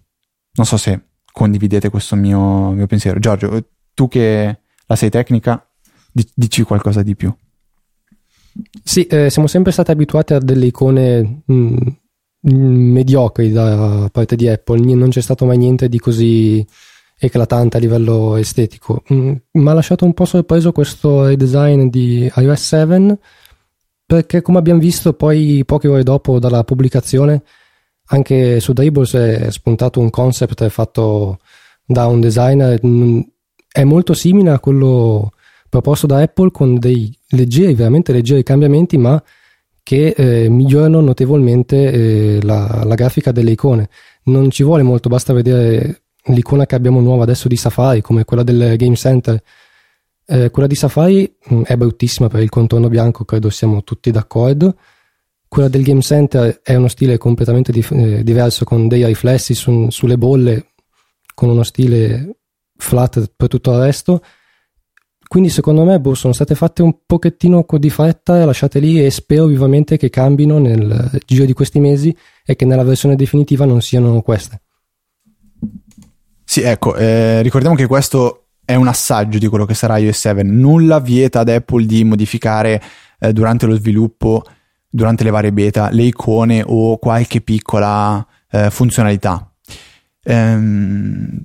Non 0.57 0.67
so 0.67 0.77
se 0.77 1.01
condividete 1.33 1.91
questo 1.91 2.17
mio, 2.17 2.71
mio 2.71 2.87
pensiero. 2.87 3.19
Giorgio, 3.19 3.71
tu 3.93 4.09
che 4.09 4.59
la 4.87 4.97
sei 4.97 5.11
tecnica, 5.11 5.67
dici 6.35 6.63
qualcosa 6.63 7.03
di 7.03 7.17
più. 7.17 7.35
Sì, 8.83 9.07
eh, 9.07 9.31
siamo 9.31 9.49
sempre 9.49 9.73
stati 9.73 9.91
abituati 9.91 10.35
a 10.35 10.39
delle 10.39 10.67
icone 10.67 11.43
mh, 11.45 11.55
mm, 11.55 11.77
mm, 12.51 12.93
mediocri 12.93 13.51
da 13.51 14.09
parte 14.13 14.37
di 14.37 14.49
Apple, 14.49 14.95
non 14.95 15.09
c'è 15.09 15.21
stato 15.21 15.45
mai 15.45 15.59
niente 15.59 15.89
di 15.89 15.99
così 15.99 16.65
eclatante 17.19 17.79
a 17.79 17.81
livello 17.81 18.37
estetico. 18.37 19.03
Mm, 19.13 19.35
mi 19.53 19.69
ha 19.69 19.73
lasciato 19.73 20.05
un 20.05 20.15
po' 20.15 20.25
sorpreso 20.25 20.71
questo 20.71 21.27
redesign 21.27 21.89
di 21.89 22.31
iOS 22.37 22.63
7 22.63 23.19
perché 24.07 24.43
come 24.43 24.59
abbiamo 24.59 24.81
visto 24.81 25.13
poi 25.15 25.63
poche 25.65 25.89
ore 25.89 26.03
dopo 26.03 26.39
dalla 26.39 26.65
pubblicazione 26.65 27.43
anche 28.07 28.61
su 28.61 28.73
Dribbles 28.73 29.15
è 29.15 29.51
spuntato 29.51 30.01
un 30.01 30.11
concept 30.11 30.69
fatto 30.69 31.39
da 31.85 32.07
un 32.07 32.21
designer 32.21 32.79
mm, 32.85 33.21
è 33.71 33.85
molto 33.85 34.15
simile 34.15 34.51
a 34.51 34.61
quello 34.61 35.33
proposto 35.69 36.07
da 36.07 36.21
Apple 36.21 36.51
con 36.53 36.79
dei 36.79 37.13
leggeri, 37.31 37.75
veramente 37.75 38.13
leggeri 38.13 38.45
cambiamenti 38.45 38.97
ma 38.97 39.21
che 39.83 40.15
eh, 40.17 40.49
migliorano 40.49 41.01
notevolmente 41.01 41.91
eh, 41.91 42.43
la, 42.43 42.83
la, 42.85 42.95
grafica 42.95 43.33
delle 43.33 43.51
icone. 43.51 43.89
Non 44.25 44.51
ci 44.51 44.63
vuole 44.63 44.83
molto, 44.83 45.09
basta 45.09 45.33
vedere 45.33 46.03
l'icona 46.27 46.65
che 46.65 46.75
abbiamo 46.75 47.01
nuova 47.01 47.25
adesso 47.25 47.49
di 47.49 47.57
Safari 47.57 48.01
come 48.01 48.25
quella 48.25 48.45
del 48.45 48.77
Game 48.77 48.95
Center 48.95 49.43
eh, 50.27 50.51
quella 50.51 50.69
di 50.69 50.75
Safari 50.75 51.37
mh, 51.47 51.55
mm, 51.55 51.63
è 51.63 51.77
bruttissima 51.77 52.29
per 52.29 52.43
il 52.43 52.49
contorno 52.49 52.89
bianco, 52.89 53.25
credo 53.25 53.51
siamo 53.51 53.83
tutti 53.85 54.11
d'accordo. 54.11 54.77
Quella 55.47 55.69
del 55.69 55.83
Game 55.83 56.01
Center 56.01 56.61
è 56.63 56.75
uno 56.75 56.89
stile 56.89 57.17
completamente 57.17 57.71
dif- 57.71 57.93
eh, 57.93 58.25
diverso, 58.25 58.65
con 58.65 58.89
dei 58.89 59.05
riflessi 59.07 59.55
su, 59.55 59.89
sulle 59.91 60.19
bolle, 60.19 60.73
con 61.35 61.49
uno 61.49 61.63
stile 61.63 62.39
flat 62.77 63.33
per 63.37 63.49
tutto 63.49 63.73
il 63.73 63.79
resto. 63.79 64.23
Quindi 65.27 65.49
secondo 65.49 65.85
me 65.85 65.99
boh, 66.01 66.15
sono 66.15 66.33
state 66.33 66.55
fatte 66.55 66.83
un 66.83 66.99
pochettino 67.07 67.65
di 67.79 67.91
fretta, 67.91 68.45
lasciate 68.45 68.79
lì 68.79 69.05
e 69.05 69.11
spero 69.11 69.47
vivamente 69.47 69.97
che 69.97 70.11
cambino 70.11 70.59
nel 70.59 71.21
giro 71.25 71.45
di 71.45 71.53
questi 71.53 71.81
mesi 71.81 72.17
e 72.45 72.57
che 72.57 72.65
nella 72.65 72.85
versione 72.85 73.17
definitiva 73.17 73.65
non 73.65 73.81
siano 73.81 74.21
queste. 74.23 74.63
Sì, 76.45 76.61
ecco, 76.61 76.95
eh, 76.95 77.43
ricordiamo 77.43 77.75
che 77.75 77.87
questo 77.87 78.44
è 78.65 78.75
un 78.75 78.89
assaggio 78.89 79.39
di 79.39 79.47
quello 79.47 79.67
che 79.67 79.75
sarà 79.75 79.99
iOS 79.99 80.19
7. 80.19 80.43
Nulla 80.43 81.01
vieta 81.01 81.41
ad 81.41 81.49
Apple 81.49 81.85
di 81.85 82.03
modificare 82.05 82.83
eh, 83.19 83.33
durante 83.33 83.67
lo 83.67 83.77
sviluppo, 83.77 84.43
durante 84.89 85.25
le 85.25 85.31
varie 85.31 85.53
beta, 85.53 85.91
le 85.91 86.05
icone 86.05 86.63
o 86.65 86.99
qualche 86.99 87.41
piccola 87.41 88.27
eh, 88.51 88.71
funzionalità. 88.71 89.53
Ehm, 90.23 91.43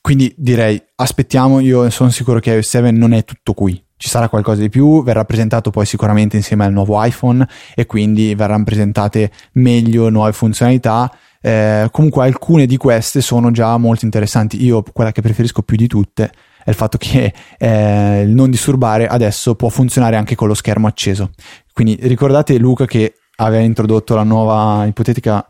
quindi 0.00 0.32
direi 0.36 0.80
aspettiamo, 0.96 1.60
io 1.60 1.90
sono 1.90 2.10
sicuro 2.10 2.38
che 2.38 2.52
iOS 2.52 2.68
7 2.68 2.90
non 2.90 3.12
è 3.12 3.24
tutto 3.24 3.54
qui. 3.54 3.82
Ci 3.96 4.08
sarà 4.08 4.28
qualcosa 4.28 4.60
di 4.60 4.68
più, 4.68 5.02
verrà 5.04 5.24
presentato 5.24 5.70
poi 5.70 5.86
sicuramente 5.86 6.36
insieme 6.36 6.64
al 6.64 6.72
nuovo 6.72 7.02
iPhone 7.04 7.46
e 7.74 7.86
quindi 7.86 8.34
verranno 8.34 8.64
presentate 8.64 9.30
meglio 9.52 10.08
nuove 10.10 10.32
funzionalità. 10.32 11.12
Eh, 11.40 11.88
comunque 11.90 12.24
alcune 12.24 12.66
di 12.66 12.76
queste 12.76 13.20
sono 13.20 13.52
già 13.52 13.76
molto 13.76 14.04
interessanti. 14.04 14.64
Io 14.64 14.82
quella 14.92 15.12
che 15.12 15.22
preferisco 15.22 15.62
più 15.62 15.76
di 15.76 15.86
tutte 15.86 16.32
è 16.64 16.70
il 16.70 16.76
fatto 16.76 16.98
che 16.98 17.32
eh, 17.58 18.22
il 18.22 18.30
non 18.30 18.50
disturbare 18.50 19.06
adesso 19.06 19.54
può 19.54 19.68
funzionare 19.68 20.16
anche 20.16 20.34
con 20.34 20.48
lo 20.48 20.54
schermo 20.54 20.86
acceso. 20.86 21.30
Quindi 21.72 21.98
ricordate 22.02 22.58
Luca 22.58 22.86
che 22.86 23.14
aveva 23.36 23.62
introdotto 23.62 24.14
la 24.14 24.22
nuova 24.22 24.84
ipotetica 24.86 25.46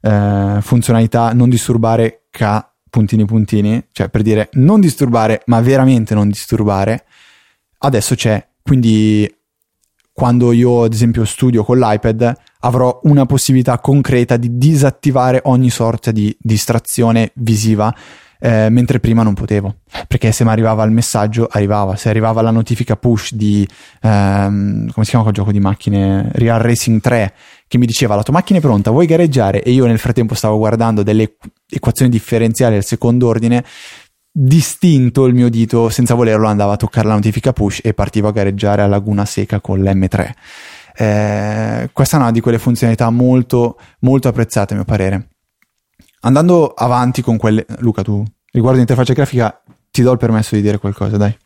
eh, 0.00 0.58
funzionalità 0.60 1.32
non 1.32 1.48
disturbare 1.48 2.26
K 2.30 2.74
puntini 2.88 3.24
puntini, 3.26 3.88
cioè 3.92 4.08
per 4.08 4.22
dire 4.22 4.48
non 4.52 4.80
disturbare, 4.80 5.42
ma 5.46 5.60
veramente 5.60 6.14
non 6.14 6.28
disturbare. 6.28 7.04
Adesso 7.78 8.14
c'è, 8.14 8.46
quindi 8.62 9.30
quando 10.12 10.52
io 10.52 10.84
ad 10.84 10.94
esempio 10.94 11.26
studio 11.26 11.62
con 11.62 11.78
l'iPad 11.78 12.34
avrò 12.60 13.00
una 13.02 13.26
possibilità 13.26 13.78
concreta 13.80 14.38
di 14.38 14.56
disattivare 14.56 15.42
ogni 15.44 15.68
sorta 15.68 16.10
di 16.10 16.34
distrazione 16.40 17.32
visiva 17.34 17.94
eh, 18.38 18.68
mentre 18.70 19.00
prima 19.00 19.22
non 19.22 19.34
potevo. 19.34 19.76
Perché 20.06 20.32
se 20.32 20.44
mi 20.44 20.50
arrivava 20.50 20.84
il 20.84 20.90
messaggio 20.90 21.48
arrivava. 21.50 21.96
Se 21.96 22.08
arrivava 22.08 22.42
la 22.42 22.50
notifica 22.50 22.96
push 22.96 23.32
di 23.34 23.66
ehm, 24.02 24.90
come 24.90 25.04
si 25.04 25.10
chiama 25.10 25.24
quel 25.24 25.34
gioco 25.34 25.52
di 25.52 25.60
macchine? 25.60 26.30
Real 26.32 26.60
Racing 26.60 27.00
3 27.00 27.34
che 27.68 27.78
mi 27.78 27.86
diceva 27.86 28.14
la 28.14 28.22
tua 28.22 28.34
macchina 28.34 28.58
è 28.58 28.62
pronta 28.62 28.90
vuoi 28.90 29.06
gareggiare? 29.06 29.62
E 29.62 29.72
io 29.72 29.86
nel 29.86 29.98
frattempo 29.98 30.34
stavo 30.34 30.58
guardando 30.58 31.02
delle 31.02 31.36
equazioni 31.68 32.10
differenziali 32.10 32.76
al 32.76 32.84
secondo 32.84 33.26
ordine 33.26 33.64
distinto 34.38 35.24
il 35.24 35.32
mio 35.32 35.48
dito 35.48 35.88
senza 35.88 36.12
volerlo 36.12 36.46
andava 36.46 36.74
a 36.74 36.76
toccare 36.76 37.08
la 37.08 37.14
notifica 37.14 37.54
push 37.54 37.80
e 37.82 37.94
partivo 37.94 38.28
a 38.28 38.32
gareggiare 38.32 38.82
a 38.82 38.86
Laguna 38.86 39.24
Seca 39.24 39.62
con 39.62 39.80
l'M3 39.80 40.30
eh, 40.94 41.88
questa 41.90 42.18
è 42.18 42.20
una 42.20 42.30
di 42.30 42.40
quelle 42.40 42.58
funzionalità 42.58 43.08
molto 43.08 43.78
molto 44.00 44.28
apprezzate 44.28 44.74
a 44.74 44.76
mio 44.76 44.84
parere 44.84 45.28
andando 46.20 46.68
avanti 46.68 47.22
con 47.22 47.36
quelle 47.36 47.66
Luca 47.78 48.02
tu 48.02 48.24
riguardo 48.52 48.78
l'interfaccia 48.78 49.12
grafica 49.12 49.62
ti 49.90 50.02
do 50.02 50.12
il 50.12 50.18
permesso 50.18 50.54
di 50.54 50.62
dire 50.62 50.78
qualcosa 50.78 51.16
dai 51.16 51.36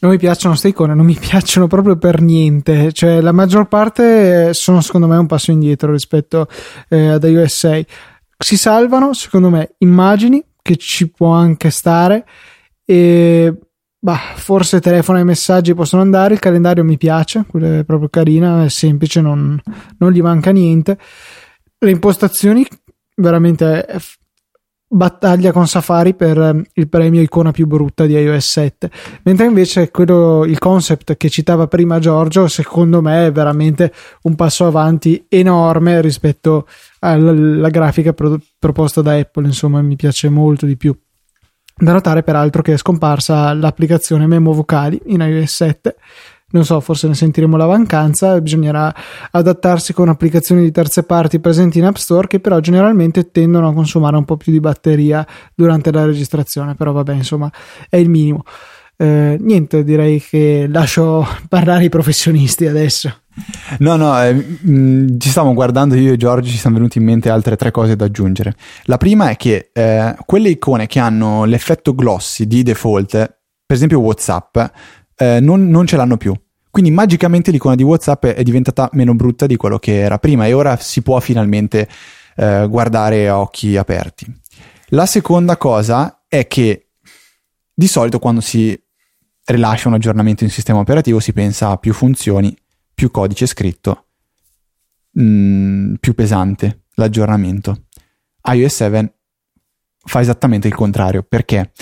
non 0.00 0.12
mi 0.12 0.18
piacciono 0.18 0.50
queste 0.50 0.68
icone, 0.68 0.94
non 0.94 1.04
mi 1.04 1.16
piacciono 1.18 1.66
proprio 1.66 1.96
per 1.96 2.20
niente. 2.20 2.92
Cioè, 2.92 3.20
la 3.20 3.32
maggior 3.32 3.66
parte 3.66 4.54
sono 4.54 4.80
secondo 4.80 5.06
me 5.06 5.16
un 5.16 5.26
passo 5.26 5.50
indietro 5.50 5.90
rispetto 5.90 6.46
eh, 6.88 7.08
ad 7.08 7.24
iOS 7.24 7.54
6. 7.54 7.86
Si 8.38 8.56
salvano, 8.56 9.12
secondo 9.12 9.50
me, 9.50 9.74
immagini 9.78 10.44
che 10.62 10.76
ci 10.76 11.10
può 11.10 11.32
anche 11.32 11.70
stare. 11.70 12.24
E 12.84 13.52
bah, 13.98 14.20
forse 14.36 14.80
telefono 14.80 15.18
e 15.18 15.24
messaggi 15.24 15.74
possono 15.74 16.02
andare. 16.02 16.34
Il 16.34 16.40
calendario 16.40 16.84
mi 16.84 16.96
piace, 16.96 17.44
quello 17.48 17.80
è 17.80 17.84
proprio 17.84 18.08
carina, 18.08 18.64
è 18.64 18.68
semplice, 18.68 19.20
non, 19.20 19.60
non 19.98 20.12
gli 20.12 20.20
manca 20.22 20.52
niente. 20.52 20.96
Le 21.80 21.90
impostazioni 21.90 22.64
veramente 23.18 23.86
battaglia 24.90 25.52
con 25.52 25.68
Safari 25.68 26.14
per 26.14 26.38
ehm, 26.38 26.64
il 26.72 26.88
premio 26.88 27.20
icona 27.20 27.50
più 27.50 27.66
brutta 27.66 28.06
di 28.06 28.14
iOS 28.14 28.50
7 28.50 28.90
mentre 29.24 29.44
invece 29.44 29.90
quello, 29.90 30.44
il 30.46 30.58
concept 30.58 31.16
che 31.18 31.28
citava 31.28 31.66
prima 31.66 31.98
Giorgio 31.98 32.48
secondo 32.48 33.02
me 33.02 33.26
è 33.26 33.32
veramente 33.32 33.92
un 34.22 34.34
passo 34.34 34.66
avanti 34.66 35.26
enorme 35.28 36.00
rispetto 36.00 36.66
alla 37.00 37.68
grafica 37.68 38.14
pro, 38.14 38.38
proposta 38.58 39.02
da 39.02 39.14
Apple 39.14 39.46
insomma 39.46 39.82
mi 39.82 39.96
piace 39.96 40.28
molto 40.28 40.64
di 40.64 40.76
più. 40.76 40.96
Da 41.80 41.92
notare 41.92 42.24
peraltro 42.24 42.60
che 42.60 42.72
è 42.72 42.76
scomparsa 42.76 43.52
l'applicazione 43.52 44.26
Memo 44.26 44.52
Vocali 44.52 45.00
in 45.06 45.20
iOS 45.20 45.54
7 45.54 45.96
non 46.50 46.64
so, 46.64 46.80
forse 46.80 47.08
ne 47.08 47.14
sentiremo 47.14 47.56
la 47.56 47.66
mancanza, 47.66 48.40
bisognerà 48.40 48.94
adattarsi 49.30 49.92
con 49.92 50.08
applicazioni 50.08 50.62
di 50.62 50.70
terze 50.70 51.02
parti 51.02 51.40
presenti 51.40 51.78
in 51.78 51.84
App 51.84 51.96
Store 51.96 52.26
che 52.26 52.40
però 52.40 52.58
generalmente 52.60 53.30
tendono 53.30 53.68
a 53.68 53.74
consumare 53.74 54.16
un 54.16 54.24
po' 54.24 54.36
più 54.36 54.52
di 54.52 54.60
batteria 54.60 55.26
durante 55.54 55.92
la 55.92 56.06
registrazione, 56.06 56.74
però 56.74 56.92
vabbè, 56.92 57.14
insomma, 57.14 57.50
è 57.88 57.96
il 57.96 58.08
minimo. 58.08 58.44
Eh, 59.00 59.36
niente, 59.38 59.84
direi 59.84 60.20
che 60.20 60.66
lascio 60.68 61.24
parlare 61.48 61.84
i 61.84 61.88
professionisti 61.88 62.66
adesso. 62.66 63.12
No, 63.78 63.96
no, 63.96 64.20
eh, 64.20 64.32
mh, 64.34 64.70
mm, 64.70 65.18
ci 65.18 65.28
stiamo 65.28 65.54
guardando 65.54 65.94
io 65.94 66.14
e 66.14 66.16
Giorgio, 66.16 66.50
ci 66.50 66.56
sono 66.56 66.74
venute 66.74 66.98
in 66.98 67.04
mente 67.04 67.30
altre 67.30 67.56
tre 67.56 67.70
cose 67.70 67.94
da 67.94 68.06
aggiungere. 68.06 68.54
La 68.84 68.96
prima 68.96 69.28
è 69.30 69.36
che 69.36 69.70
eh, 69.72 70.16
quelle 70.26 70.48
icone 70.48 70.86
che 70.86 70.98
hanno 70.98 71.44
l'effetto 71.44 71.94
glossy 71.94 72.46
di 72.46 72.62
default, 72.62 73.10
per 73.12 73.76
esempio 73.76 74.00
WhatsApp, 74.00 74.58
eh, 75.18 75.40
non, 75.40 75.68
non 75.68 75.86
ce 75.86 75.96
l'hanno 75.96 76.16
più. 76.16 76.34
Quindi 76.70 76.90
magicamente 76.90 77.50
l'icona 77.50 77.74
di 77.74 77.82
WhatsApp 77.82 78.26
è 78.26 78.42
diventata 78.42 78.88
meno 78.92 79.14
brutta 79.14 79.46
di 79.46 79.56
quello 79.56 79.78
che 79.78 80.00
era 80.00 80.18
prima 80.18 80.46
e 80.46 80.52
ora 80.52 80.76
si 80.76 81.02
può 81.02 81.18
finalmente 81.18 81.88
eh, 82.36 82.66
guardare 82.68 83.28
a 83.28 83.40
occhi 83.40 83.76
aperti. 83.76 84.26
La 84.90 85.06
seconda 85.06 85.56
cosa 85.56 86.22
è 86.28 86.46
che 86.46 86.90
di 87.74 87.86
solito 87.86 88.18
quando 88.18 88.40
si 88.40 88.80
rilascia 89.44 89.88
un 89.88 89.94
aggiornamento 89.94 90.44
in 90.44 90.50
sistema 90.50 90.78
operativo 90.78 91.20
si 91.20 91.32
pensa 91.32 91.70
a 91.70 91.78
più 91.78 91.92
funzioni, 91.92 92.56
più 92.94 93.10
codice 93.10 93.46
scritto, 93.46 94.06
mh, 95.12 95.22
mm, 95.22 95.94
più 96.00 96.14
pesante 96.14 96.84
l'aggiornamento. 96.94 97.86
iOS 98.44 98.74
7 98.74 99.14
fa 100.04 100.20
esattamente 100.20 100.68
il 100.68 100.74
contrario 100.74 101.22
perché 101.22 101.72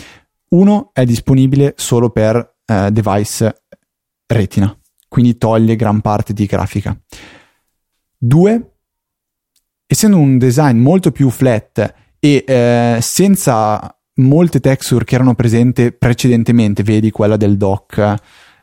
uno 0.49 0.91
è 0.93 1.05
disponibile 1.05 1.75
solo 1.77 2.11
per 2.11 2.56
eh, 2.67 2.91
device 2.91 3.63
retina, 4.27 4.77
quindi 5.09 5.39
toglie 5.39 5.77
gran 5.77 6.01
parte 6.01 6.33
di 6.33 6.47
grafica. 6.47 6.97
Due, 8.19 8.73
essendo 9.87 10.19
un 10.19 10.39
design 10.39 10.79
molto 10.79 11.13
più 11.13 11.31
flat 11.31 11.95
e 12.19 12.45
eh, 12.47 12.99
senza 13.01 13.97
molte 14.15 14.61
texture 14.61 15.05
che 15.05 15.15
erano 15.15 15.35
presenti 15.35 15.93
precedentemente, 15.93 16.83
vedi 16.83 17.11
quella 17.11 17.37
del 17.37 17.57
dock 17.57 18.15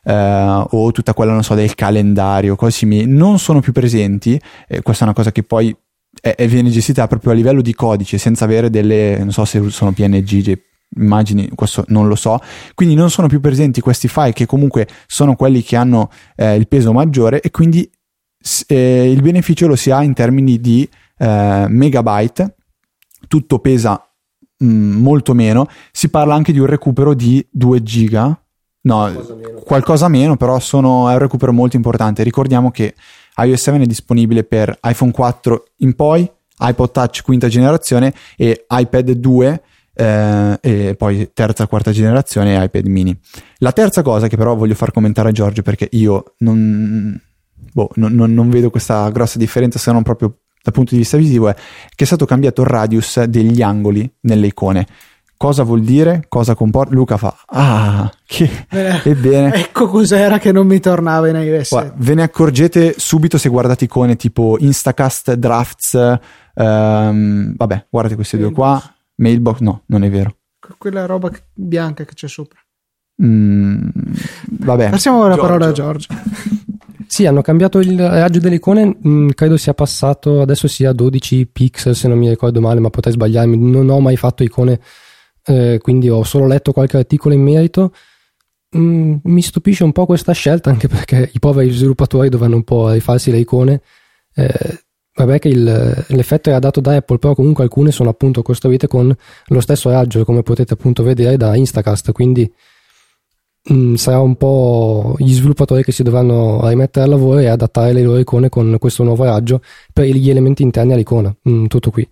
eh, 0.04 0.66
o 0.70 0.92
tutta 0.92 1.14
quella, 1.14 1.32
non 1.32 1.44
so, 1.44 1.56
del 1.56 1.76
calendario, 1.76 2.56
cose 2.56 2.72
simili, 2.72 3.06
non 3.06 3.40
sono 3.40 3.60
più 3.60 3.72
presenti. 3.72 4.40
Eh, 4.68 4.82
questa 4.82 5.04
è 5.04 5.08
una 5.08 5.16
cosa 5.16 5.32
che 5.32 5.44
poi 5.44 5.76
è, 6.20 6.36
è, 6.36 6.48
viene 6.48 6.70
gestita 6.70 7.08
proprio 7.08 7.32
a 7.32 7.36
livello 7.36 7.62
di 7.62 7.74
codice, 7.74 8.18
senza 8.18 8.46
avere 8.46 8.70
delle, 8.70 9.18
non 9.20 9.32
so 9.32 9.46
se 9.46 9.70
sono 9.70 9.92
PNG, 9.92 10.60
immagini, 10.98 11.50
questo 11.56 11.84
non 11.88 12.08
lo 12.08 12.16
so, 12.16 12.40
quindi 12.74 12.96
non 12.96 13.10
sono 13.10 13.28
più 13.28 13.40
presenti 13.40 13.82
questi 13.82 14.08
file 14.08 14.34
che 14.34 14.46
comunque 14.46 14.88
sono 15.08 15.36
quelli 15.36 15.62
che 15.62 15.76
hanno 15.76 16.10
eh, 16.36 16.56
il 16.56 16.68
peso 16.68 16.92
maggiore 16.92 17.42
e 17.42 17.52
quindi 17.52 17.90
eh, 18.68 19.12
il 19.12 19.22
beneficio 19.22 19.68
lo 19.68 19.76
si 19.76 19.92
ha 19.92 20.04
in 20.04 20.14
termini 20.14 20.60
di 20.60 20.88
eh, 21.18 21.66
megabyte, 21.68 22.56
tutto 23.28 23.60
pesa 23.60 24.02
mh, 24.58 24.66
mm, 24.66 25.02
molto 25.02 25.34
meno, 25.34 25.68
si 25.92 26.10
parla 26.10 26.36
anche 26.36 26.52
di 26.52 26.60
un 26.60 26.66
recupero 26.66 27.14
di 27.14 27.46
2 27.50 27.84
giga, 27.84 28.38
no, 28.82 28.98
qualcosa 28.98 29.36
meno, 29.36 29.60
qualcosa 29.62 30.08
meno 30.08 30.38
però 30.38 30.60
sono, 30.60 31.10
è 31.10 31.14
un 31.14 31.20
recupero 31.20 31.54
molto 31.54 31.76
importante, 31.76 32.24
ricordiamo 32.24 32.72
che 32.72 32.96
iOS 33.38 33.62
7 33.62 33.82
è 33.82 33.86
disponibile 33.86 34.44
per 34.44 34.78
iPhone 34.84 35.12
4 35.12 35.64
in 35.78 35.96
poi, 35.96 36.30
iPod 36.60 36.92
Touch 36.92 37.24
quinta 37.24 37.48
generazione 37.48 38.14
e 38.38 38.66
iPad 38.70 39.12
2 39.12 39.62
eh, 39.94 40.58
e 40.62 40.96
poi 40.96 41.32
terza, 41.34 41.68
quarta 41.68 41.92
generazione 41.92 42.64
iPad 42.64 42.86
mini. 42.88 43.18
La 43.58 43.72
terza 43.72 44.02
cosa 44.02 44.28
che 44.28 44.38
però 44.38 44.56
voglio 44.56 44.76
far 44.76 44.92
commentare 44.92 45.30
a 45.30 45.32
Giorgio 45.32 45.62
perché 45.62 45.88
io 45.92 46.34
non, 46.40 47.20
boh, 47.72 47.90
non, 47.96 48.14
non, 48.14 48.34
non 48.34 48.50
vedo 48.50 48.70
questa 48.70 49.10
grossa 49.10 49.38
differenza 49.38 49.80
se 49.80 49.92
non 49.92 50.04
proprio 50.04 50.38
dal 50.64 50.74
punto 50.74 50.92
di 50.92 51.02
vista 51.02 51.18
visivo 51.18 51.50
è 51.50 51.54
che 51.54 52.04
è 52.04 52.08
stato 52.08 52.26
cambiato 52.26 52.62
il 52.62 52.68
radius 52.68 53.24
degli 53.24 53.62
angoli 53.62 54.10
nelle 54.22 54.48
icone. 54.48 54.88
Cosa 55.36 55.64
vuol 55.64 55.82
dire? 55.82 56.24
Cosa 56.30 56.56
comporta? 56.56 56.94
Luca 56.94 57.18
fa, 57.18 57.36
ah, 57.48 58.10
che 58.26 58.50
eh, 58.70 59.02
ebbene. 59.04 59.54
Ecco 59.54 59.88
cos'era 59.88 60.40
che 60.40 60.54
non 60.54 60.66
mi 60.66 60.80
tornava 60.80 61.28
in 61.28 61.36
iOS. 61.36 61.70
Guarda, 61.70 61.94
ve 61.98 62.14
ne 62.14 62.24
accorgete 62.24 62.96
subito 62.96 63.38
se 63.38 63.50
guardate 63.50 63.84
icone 63.84 64.16
tipo 64.16 64.56
Instacast, 64.58 65.34
Drafts, 65.34 66.18
um, 66.54 67.56
vabbè, 67.58 67.88
guardate 67.90 68.16
queste 68.16 68.38
due 68.38 68.54
qua, 68.54 68.82
Mailbox, 69.24 69.60
no, 69.60 69.84
non 69.88 70.04
è 70.04 70.10
vero. 70.10 70.38
Quella 70.78 71.06
roba 71.06 71.32
bianca 71.54 72.04
che 72.04 72.14
c'è 72.14 72.28
sopra. 72.28 72.60
Mm, 73.24 73.90
vabbè. 74.60 74.90
Passiamo 74.90 75.28
la 75.28 75.38
parola 75.38 75.68
a 75.68 75.72
Giorgio. 75.72 76.14
sì, 77.08 77.26
hanno 77.26 77.42
cambiato 77.42 77.80
il 77.80 77.98
raggio 77.98 78.40
delle 78.40 78.56
icone, 78.56 78.86
mh, 78.86 79.10
mm, 79.10 79.30
credo 79.30 79.58
sia 79.58 79.74
passato, 79.74 80.42
adesso 80.42 80.68
sia 80.68 80.92
12 80.92 81.48
pixel 81.48 81.96
se 81.96 82.08
non 82.08 82.18
mi 82.18 82.30
ricordo 82.30 82.60
male, 82.60 82.80
ma 82.80 82.90
potrei 82.90 83.14
sbagliarmi, 83.14 83.58
non 83.58 83.90
ho 83.90 84.00
mai 84.00 84.18
fatto 84.18 84.44
icone, 84.44 84.80
eh, 85.46 85.80
quindi 85.82 86.10
ho 86.10 86.24
solo 86.24 86.48
letto 86.48 86.74
qualche 86.74 86.98
articolo 86.98 87.34
in 87.34 87.42
merito. 87.42 87.94
Mm, 88.78 89.18
mi 89.24 89.42
stupisce 89.42 89.84
un 89.84 89.92
po' 89.92 90.06
questa 90.06 90.34
scelta, 90.34 90.70
anche 90.70 90.88
perché 90.88 91.30
i 91.32 91.40
poveri 91.40 91.72
sviluppatori 91.72 92.30
dovranno 92.30 92.56
un 92.56 92.64
po' 92.64 92.90
rifarsi 92.90 93.32
le 93.32 93.38
icone. 93.38 93.82
Eh, 94.36 94.83
Vabbè 95.16 95.38
che 95.38 95.48
il, 95.48 96.06
l'effetto 96.08 96.50
era 96.50 96.58
dato 96.58 96.82
da 96.82 96.96
Apple, 96.96 97.20
però 97.20 97.36
comunque 97.36 97.64
alcune 97.64 97.92
sono 97.92 98.10
appunto 98.10 98.42
costruite 98.42 98.88
con 98.88 99.16
lo 99.48 99.62
stesso 99.62 99.92
raggio, 99.92 100.26
come 100.26 100.42
potete 100.42 100.74
appunto 100.74 101.04
vedere 101.04 101.38
da 101.38 101.56
Instacast, 101.56 102.12
quindi 102.12 102.52
mh, 103.70 103.74
mm, 103.74 103.94
sarà 103.94 104.20
un 104.20 104.36
po' 104.36 105.14
gli 105.20 105.32
sviluppatori 105.32 105.84
che 105.84 105.92
si 105.92 106.02
dovranno 106.02 106.68
rimettere 106.68 107.06
al 107.06 107.12
lavoro 107.12 107.38
e 107.38 107.48
adattare 107.48 107.94
le 107.94 108.02
loro 108.02 108.18
icone 108.18 108.50
con 108.50 108.78
questo 108.80 109.04
nuovo 109.04 109.24
raggio 109.24 109.62
per 109.94 110.06
gli 110.06 110.32
elementi 110.32 110.64
interni 110.64 110.94
all'icona, 110.94 111.36
mh, 111.44 111.52
mm, 111.52 111.66
tutto 111.68 111.92
qui. 111.92 112.10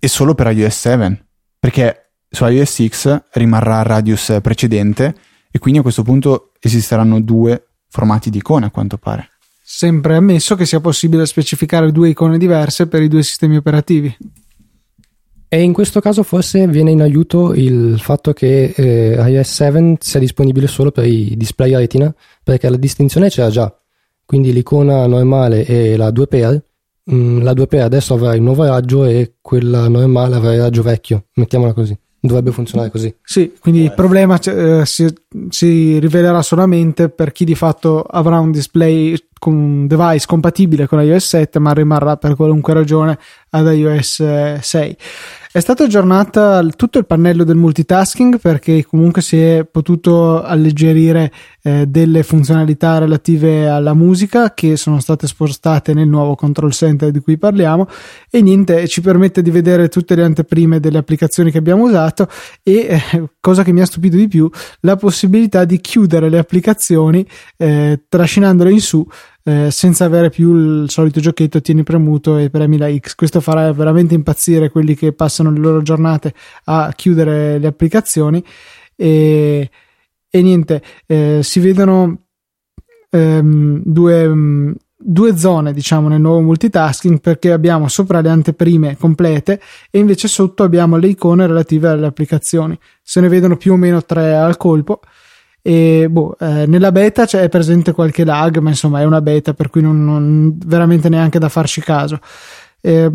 E 0.00 0.08
solo 0.08 0.34
per 0.34 0.50
iOS 0.50 0.78
7, 0.78 1.26
perché 1.60 2.10
su 2.28 2.44
iOS 2.44 2.86
X 2.88 3.22
rimarrà 3.34 3.78
il 3.78 3.86
radius 3.86 4.36
precedente 4.42 5.14
e 5.48 5.58
quindi 5.60 5.78
a 5.78 5.82
questo 5.82 6.02
punto 6.02 6.50
esisteranno 6.58 7.20
due 7.20 7.68
formati 7.88 8.30
di 8.30 8.38
icone 8.38 8.66
a 8.66 8.70
quanto 8.70 8.98
pare 8.98 9.30
sempre 9.70 10.16
ammesso 10.16 10.54
che 10.54 10.64
sia 10.64 10.80
possibile 10.80 11.26
specificare 11.26 11.92
due 11.92 12.08
icone 12.08 12.38
diverse 12.38 12.86
per 12.86 13.02
i 13.02 13.08
due 13.08 13.22
sistemi 13.22 13.56
operativi. 13.56 14.16
E 15.46 15.60
in 15.60 15.74
questo 15.74 16.00
caso 16.00 16.22
forse 16.22 16.66
viene 16.66 16.90
in 16.90 17.02
aiuto 17.02 17.52
il 17.52 18.00
fatto 18.00 18.32
che 18.32 18.72
eh, 18.74 19.14
iOS 19.14 19.52
7 19.52 19.96
sia 20.00 20.20
disponibile 20.20 20.68
solo 20.68 20.90
per 20.90 21.04
i 21.04 21.36
display 21.36 21.74
retina, 21.74 22.12
perché 22.42 22.70
la 22.70 22.78
distinzione 22.78 23.28
c'era 23.28 23.50
già. 23.50 23.78
quindi 24.24 24.54
l'icona 24.54 25.06
normale 25.06 25.64
e 25.66 25.96
la 25.96 26.10
2x, 26.10 26.60
mm, 27.12 27.42
la 27.42 27.52
2x 27.52 27.80
adesso 27.80 28.14
avrà 28.14 28.34
il 28.34 28.42
nuovo 28.42 28.64
raggio 28.64 29.04
e 29.04 29.34
quella 29.40 29.86
normale 29.88 30.36
avrà 30.36 30.54
il 30.54 30.60
raggio 30.60 30.82
vecchio, 30.82 31.26
mettiamola 31.34 31.74
così. 31.74 31.96
Dovrebbe 32.20 32.50
funzionare 32.50 32.90
così. 32.90 33.14
Sì, 33.22 33.52
quindi 33.60 33.82
il 33.82 33.92
problema 33.94 34.40
eh, 34.40 34.84
si, 34.84 35.06
si, 35.50 35.98
rivelerà 36.00 36.42
solamente 36.42 37.10
per 37.10 37.30
chi 37.30 37.44
di 37.44 37.54
fatto 37.54 38.02
avrà 38.02 38.40
un 38.40 38.50
display 38.50 39.16
con 39.38 39.54
un 39.54 39.86
device 39.86 40.26
compatibile 40.26 40.88
con 40.88 41.00
iOS 41.00 41.26
7, 41.26 41.60
ma 41.60 41.72
rimarrà 41.72 42.16
per 42.16 42.34
qualunque 42.34 42.74
ragione 42.74 43.16
ad 43.50 43.72
iOS 43.72 44.58
6. 44.60 44.96
È 45.50 45.60
stato 45.60 45.84
aggiornato 45.84 46.68
tutto 46.76 46.98
il 46.98 47.06
pannello 47.06 47.42
del 47.42 47.56
multitasking 47.56 48.38
perché 48.38 48.84
comunque 48.84 49.22
si 49.22 49.40
è 49.40 49.64
potuto 49.64 50.42
alleggerire 50.42 51.32
eh, 51.68 51.86
delle 51.86 52.22
funzionalità 52.22 52.96
relative 52.96 53.68
alla 53.68 53.92
musica 53.92 54.54
che 54.54 54.76
sono 54.76 55.00
state 55.00 55.26
spostate 55.26 55.92
nel 55.92 56.08
nuovo 56.08 56.34
control 56.34 56.72
center 56.72 57.10
di 57.10 57.20
cui 57.20 57.36
parliamo 57.36 57.86
e 58.30 58.40
niente 58.40 58.88
ci 58.88 59.02
permette 59.02 59.42
di 59.42 59.50
vedere 59.50 59.88
tutte 59.88 60.14
le 60.14 60.22
anteprime 60.22 60.80
delle 60.80 60.96
applicazioni 60.96 61.50
che 61.50 61.58
abbiamo 61.58 61.84
usato 61.84 62.26
e 62.62 62.86
eh, 62.88 63.28
cosa 63.38 63.62
che 63.64 63.72
mi 63.72 63.82
ha 63.82 63.86
stupito 63.86 64.16
di 64.16 64.28
più 64.28 64.48
la 64.80 64.96
possibilità 64.96 65.66
di 65.66 65.78
chiudere 65.80 66.30
le 66.30 66.38
applicazioni 66.38 67.26
eh, 67.58 68.04
trascinandole 68.08 68.72
in 68.72 68.80
su 68.80 69.06
eh, 69.44 69.70
senza 69.70 70.06
avere 70.06 70.30
più 70.30 70.54
il 70.54 70.90
solito 70.90 71.20
giochetto 71.20 71.60
tieni 71.60 71.82
premuto 71.82 72.38
e 72.38 72.48
premi 72.48 72.78
la 72.78 72.90
X. 72.94 73.14
Questo 73.14 73.40
farà 73.40 73.72
veramente 73.72 74.14
impazzire 74.14 74.70
quelli 74.70 74.94
che 74.94 75.12
passano 75.12 75.50
le 75.50 75.58
loro 75.58 75.82
giornate 75.82 76.32
a 76.64 76.92
chiudere 76.94 77.58
le 77.58 77.66
applicazioni 77.66 78.42
e, 78.94 79.70
e 80.30 80.42
niente, 80.42 80.82
eh, 81.06 81.40
si 81.42 81.60
vedono 81.60 82.24
ehm, 83.10 83.82
due, 83.84 84.74
due 84.96 85.36
zone 85.36 85.72
diciamo 85.72 86.08
nel 86.08 86.20
nuovo 86.20 86.40
multitasking 86.40 87.20
perché 87.20 87.52
abbiamo 87.52 87.88
sopra 87.88 88.20
le 88.20 88.28
anteprime 88.28 88.96
complete 88.96 89.60
e 89.90 89.98
invece 89.98 90.28
sotto 90.28 90.62
abbiamo 90.64 90.96
le 90.96 91.08
icone 91.08 91.46
relative 91.46 91.88
alle 91.88 92.06
applicazioni 92.06 92.78
se 93.02 93.20
ne 93.20 93.28
vedono 93.28 93.56
più 93.56 93.72
o 93.72 93.76
meno 93.76 94.04
tre 94.04 94.34
al 94.34 94.56
colpo 94.56 95.00
e 95.62 96.08
boh, 96.08 96.36
eh, 96.38 96.66
nella 96.66 96.92
beta 96.92 97.26
c'è 97.26 97.48
presente 97.50 97.92
qualche 97.92 98.24
lag, 98.24 98.56
ma 98.58 98.70
insomma 98.70 99.00
è 99.00 99.04
una 99.04 99.20
beta 99.20 99.52
per 99.52 99.68
cui 99.68 99.82
non, 99.82 100.02
non 100.02 100.56
veramente 100.64 101.10
neanche 101.10 101.38
da 101.38 101.50
farci 101.50 101.82
caso. 101.82 102.20
Eh, 102.80 103.10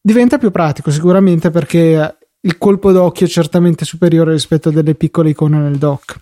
diventa 0.00 0.38
più 0.38 0.50
pratico 0.50 0.90
sicuramente 0.90 1.50
perché 1.50 2.16
il 2.40 2.58
colpo 2.58 2.90
d'occhio 2.90 3.26
è 3.26 3.28
certamente 3.28 3.84
superiore 3.84 4.32
rispetto 4.32 4.70
a 4.70 4.72
delle 4.72 4.94
piccole 4.94 5.30
icone 5.30 5.58
nel 5.58 5.76
dock. 5.76 6.16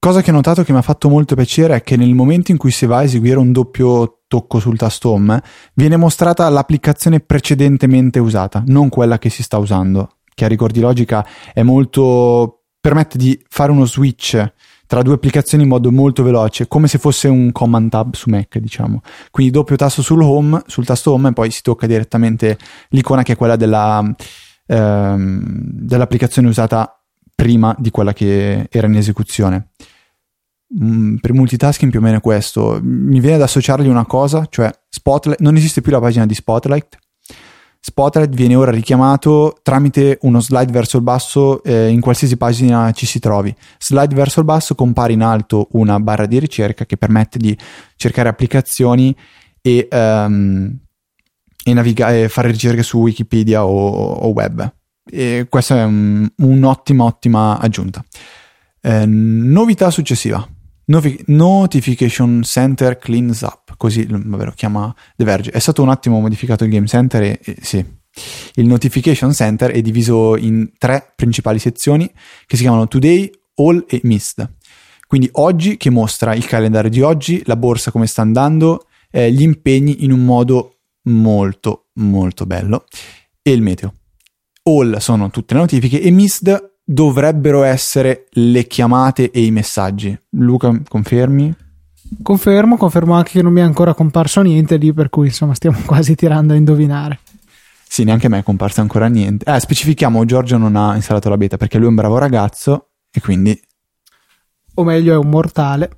Cosa 0.00 0.22
che 0.22 0.30
ho 0.30 0.34
notato 0.34 0.62
che 0.62 0.70
mi 0.70 0.78
ha 0.78 0.82
fatto 0.82 1.08
molto 1.08 1.34
piacere 1.34 1.74
è 1.74 1.82
che 1.82 1.96
nel 1.96 2.14
momento 2.14 2.52
in 2.52 2.56
cui 2.56 2.70
si 2.70 2.86
va 2.86 2.98
a 2.98 3.02
eseguire 3.02 3.36
un 3.36 3.50
doppio 3.50 4.20
tocco 4.28 4.60
sul 4.60 4.76
tasto 4.76 5.10
home, 5.10 5.42
viene 5.74 5.96
mostrata 5.96 6.48
l'applicazione 6.48 7.18
precedentemente 7.18 8.20
usata, 8.20 8.62
non 8.66 8.90
quella 8.90 9.18
che 9.18 9.28
si 9.28 9.42
sta 9.42 9.58
usando, 9.58 10.18
che 10.34 10.44
a 10.44 10.48
ricordi 10.48 10.78
logica 10.78 11.26
è 11.52 11.62
molto 11.62 12.62
permette 12.80 13.18
di 13.18 13.42
fare 13.48 13.72
uno 13.72 13.86
switch 13.86 14.52
tra 14.86 15.02
due 15.02 15.14
applicazioni 15.14 15.64
in 15.64 15.68
modo 15.68 15.90
molto 15.90 16.22
veloce, 16.22 16.68
come 16.68 16.86
se 16.86 16.98
fosse 16.98 17.26
un 17.26 17.50
command 17.50 17.90
tab 17.90 18.14
su 18.14 18.30
Mac, 18.30 18.56
diciamo. 18.58 19.02
Quindi 19.32 19.52
doppio 19.52 19.74
tasto 19.74 20.00
sul 20.00 20.22
home, 20.22 20.62
sul 20.66 20.86
tasto 20.86 21.12
home 21.12 21.30
e 21.30 21.32
poi 21.32 21.50
si 21.50 21.60
tocca 21.60 21.88
direttamente 21.88 22.56
l'icona 22.90 23.24
che 23.24 23.32
è 23.32 23.36
quella 23.36 23.56
della, 23.56 24.02
ehm, 24.66 25.40
dell'applicazione 25.42 26.48
usata 26.48 26.97
prima 27.38 27.72
di 27.78 27.90
quella 27.90 28.12
che 28.12 28.66
era 28.68 28.88
in 28.88 28.96
esecuzione. 28.96 29.68
Mm, 30.82 31.18
per 31.18 31.32
multitasking 31.32 31.88
più 31.88 32.00
o 32.00 32.02
meno 32.02 32.16
è 32.16 32.20
questo. 32.20 32.80
Mi 32.82 33.20
viene 33.20 33.38
da 33.38 33.44
associargli 33.44 33.86
una 33.86 34.06
cosa, 34.06 34.44
cioè 34.50 34.68
Spotlight, 34.88 35.38
non 35.38 35.54
esiste 35.54 35.80
più 35.80 35.92
la 35.92 36.00
pagina 36.00 36.26
di 36.26 36.34
Spotlight, 36.34 36.98
Spotlight 37.80 38.34
viene 38.34 38.56
ora 38.56 38.72
richiamato 38.72 39.60
tramite 39.62 40.18
uno 40.22 40.40
slide 40.40 40.72
verso 40.72 40.96
il 40.96 41.04
basso 41.04 41.62
eh, 41.62 41.88
in 41.88 42.00
qualsiasi 42.00 42.36
pagina 42.36 42.90
ci 42.90 43.06
si 43.06 43.20
trovi. 43.20 43.54
Slide 43.78 44.16
verso 44.16 44.40
il 44.40 44.44
basso 44.44 44.74
compare 44.74 45.12
in 45.12 45.22
alto 45.22 45.68
una 45.72 46.00
barra 46.00 46.26
di 46.26 46.40
ricerca 46.40 46.84
che 46.86 46.96
permette 46.96 47.38
di 47.38 47.56
cercare 47.94 48.28
applicazioni 48.28 49.16
e, 49.62 49.86
um, 49.92 50.76
e 51.64 51.72
navigare, 51.72 52.28
fare 52.28 52.50
ricerche 52.50 52.82
su 52.82 52.98
Wikipedia 52.98 53.64
o, 53.64 53.70
o 53.70 54.28
web. 54.32 54.74
E 55.10 55.46
questa 55.48 55.78
è 55.78 55.84
un, 55.84 56.28
un'ottima, 56.36 57.04
ottima 57.04 57.58
aggiunta. 57.58 58.04
Eh, 58.80 59.06
novità 59.06 59.90
successiva. 59.90 60.46
Notification 61.26 62.42
Center 62.42 62.96
Cleans 62.96 63.42
Up, 63.42 63.74
così 63.76 64.06
vabbè, 64.06 64.44
lo 64.44 64.52
chiama 64.52 64.94
The 65.16 65.24
Verge. 65.24 65.50
È 65.50 65.58
stato 65.58 65.82
un 65.82 65.90
attimo 65.90 66.18
modificato 66.20 66.64
il 66.64 66.70
Game 66.70 66.86
Center 66.86 67.22
e, 67.22 67.40
e 67.42 67.56
sì. 67.60 67.84
Il 68.54 68.66
Notification 68.66 69.32
Center 69.32 69.70
è 69.70 69.82
diviso 69.82 70.36
in 70.36 70.72
tre 70.78 71.12
principali 71.14 71.58
sezioni 71.58 72.10
che 72.46 72.56
si 72.56 72.62
chiamano 72.62 72.88
Today, 72.88 73.30
All 73.56 73.84
e 73.86 74.00
Missed. 74.04 74.56
Quindi 75.06 75.28
oggi 75.32 75.76
che 75.76 75.90
mostra 75.90 76.34
il 76.34 76.46
calendario 76.46 76.90
di 76.90 77.00
oggi, 77.02 77.42
la 77.44 77.56
borsa 77.56 77.90
come 77.90 78.06
sta 78.06 78.22
andando, 78.22 78.86
eh, 79.10 79.30
gli 79.30 79.42
impegni 79.42 80.04
in 80.04 80.12
un 80.12 80.24
modo 80.24 80.78
molto 81.02 81.88
molto 81.98 82.46
bello 82.46 82.84
e 83.42 83.52
il 83.52 83.62
meteo. 83.62 83.94
All 84.68 84.98
sono 84.98 85.30
tutte 85.30 85.54
le 85.54 85.60
notifiche 85.60 86.00
e 86.00 86.10
Missed 86.10 86.76
dovrebbero 86.84 87.62
essere 87.62 88.26
le 88.32 88.66
chiamate 88.66 89.30
e 89.30 89.44
i 89.44 89.50
messaggi. 89.50 90.16
Luca, 90.30 90.80
confermi? 90.86 91.54
Confermo, 92.22 92.76
confermo 92.76 93.14
anche 93.14 93.32
che 93.32 93.42
non 93.42 93.52
mi 93.52 93.60
è 93.60 93.64
ancora 93.64 93.94
comparso 93.94 94.40
niente 94.42 94.76
lì, 94.76 94.92
per 94.92 95.08
cui 95.08 95.26
insomma 95.26 95.54
stiamo 95.54 95.78
quasi 95.86 96.14
tirando 96.14 96.52
a 96.52 96.56
indovinare. 96.56 97.20
Sì, 97.86 98.04
neanche 98.04 98.26
a 98.26 98.28
me 98.28 98.40
è 98.40 98.42
comparso 98.42 98.82
ancora 98.82 99.06
niente. 99.06 99.50
Eh, 99.50 99.58
specifichiamo, 99.58 100.24
Giorgio 100.26 100.58
non 100.58 100.76
ha 100.76 100.94
installato 100.94 101.30
la 101.30 101.38
beta 101.38 101.56
perché 101.56 101.78
lui 101.78 101.86
è 101.86 101.90
un 101.90 101.94
bravo 101.96 102.18
ragazzo 102.18 102.90
e 103.10 103.20
quindi... 103.20 103.58
O 104.74 104.84
meglio, 104.84 105.14
è 105.14 105.16
un 105.16 105.28
mortale. 105.28 105.90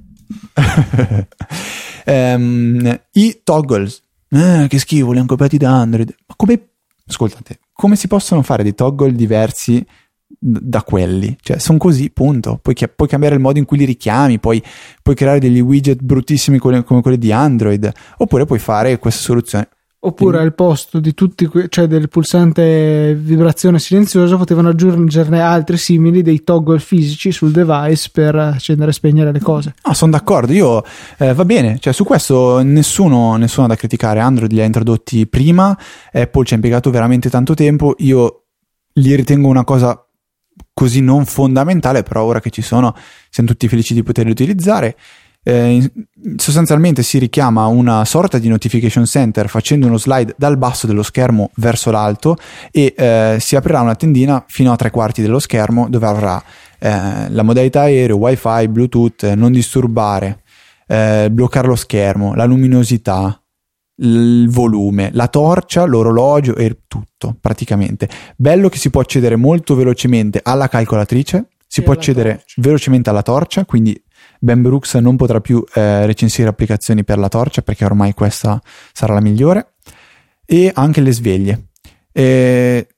um, 2.06 3.00
I 3.12 3.40
toggles. 3.42 4.02
Eh, 4.28 4.66
che 4.68 4.78
schifo, 4.78 5.10
li 5.10 5.18
hanno 5.18 5.26
copiati 5.26 5.56
da 5.56 5.80
Android. 5.80 6.14
Ma 6.26 6.34
come... 6.36 6.70
Ascoltate, 7.10 7.58
come 7.72 7.96
si 7.96 8.06
possono 8.06 8.42
fare 8.42 8.62
dei 8.62 8.74
toggle 8.74 9.12
diversi 9.12 9.84
da 10.38 10.82
quelli, 10.82 11.36
cioè 11.40 11.58
sono 11.58 11.78
così, 11.78 12.10
punto. 12.10 12.58
Puoi, 12.62 12.76
puoi, 12.94 13.08
cambiare 13.08 13.34
il 13.34 13.40
modo 13.40 13.58
in 13.58 13.64
cui 13.64 13.78
li 13.78 13.84
richiami, 13.84 14.38
puoi, 14.38 14.62
puoi 15.02 15.16
creare 15.16 15.40
degli 15.40 15.60
widget 15.60 16.00
bruttissimi 16.00 16.58
come, 16.58 16.84
come, 16.84 17.02
quelli 17.02 17.18
di 17.18 17.32
Android, 17.32 17.92
oppure 18.18 18.44
puoi 18.44 18.60
fare 18.60 18.98
questa 18.98 19.22
soluzione. 19.22 19.68
Oppure 20.02 20.38
al 20.38 20.54
posto 20.54 20.98
di 20.98 21.12
tutti, 21.12 21.46
cioè 21.68 21.86
del 21.86 22.08
pulsante 22.08 23.14
vibrazione 23.14 23.78
silenziosa, 23.78 24.38
potevano 24.38 24.70
aggiungerne 24.70 25.42
altri 25.42 25.76
simili, 25.76 26.22
dei 26.22 26.42
toggle 26.42 26.78
fisici 26.78 27.30
sul 27.32 27.50
device 27.50 28.08
per 28.10 28.34
accendere 28.34 28.92
e 28.92 28.94
spegnere 28.94 29.30
le 29.30 29.40
cose. 29.40 29.74
Ah, 29.82 29.92
sono 29.92 30.12
d'accordo. 30.12 30.52
Io 30.52 30.82
eh, 31.18 31.34
va 31.34 31.44
bene, 31.44 31.78
cioè 31.80 31.92
su 31.92 32.04
questo 32.04 32.62
nessuno, 32.62 33.36
nessuno 33.36 33.66
da 33.66 33.76
criticare. 33.76 34.20
Android 34.20 34.50
li 34.50 34.62
ha 34.62 34.64
introdotti 34.64 35.26
prima, 35.26 35.76
Apple 36.10 36.44
ci 36.46 36.54
ha 36.54 36.56
impiegato 36.56 36.90
veramente 36.90 37.28
tanto 37.28 37.52
tempo. 37.52 37.94
Io 37.98 38.44
li 38.94 39.14
ritengo 39.14 39.48
una 39.48 39.64
cosa 39.64 40.02
così 40.72 41.02
non 41.02 41.26
fondamentale, 41.26 42.04
però 42.04 42.24
ora 42.24 42.40
che 42.40 42.48
ci 42.48 42.62
sono 42.62 42.96
siamo 43.28 43.50
tutti 43.50 43.68
felici 43.68 43.92
di 43.92 44.02
poterli 44.02 44.30
utilizzare. 44.30 44.96
Eh, 45.42 45.90
sostanzialmente 46.36 47.02
si 47.02 47.18
richiama 47.18 47.66
una 47.66 48.04
sorta 48.04 48.38
di 48.38 48.48
notification 48.48 49.06
center 49.06 49.48
facendo 49.48 49.86
uno 49.86 49.96
slide 49.96 50.34
dal 50.36 50.58
basso 50.58 50.86
dello 50.86 51.02
schermo 51.02 51.50
verso 51.56 51.90
l'alto 51.90 52.36
e 52.70 52.92
eh, 52.94 53.38
si 53.40 53.56
aprirà 53.56 53.80
una 53.80 53.94
tendina 53.94 54.44
fino 54.46 54.70
a 54.70 54.76
tre 54.76 54.90
quarti 54.90 55.22
dello 55.22 55.38
schermo 55.38 55.88
dove 55.88 56.06
avrà 56.06 56.42
eh, 56.78 57.30
la 57.30 57.42
modalità 57.42 57.82
aereo, 57.82 58.16
wifi, 58.16 58.68
bluetooth, 58.68 59.32
non 59.32 59.52
disturbare, 59.52 60.42
eh, 60.86 61.28
bloccare 61.30 61.68
lo 61.68 61.76
schermo, 61.76 62.34
la 62.34 62.44
luminosità, 62.44 63.40
il 63.96 64.48
volume, 64.50 65.10
la 65.12 65.28
torcia, 65.28 65.84
l'orologio 65.84 66.54
e 66.56 66.80
tutto 66.86 67.36
praticamente. 67.40 68.08
Bello 68.36 68.68
che 68.68 68.78
si 68.78 68.90
può 68.90 69.00
accedere 69.00 69.36
molto 69.36 69.74
velocemente 69.74 70.40
alla 70.42 70.68
calcolatrice, 70.68 71.48
si 71.66 71.80
e 71.80 71.82
può 71.82 71.92
accedere 71.92 72.30
torcia. 72.30 72.60
velocemente 72.62 73.10
alla 73.10 73.22
torcia, 73.22 73.64
quindi 73.64 74.02
Ben 74.42 74.62
Brooks 74.62 74.94
non 74.94 75.16
potrà 75.16 75.40
più 75.40 75.62
eh, 75.74 76.06
recensire 76.06 76.48
applicazioni 76.48 77.04
per 77.04 77.18
la 77.18 77.28
torcia 77.28 77.60
perché 77.60 77.84
ormai 77.84 78.14
questa 78.14 78.60
sarà 78.92 79.12
la 79.12 79.20
migliore 79.20 79.74
e 80.46 80.72
anche 80.74 81.02
le 81.02 81.12
sveglie. 81.12 81.68
E 82.10 82.88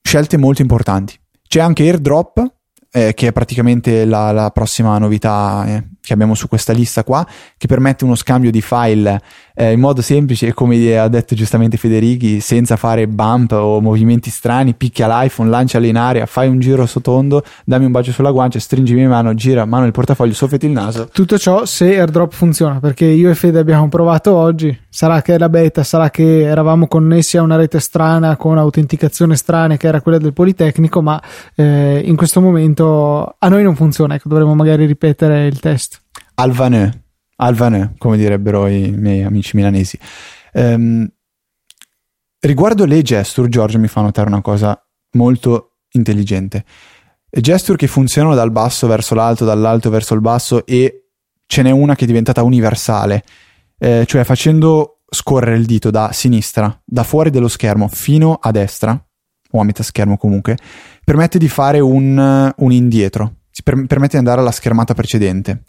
scelte 0.00 0.36
molto 0.36 0.62
importanti. 0.62 1.18
C'è 1.46 1.58
anche 1.58 1.82
AirDrop 1.82 2.54
eh, 2.92 3.14
che 3.14 3.28
è 3.28 3.32
praticamente 3.32 4.04
la, 4.04 4.30
la 4.30 4.50
prossima 4.50 4.96
novità 4.98 5.64
eh, 5.66 5.88
che 6.10 6.14
abbiamo 6.14 6.34
su 6.34 6.48
questa 6.48 6.72
lista 6.72 7.04
qua, 7.04 7.24
che 7.56 7.68
permette 7.68 8.04
uno 8.04 8.16
scambio 8.16 8.50
di 8.50 8.60
file 8.60 9.20
eh, 9.54 9.72
in 9.72 9.78
modo 9.78 10.02
semplice 10.02 10.48
e 10.48 10.54
come 10.54 10.98
ha 10.98 11.06
detto 11.06 11.36
giustamente 11.36 11.76
Federighi, 11.76 12.40
senza 12.40 12.74
fare 12.74 13.06
bump 13.06 13.52
o 13.52 13.80
movimenti 13.80 14.28
strani, 14.28 14.74
picchia 14.74 15.06
l'iPhone, 15.06 15.48
lancialo 15.48 15.86
in 15.86 15.96
aria, 15.96 16.26
fai 16.26 16.48
un 16.48 16.58
giro 16.58 16.84
sotondo, 16.86 17.44
dammi 17.64 17.84
un 17.84 17.92
bacio 17.92 18.10
sulla 18.10 18.32
guancia, 18.32 18.58
stringimi 18.58 19.02
in 19.02 19.08
mano, 19.08 19.34
gira 19.34 19.64
mano 19.64 19.84
nel 19.84 19.92
portafoglio, 19.92 20.34
soffiati 20.34 20.66
il 20.66 20.72
naso. 20.72 21.08
Tutto 21.12 21.38
ciò 21.38 21.64
se 21.64 21.96
AirDrop 21.96 22.32
funziona, 22.32 22.80
perché 22.80 23.04
io 23.04 23.30
e 23.30 23.36
Fede 23.36 23.60
abbiamo 23.60 23.88
provato 23.88 24.34
oggi, 24.34 24.76
sarà 24.88 25.22
che 25.22 25.34
è 25.34 25.38
la 25.38 25.48
beta, 25.48 25.84
sarà 25.84 26.10
che 26.10 26.42
eravamo 26.42 26.88
connessi 26.88 27.36
a 27.36 27.42
una 27.42 27.54
rete 27.54 27.78
strana 27.78 28.34
con 28.36 28.58
autenticazione 28.58 29.36
strana 29.36 29.76
che 29.76 29.86
era 29.86 30.00
quella 30.00 30.18
del 30.18 30.32
Politecnico, 30.32 31.02
ma 31.02 31.22
eh, 31.54 32.02
in 32.04 32.16
questo 32.16 32.40
momento 32.40 33.36
a 33.38 33.48
noi 33.48 33.62
non 33.62 33.76
funziona, 33.76 34.16
ecco, 34.16 34.28
dovremmo 34.28 34.56
magari 34.56 34.86
ripetere 34.86 35.46
il 35.46 35.60
test. 35.60 35.99
Alvaneux 36.40 36.98
Alvan, 37.40 37.94
come 37.98 38.16
direbbero 38.16 38.66
i 38.66 38.90
miei 38.90 39.22
amici 39.22 39.56
milanesi. 39.56 39.98
Um, 40.52 41.08
riguardo 42.40 42.84
le 42.84 43.02
gesture, 43.02 43.48
Giorgio 43.48 43.78
mi 43.78 43.88
fa 43.88 44.02
notare 44.02 44.28
una 44.28 44.42
cosa 44.42 44.78
molto 45.12 45.76
intelligente. 45.92 46.64
Gesture 47.30 47.78
che 47.78 47.86
funzionano 47.86 48.34
dal 48.34 48.50
basso 48.50 48.86
verso 48.86 49.14
l'alto, 49.14 49.44
dall'alto 49.44 49.88
verso 49.88 50.14
il 50.14 50.20
basso 50.20 50.66
e 50.66 51.06
ce 51.46 51.62
n'è 51.62 51.70
una 51.70 51.94
che 51.94 52.04
è 52.04 52.06
diventata 52.06 52.42
universale, 52.42 53.24
eh, 53.78 54.04
cioè 54.06 54.24
facendo 54.24 55.00
scorrere 55.08 55.56
il 55.56 55.64
dito 55.64 55.90
da 55.90 56.12
sinistra, 56.12 56.78
da 56.84 57.04
fuori 57.04 57.30
dello 57.30 57.48
schermo 57.48 57.88
fino 57.88 58.34
a 58.34 58.50
destra, 58.50 59.02
o 59.52 59.60
a 59.60 59.64
metà 59.64 59.82
schermo 59.82 60.16
comunque, 60.16 60.56
permette 61.04 61.38
di 61.38 61.48
fare 61.48 61.80
un, 61.80 62.52
un 62.54 62.72
indietro, 62.72 63.36
per, 63.64 63.86
permette 63.86 64.12
di 64.12 64.18
andare 64.18 64.40
alla 64.40 64.52
schermata 64.52 64.92
precedente. 64.94 65.62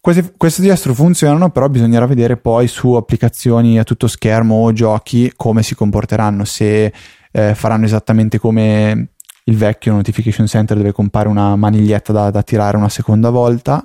Queste, 0.00 0.32
queste 0.36 0.62
gesture 0.62 0.94
funzionano, 0.94 1.50
però 1.50 1.68
bisognerà 1.68 2.06
vedere 2.06 2.36
poi 2.36 2.68
su 2.68 2.94
applicazioni 2.94 3.78
a 3.78 3.84
tutto 3.84 4.06
schermo 4.06 4.54
o 4.54 4.72
giochi 4.72 5.32
come 5.34 5.62
si 5.62 5.74
comporteranno, 5.74 6.44
se 6.44 6.92
eh, 7.30 7.54
faranno 7.54 7.84
esattamente 7.84 8.38
come 8.38 9.10
il 9.44 9.56
vecchio 9.56 9.92
Notification 9.92 10.46
Center 10.46 10.76
dove 10.76 10.92
compare 10.92 11.28
una 11.28 11.56
maniglietta 11.56 12.12
da, 12.12 12.30
da 12.30 12.42
tirare 12.42 12.76
una 12.76 12.88
seconda 12.88 13.30
volta. 13.30 13.84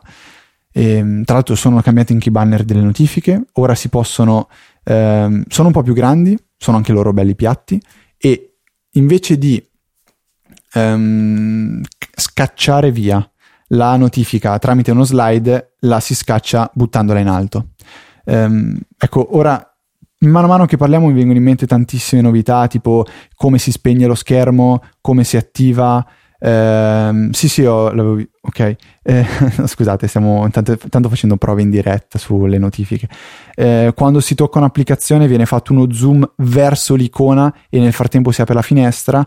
E, 0.72 0.98
ehm, 0.98 1.24
tra 1.24 1.36
l'altro 1.36 1.56
sono 1.56 1.82
cambiati 1.82 2.14
anche 2.14 2.30
i 2.30 2.32
banner 2.32 2.64
delle 2.64 2.82
notifiche, 2.82 3.46
ora 3.54 3.76
si 3.76 3.90
possono, 3.90 4.50
ehm, 4.84 5.44
sono 5.48 5.68
un 5.68 5.74
po' 5.74 5.84
più 5.84 5.94
grandi, 5.94 6.38
sono 6.58 6.78
anche 6.78 6.92
loro 6.92 7.14
belli 7.14 7.36
piatti 7.36 7.82
e 8.18 8.56
invece 8.92 9.38
di 9.38 9.64
ehm, 10.74 11.82
scacciare 12.16 12.92
via 12.92 13.28
la 13.74 13.96
notifica 13.98 14.58
tramite 14.60 14.92
uno 14.92 15.04
slide 15.04 15.76
la 15.82 16.00
si 16.00 16.16
scaccia 16.16 16.70
buttandola 16.74 17.20
in 17.20 17.28
alto. 17.28 17.70
Um, 18.26 18.80
ecco, 18.98 19.36
ora 19.36 19.68
mano 20.20 20.46
a 20.46 20.50
mano 20.50 20.66
che 20.66 20.78
parliamo 20.78 21.08
mi 21.08 21.14
vengono 21.14 21.38
in 21.38 21.44
mente 21.44 21.68
tantissime 21.68 22.22
novità, 22.22 22.68
tipo 22.68 23.06
come 23.36 23.58
si 23.58 23.72
spegne 23.72 24.08
lo 24.08 24.16
schermo, 24.16 24.82
come 25.02 25.24
si 25.24 25.38
attiva. 25.38 26.06
Ehm, 26.40 27.32
sì, 27.32 27.48
sì, 27.48 27.64
ho, 27.64 27.92
l'avevo 27.94 28.22
ok. 28.42 28.76
Eh, 29.02 29.26
scusate, 29.66 30.08
stiamo 30.08 30.48
tanto, 30.50 30.78
tanto, 30.78 31.10
facendo 31.10 31.38
prove 31.38 31.62
in 31.62 31.70
diretta 31.70 32.18
sulle 32.18 32.58
notifiche. 32.58 33.08
Eh, 33.56 33.92
quando 33.96 34.20
si 34.20 34.36
tocca 34.36 34.60
un'applicazione 34.60 35.28
viene 35.28 35.46
fatto 35.46 35.74
uno 35.74 35.92
zoom 35.92 36.30
verso 36.38 36.96
l'icona 36.96 37.54
e 37.70 37.80
nel 37.80 37.94
frattempo 37.94 38.32
si 38.32 38.42
apre 38.42 38.54
la 38.54 38.62
finestra 38.62 39.26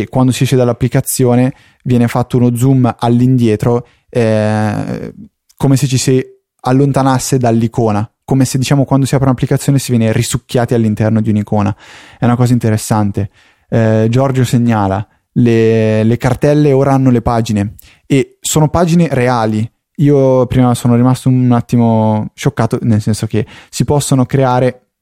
e 0.00 0.08
quando 0.08 0.32
si 0.32 0.44
esce 0.44 0.56
dall'applicazione 0.56 1.52
viene 1.84 2.08
fatto 2.08 2.36
uno 2.38 2.56
zoom 2.56 2.94
all'indietro 2.98 3.86
eh, 4.08 5.14
come 5.56 5.76
se 5.76 5.86
ci 5.86 5.98
si 5.98 6.24
allontanasse 6.60 7.38
dall'icona 7.38 8.12
come 8.24 8.44
se 8.46 8.56
diciamo 8.56 8.84
quando 8.84 9.04
si 9.04 9.14
apre 9.14 9.26
un'applicazione 9.26 9.78
si 9.78 9.90
viene 9.90 10.10
risucchiati 10.10 10.72
all'interno 10.72 11.20
di 11.20 11.28
un'icona. 11.28 11.76
È 12.18 12.24
una 12.24 12.36
cosa 12.36 12.54
interessante. 12.54 13.28
Eh, 13.68 14.06
Giorgio 14.08 14.44
segnala 14.44 15.06
le, 15.32 16.02
le 16.02 16.16
cartelle 16.16 16.72
ora 16.72 16.92
hanno 16.92 17.10
le 17.10 17.20
pagine 17.20 17.74
e 18.06 18.38
sono 18.40 18.68
pagine 18.68 19.08
reali. 19.10 19.70
Io 19.96 20.46
prima 20.46 20.74
sono 20.74 20.96
rimasto 20.96 21.28
un 21.28 21.52
attimo 21.52 22.30
scioccato 22.32 22.78
nel 22.82 23.02
senso 23.02 23.26
che 23.26 23.46
si 23.68 23.84
possono 23.84 24.24
creare 24.24 24.92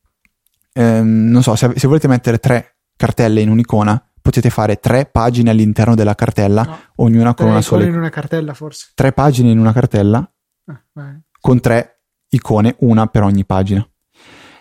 ehm, 0.72 1.28
non 1.30 1.42
so 1.42 1.54
se, 1.54 1.70
se 1.76 1.86
volete 1.86 2.08
mettere 2.08 2.38
tre 2.38 2.78
cartelle 2.96 3.40
in 3.40 3.48
un'icona 3.48 4.09
potete 4.30 4.48
fare 4.48 4.76
tre 4.76 5.06
pagine 5.06 5.50
all'interno 5.50 5.96
della 5.96 6.14
cartella, 6.14 6.62
no. 6.62 6.78
ognuna 6.96 7.34
con 7.34 7.46
tre 7.46 7.46
una 7.46 7.60
sola. 7.60 7.84
in 7.84 7.96
una 7.96 8.10
cartella, 8.10 8.54
forse. 8.54 8.92
Tre 8.94 9.12
pagine 9.12 9.50
in 9.50 9.58
una 9.58 9.72
cartella 9.72 10.18
ah, 10.66 11.20
con 11.40 11.58
tre 11.58 12.02
icone, 12.28 12.76
una 12.78 13.08
per 13.08 13.24
ogni 13.24 13.44
pagina. 13.44 13.84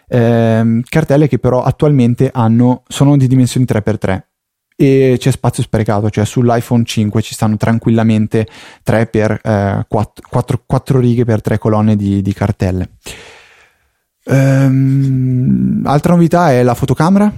Eh, 0.07 0.81
cartelle 0.89 1.27
che 1.27 1.37
però 1.37 1.61
attualmente 1.61 2.31
hanno, 2.33 2.81
sono 2.87 3.15
di 3.15 3.27
dimensioni 3.27 3.67
3x3 3.69 4.21
e 4.75 5.17
c'è 5.19 5.29
spazio 5.29 5.61
sprecato, 5.61 6.09
cioè 6.09 6.25
sull'iPhone 6.25 6.83
5 6.83 7.21
ci 7.21 7.35
stanno 7.35 7.55
tranquillamente 7.55 8.47
3 8.81 9.05
per 9.05 9.39
eh, 9.43 9.85
4, 9.87 10.23
4, 10.27 10.63
4, 10.65 10.99
righe 10.99 11.25
per 11.25 11.41
3 11.41 11.59
colonne 11.59 11.95
di, 11.95 12.23
di 12.23 12.33
cartelle. 12.33 12.89
Ehm, 14.25 15.83
altra 15.85 16.13
novità 16.13 16.51
è 16.51 16.63
la 16.63 16.73
fotocamera 16.73 17.31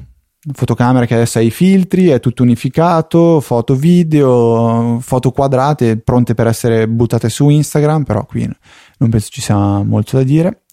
fotocamera 0.54 1.06
che 1.06 1.14
adesso 1.14 1.38
ha 1.38 1.42
i 1.42 1.52
filtri, 1.52 2.08
è 2.08 2.20
tutto 2.20 2.42
unificato, 2.44 3.40
foto 3.42 3.76
video, 3.76 5.00
foto 5.02 5.32
quadrate 5.32 5.98
pronte 5.98 6.34
per 6.34 6.48
essere 6.48 6.88
buttate 6.88 7.30
su 7.30 7.50
Instagram, 7.50 8.04
però 8.04 8.26
qui 8.26 8.50
non 8.98 9.10
penso 9.10 9.30
ci 9.30 9.42
sia 9.42 9.56
molto 9.84 10.18
da 10.18 10.24
dire. 10.24 10.64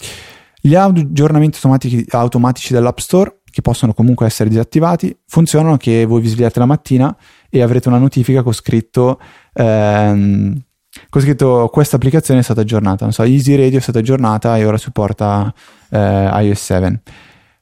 Gli 0.61 0.75
aggiornamenti 0.75 1.57
automatici, 1.57 2.05
automatici 2.11 2.73
dell'App 2.73 2.99
Store, 2.99 3.41
che 3.51 3.63
possono 3.63 3.93
comunque 3.93 4.27
essere 4.27 4.49
disattivati, 4.49 5.17
funzionano 5.27 5.77
che 5.77 6.05
voi 6.05 6.21
vi 6.21 6.29
svegliate 6.29 6.59
la 6.59 6.67
mattina 6.67 7.17
e 7.51 7.63
avrete 7.63 7.89
una 7.89 7.99
notifica 7.99 8.43
con 8.43 8.53
scritto, 8.53 9.21
ehm, 9.53 10.63
con 11.09 11.21
scritto 11.21 11.69
questa 11.71 11.97
applicazione 11.97 12.41
è 12.41 12.43
stata 12.43 12.63
aggiornata, 12.63 13.05
non 13.05 13.13
so, 13.13 13.23
Easy 13.23 13.55
Radio 13.57 13.79
è 13.79 13.83
stata 13.83 13.99
aggiornata 13.99 14.57
e 14.57 14.65
ora 14.65 14.79
supporta 14.79 15.53
eh, 15.91 16.29
iOS 16.43 16.63
7. 16.63 17.03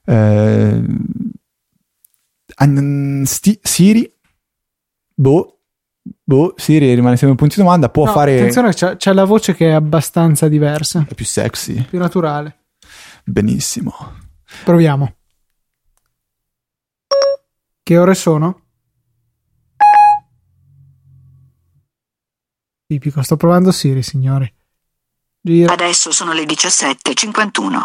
Eh, 0.05 0.81
Sti- 2.59 3.59
Siri, 3.61 4.11
boh, 5.13 5.59
boh, 6.23 6.53
Siri 6.57 6.93
rimane 6.95 7.15
sempre 7.15 7.31
un 7.31 7.35
punto 7.35 7.55
di 7.55 7.61
domanda, 7.61 7.89
può 7.89 8.05
no, 8.05 8.11
fare... 8.11 8.39
Attenzione, 8.39 8.73
c'è, 8.73 8.97
c'è, 8.97 9.13
la 9.13 9.25
voce 9.25 9.53
che 9.53 9.69
è 9.69 9.73
abbastanza 9.73 10.47
diversa. 10.47 11.05
È 11.07 11.13
più 11.13 11.25
sexy. 11.25 11.83
Più 11.83 11.99
naturale. 11.99 12.65
Benissimo. 13.23 13.93
Proviamo. 14.63 15.15
Che 17.83 17.97
ore 17.97 18.15
sono? 18.15 18.61
Tipico, 22.87 23.21
sto 23.21 23.37
provando 23.37 23.71
Siri, 23.71 24.01
signori. 24.01 24.51
Gira. 25.41 25.73
Adesso 25.73 26.11
sono 26.11 26.33
le 26.33 26.43
17.51. 26.43 27.83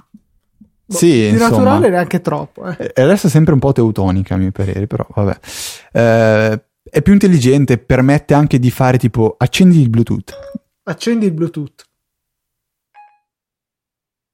Boh, 0.93 0.99
sì, 0.99 1.11
di 1.11 1.29
insomma, 1.29 1.51
naturale 1.51 1.89
neanche 1.89 2.21
troppo. 2.21 2.67
Eh. 2.67 2.93
E 2.95 3.03
adesso 3.03 3.27
è 3.27 3.31
sempre 3.31 3.55
un 3.55 3.59
po' 3.59 3.73
teutonica, 3.73 4.35
a 4.35 4.39
mio 4.39 4.53
parere, 4.53 4.87
però 4.87 5.07
vabbè. 5.09 5.39
Eh, 5.93 6.65
è 6.83 7.03
più 7.03 7.13
intelligente, 7.13 7.79
permette 7.79 8.35
anche 8.35 8.59
di 8.59 8.71
fare 8.71 8.99
tipo 8.99 9.37
accendi 9.39 9.81
il 9.81 9.89
Bluetooth. 9.89 10.33
Accendi 10.85 11.27
il 11.27 11.33
Bluetooth. 11.33 11.85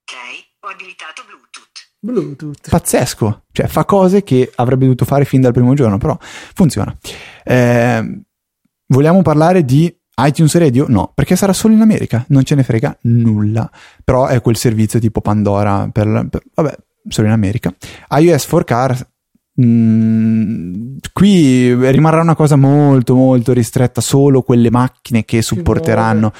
Ok, 0.03 0.15
ho 0.59 0.67
abilitato 0.67 1.23
Bluetooth. 1.25 1.67
Bluetooth. 1.99 2.69
Pazzesco, 2.69 3.43
cioè 3.51 3.67
fa 3.67 3.85
cose 3.85 4.23
che 4.23 4.51
avrebbe 4.55 4.83
dovuto 4.83 5.05
fare 5.05 5.25
fin 5.25 5.41
dal 5.41 5.53
primo 5.53 5.73
giorno, 5.73 5.97
però 5.97 6.17
funziona. 6.19 6.95
Eh, 7.43 8.21
vogliamo 8.87 9.21
parlare 9.21 9.63
di 9.63 9.95
iTunes 10.27 10.55
Radio? 10.57 10.85
No, 10.87 11.11
perché 11.13 11.35
sarà 11.35 11.53
solo 11.53 11.73
in 11.73 11.81
America, 11.81 12.25
non 12.29 12.43
ce 12.43 12.55
ne 12.55 12.63
frega 12.63 12.97
nulla. 13.01 13.69
Però 14.03 14.27
è 14.27 14.41
quel 14.41 14.57
servizio 14.57 14.99
tipo 14.99 15.21
Pandora 15.21 15.89
per, 15.91 16.27
per 16.29 16.41
vabbè, 16.53 16.75
solo 17.07 17.27
in 17.27 17.33
America. 17.33 17.73
iOS 18.09 18.45
for 18.45 18.63
Car 18.63 19.07
mm, 19.61 20.97
qui 21.13 21.73
rimarrà 21.91 22.21
una 22.21 22.35
cosa 22.35 22.55
molto 22.55 23.15
molto 23.15 23.53
ristretta, 23.53 24.01
solo 24.01 24.41
quelle 24.41 24.69
macchine 24.69 25.25
che 25.25 25.41
supporteranno. 25.41 26.33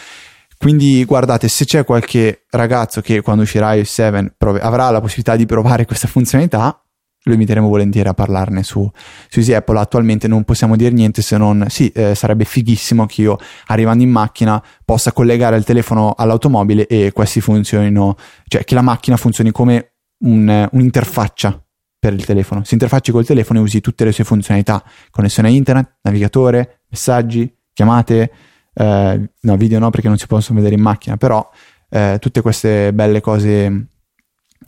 Quindi 0.58 1.06
guardate, 1.06 1.48
se 1.48 1.64
c'è 1.64 1.86
qualche 1.86 2.46
ragazzo 2.50 3.00
che 3.00 3.22
quando 3.22 3.44
uscirà 3.44 3.76
iOS 3.76 3.92
7 3.92 4.34
prov- 4.38 4.60
avrà 4.62 4.90
la 4.90 5.00
possibilità 5.00 5.38
di 5.38 5.46
provare 5.46 5.86
questa 5.86 6.08
funzionalità, 6.08 6.84
lo 7.24 7.34
inviteremo 7.34 7.68
volentieri 7.68 8.08
a 8.08 8.14
parlarne 8.14 8.64
su, 8.64 8.90
su 9.28 9.40
Easy 9.40 9.54
Apple. 9.54 9.80
Attualmente 9.80 10.28
non 10.28 10.44
possiamo 10.44 10.76
dire 10.76 10.92
niente 10.92 11.22
se 11.22 11.38
non 11.38 11.66
sì, 11.70 11.90
eh, 11.90 12.16
sarebbe 12.16 12.46
fighissimo 12.46 13.06
che 13.06 13.22
io 13.22 13.38
arrivando 13.68 14.04
in 14.04 14.10
macchina 14.10 14.64
possa 14.86 15.12
collegare 15.12 15.58
il 15.58 15.64
telefono 15.64 16.14
all'automobile 16.16 16.88
e 16.88 17.12
questi 17.12 17.42
funzionino, 17.42 18.16
cioè 18.48 18.64
che 18.64 18.76
la 18.76 18.82
macchina 18.82 19.18
funzioni 19.18 19.52
come 19.52 19.94
un, 20.20 20.68
un'interfaccia 20.72 21.64
per 22.00 22.14
il 22.14 22.26
telefono. 22.26 22.64
Si 22.64 22.74
interfacci 22.74 23.12
col 23.12 23.26
telefono 23.26 23.60
e 23.60 23.62
usi 23.64 23.82
tutte 23.82 24.06
le 24.06 24.12
sue 24.12 24.24
funzionalità, 24.24 24.84
connessione 25.12 25.50
a 25.50 25.52
internet, 25.52 25.98
navigatore, 26.04 26.84
messaggi, 26.90 27.54
chiamate, 27.74 28.32
eh, 28.74 29.30
no, 29.42 29.58
video 29.58 29.80
no 29.80 29.90
perché 29.90 30.08
non 30.08 30.18
si 30.18 30.28
possono 30.28 30.60
vedere 30.60 30.76
in 30.76 30.82
macchina, 30.82 31.18
però 31.18 31.48
eh, 31.90 32.18
tutte 32.20 32.42
queste 32.42 32.94
belle 32.94 33.20
cose 33.20 33.88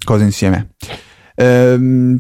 cose 0.04 0.24
insieme. 0.24 0.74
Ehm, 1.36 2.20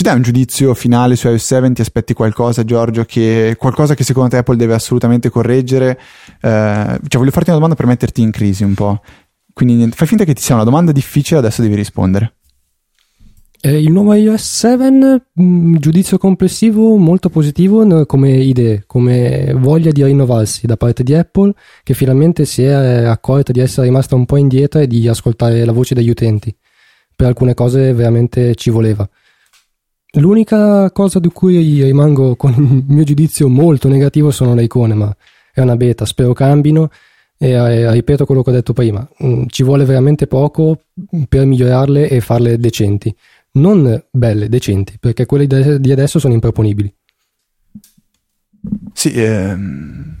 ci 0.00 0.06
dai 0.06 0.16
un 0.16 0.22
giudizio 0.22 0.72
finale 0.72 1.14
su 1.14 1.28
iOS 1.28 1.44
7? 1.44 1.72
Ti 1.72 1.80
aspetti 1.82 2.14
qualcosa, 2.14 2.64
Giorgio? 2.64 3.04
Che, 3.04 3.54
qualcosa 3.58 3.94
che 3.94 4.02
secondo 4.02 4.30
te 4.30 4.38
Apple 4.38 4.56
deve 4.56 4.72
assolutamente 4.72 5.28
correggere? 5.28 6.00
Eh, 6.40 6.98
cioè, 7.06 7.18
voglio 7.18 7.30
farti 7.30 7.50
una 7.50 7.58
domanda 7.58 7.74
per 7.74 7.84
metterti 7.84 8.22
in 8.22 8.30
crisi 8.30 8.64
un 8.64 8.72
po'. 8.72 9.02
Quindi 9.52 9.90
fai 9.90 10.06
finta 10.06 10.24
che 10.24 10.32
ti 10.32 10.40
sia 10.40 10.54
una 10.54 10.64
domanda 10.64 10.90
difficile, 10.90 11.40
adesso 11.40 11.60
devi 11.60 11.74
rispondere. 11.74 12.36
Eh, 13.60 13.78
il 13.78 13.92
nuovo 13.92 14.14
iOS 14.14 14.42
7, 14.42 14.90
mh, 15.34 15.42
mm, 15.42 15.76
giudizio 15.76 16.16
complessivo 16.16 16.96
molto 16.96 17.28
positivo 17.28 18.06
come 18.06 18.30
idee, 18.38 18.84
come 18.86 19.52
voglia 19.54 19.90
di 19.90 20.02
rinnovarsi 20.02 20.66
da 20.66 20.78
parte 20.78 21.02
di 21.02 21.12
Apple, 21.12 21.52
che 21.82 21.92
finalmente 21.92 22.46
si 22.46 22.62
è 22.62 23.04
accorta 23.04 23.52
di 23.52 23.60
essere 23.60 23.88
rimasta 23.88 24.14
un 24.14 24.24
po' 24.24 24.38
indietro 24.38 24.80
e 24.80 24.86
di 24.86 25.06
ascoltare 25.06 25.62
la 25.62 25.72
voce 25.72 25.94
degli 25.94 26.08
utenti. 26.08 26.56
Per 27.14 27.26
alcune 27.26 27.52
cose 27.52 27.92
veramente 27.92 28.54
ci 28.54 28.70
voleva. 28.70 29.06
L'unica 30.14 30.90
cosa 30.90 31.20
di 31.20 31.28
cui 31.28 31.82
rimango 31.82 32.34
con 32.34 32.52
il 32.52 32.84
mio 32.88 33.04
giudizio 33.04 33.48
molto 33.48 33.88
negativo 33.88 34.30
sono 34.30 34.54
le 34.54 34.64
icone, 34.64 34.94
ma 34.94 35.14
è 35.52 35.60
una 35.60 35.76
beta, 35.76 36.04
spero 36.04 36.32
cambino 36.32 36.90
e 37.38 37.50
eh, 37.50 37.90
ripeto 37.92 38.26
quello 38.26 38.42
che 38.42 38.50
ho 38.50 38.52
detto 38.52 38.72
prima, 38.72 39.08
mm, 39.24 39.44
ci 39.46 39.62
vuole 39.62 39.84
veramente 39.84 40.26
poco 40.26 40.82
per 41.28 41.46
migliorarle 41.46 42.08
e 42.08 42.20
farle 42.20 42.58
decenti 42.58 43.14
non 43.52 44.04
belle, 44.10 44.48
decenti, 44.48 44.96
perché 45.00 45.26
quelle 45.26 45.46
di 45.46 45.90
adesso 45.90 46.18
sono 46.18 46.34
improponibili. 46.34 46.92
Sì, 48.92 49.12
ehm... 49.14 50.18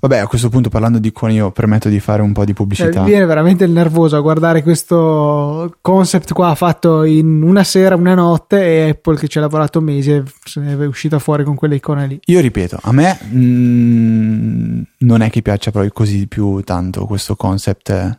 vabbè, 0.00 0.18
a 0.18 0.26
questo 0.26 0.48
punto 0.48 0.68
parlando 0.68 0.98
di 0.98 1.08
icone 1.08 1.34
io 1.34 1.50
permetto 1.50 1.88
di 1.88 2.00
fare 2.00 2.22
un 2.22 2.32
po' 2.32 2.44
di 2.44 2.52
pubblicità. 2.52 3.02
Eh, 3.02 3.04
viene 3.04 3.24
veramente 3.24 3.64
il 3.64 3.70
nervoso 3.70 4.16
a 4.16 4.20
guardare 4.20 4.62
questo 4.62 5.76
concept 5.80 6.32
qua 6.32 6.54
fatto 6.54 7.04
in 7.04 7.42
una 7.42 7.64
sera, 7.64 7.94
una 7.96 8.14
notte 8.14 8.62
e 8.62 8.88
Apple 8.90 9.18
che 9.18 9.28
ci 9.28 9.38
ha 9.38 9.40
lavorato 9.40 9.80
mesi 9.80 10.12
e 10.12 10.22
se 10.44 10.60
ne 10.60 10.72
è 10.72 10.86
uscita 10.86 11.18
fuori 11.18 11.44
con 11.44 11.54
quelle 11.54 11.76
icone 11.76 12.06
lì. 12.06 12.20
Io 12.26 12.40
ripeto, 12.40 12.78
a 12.82 12.92
me 12.92 13.18
mh, 13.20 13.38
mm, 13.38 14.82
non 14.98 15.22
è 15.22 15.30
che 15.30 15.42
piaccia 15.42 15.70
proprio 15.70 15.92
così 15.92 16.26
più 16.26 16.60
tanto 16.62 17.06
questo 17.06 17.36
concept. 17.36 17.90
Eh, 17.90 18.18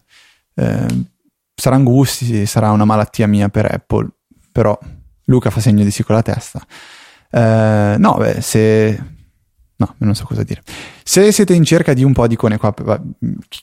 eh, 0.56 1.06
saranno 1.54 1.84
gusti, 1.84 2.46
sarà 2.46 2.72
una 2.72 2.86
malattia 2.86 3.28
mia 3.28 3.50
per 3.50 3.72
Apple 3.72 4.10
però 4.58 4.76
Luca 5.26 5.52
fa 5.52 5.60
segno 5.60 5.84
di 5.84 5.92
sì 5.92 6.02
con 6.02 6.16
la 6.16 6.24
testa. 6.24 6.66
Eh, 7.30 7.96
no, 8.00 8.16
beh, 8.16 8.42
se... 8.42 9.04
No, 9.76 9.94
non 10.00 10.16
so 10.16 10.26
cosa 10.26 10.42
dire. 10.42 10.64
Se 11.10 11.32
siete 11.32 11.54
in 11.54 11.64
cerca 11.64 11.94
di 11.94 12.04
un 12.04 12.12
po' 12.12 12.28
di 12.28 12.34
icone 12.34 12.58
qua, 12.58 12.74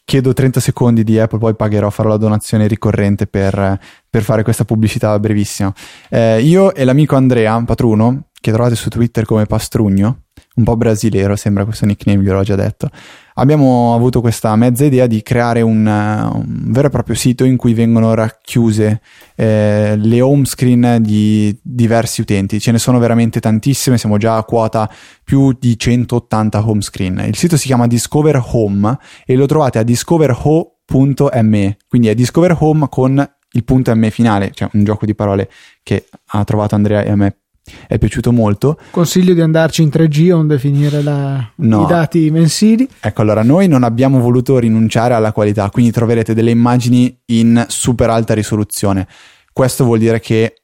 chiedo 0.06 0.32
30 0.32 0.60
secondi 0.60 1.04
di 1.04 1.18
Apple, 1.18 1.38
poi 1.38 1.54
pagherò, 1.54 1.90
farò 1.90 2.08
la 2.08 2.16
donazione 2.16 2.66
ricorrente 2.66 3.26
per, 3.26 3.78
per 4.08 4.22
fare 4.22 4.42
questa 4.42 4.64
pubblicità 4.64 5.18
brevissima. 5.18 5.70
Eh, 6.08 6.40
io 6.40 6.74
e 6.74 6.84
l'amico 6.84 7.16
Andrea 7.16 7.62
Patruno, 7.62 8.28
che 8.32 8.50
trovate 8.50 8.76
su 8.76 8.88
Twitter 8.88 9.26
come 9.26 9.44
Pastrugno, 9.44 10.23
un 10.56 10.64
po' 10.64 10.76
brasilero, 10.76 11.34
sembra 11.34 11.64
questo 11.64 11.84
nickname, 11.84 12.22
gliel'ho 12.22 12.42
già 12.42 12.54
detto, 12.54 12.88
abbiamo 13.34 13.94
avuto 13.94 14.20
questa 14.20 14.54
mezza 14.54 14.84
idea 14.84 15.06
di 15.06 15.20
creare 15.22 15.62
un, 15.62 15.84
un 15.84 16.72
vero 16.72 16.86
e 16.86 16.90
proprio 16.90 17.16
sito 17.16 17.44
in 17.44 17.56
cui 17.56 17.74
vengono 17.74 18.14
racchiuse 18.14 19.00
eh, 19.34 19.96
le 19.96 20.20
home 20.20 20.44
screen 20.44 20.98
di 21.00 21.56
diversi 21.60 22.20
utenti. 22.20 22.60
Ce 22.60 22.70
ne 22.70 22.78
sono 22.78 22.98
veramente 22.98 23.40
tantissime, 23.40 23.98
siamo 23.98 24.16
già 24.16 24.36
a 24.36 24.44
quota 24.44 24.88
più 25.24 25.52
di 25.58 25.76
180 25.76 26.68
home 26.68 26.82
screen. 26.82 27.24
Il 27.26 27.36
sito 27.36 27.56
si 27.56 27.66
chiama 27.66 27.88
Discover 27.88 28.40
Home 28.52 28.96
e 29.26 29.34
lo 29.34 29.46
trovate 29.46 29.78
a 29.78 29.82
discoverho.me, 29.82 31.76
quindi 31.88 32.08
è 32.08 32.14
Discover 32.14 32.56
Home 32.60 32.86
con 32.88 33.28
il 33.54 33.64
punto 33.64 33.94
M 33.94 34.08
finale, 34.10 34.50
cioè 34.52 34.68
un 34.72 34.84
gioco 34.84 35.04
di 35.06 35.14
parole 35.14 35.50
che 35.82 36.06
ha 36.26 36.44
trovato 36.44 36.74
Andrea 36.74 37.02
e 37.02 37.10
a 37.10 37.16
me 37.16 37.38
è 37.86 37.98
piaciuto 37.98 38.32
molto. 38.32 38.78
Consiglio 38.90 39.34
di 39.34 39.40
andarci 39.40 39.82
in 39.82 39.88
3G 39.88 40.32
onde 40.32 40.58
finire 40.58 41.02
la, 41.02 41.50
no. 41.56 41.84
i 41.84 41.86
dati 41.86 42.30
mensili. 42.30 42.88
Ecco, 43.00 43.22
allora 43.22 43.42
noi 43.42 43.68
non 43.68 43.82
abbiamo 43.82 44.20
voluto 44.20 44.58
rinunciare 44.58 45.14
alla 45.14 45.32
qualità, 45.32 45.70
quindi 45.70 45.90
troverete 45.90 46.34
delle 46.34 46.50
immagini 46.50 47.16
in 47.26 47.64
super 47.68 48.10
alta 48.10 48.34
risoluzione. 48.34 49.06
Questo 49.52 49.84
vuol 49.84 49.98
dire 49.98 50.20
che 50.20 50.54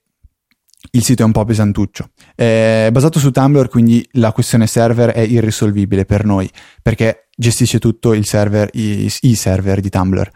il 0.92 1.04
sito 1.04 1.22
è 1.22 1.24
un 1.24 1.32
po' 1.32 1.44
pesantuccio. 1.44 2.10
È 2.34 2.88
basato 2.90 3.18
su 3.18 3.30
Tumblr, 3.30 3.68
quindi 3.68 4.06
la 4.12 4.32
questione 4.32 4.66
server 4.66 5.10
è 5.10 5.20
irrisolvibile 5.20 6.04
per 6.04 6.24
noi, 6.24 6.50
perché 6.82 7.28
gestisce 7.36 7.78
tutto 7.78 8.12
il 8.12 8.26
server, 8.26 8.68
i, 8.72 9.10
i 9.20 9.34
server 9.34 9.80
di 9.80 9.88
Tumblr. 9.88 10.28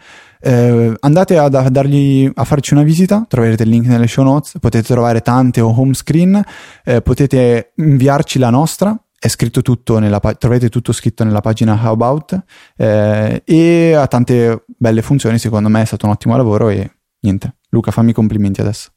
Eh, 0.47 0.95
andate 1.01 1.39
a, 1.39 1.45
a, 1.45 1.71
dargli, 1.71 2.31
a 2.35 2.45
farci 2.45 2.75
una 2.75 2.83
visita, 2.83 3.25
troverete 3.27 3.63
il 3.63 3.71
link 3.71 3.87
nelle 3.87 4.07
show 4.07 4.23
notes, 4.23 4.59
potete 4.61 4.87
trovare 4.87 5.23
tante 5.23 5.63
home 5.63 5.95
screen, 5.95 6.45
eh, 6.85 7.01
potete 7.01 7.73
inviarci 7.77 8.39
la 8.39 8.51
nostra, 8.51 8.95
è 9.19 9.29
scritto 9.29 9.63
tutto 9.63 9.99
nella 9.99 10.21
trovate 10.21 10.69
tutto 10.69 10.93
scritto 10.93 11.25
nella 11.25 11.41
pagina 11.41 11.81
How 11.83 11.93
About 11.93 12.43
eh, 12.77 13.43
e 13.43 13.95
ha 13.95 14.07
tante 14.07 14.67
belle 14.67 15.01
funzioni, 15.01 15.39
secondo 15.39 15.71
me 15.71 15.81
è 15.81 15.87
stato 15.87 16.05
un 16.05 16.13
ottimo 16.13 16.37
lavoro 16.37 16.69
e 16.69 16.91
niente. 17.21 17.57
Luca, 17.71 17.91
fammi 17.91 18.11
i 18.11 18.15
complimenti 18.15 18.61
adesso. 18.61 18.91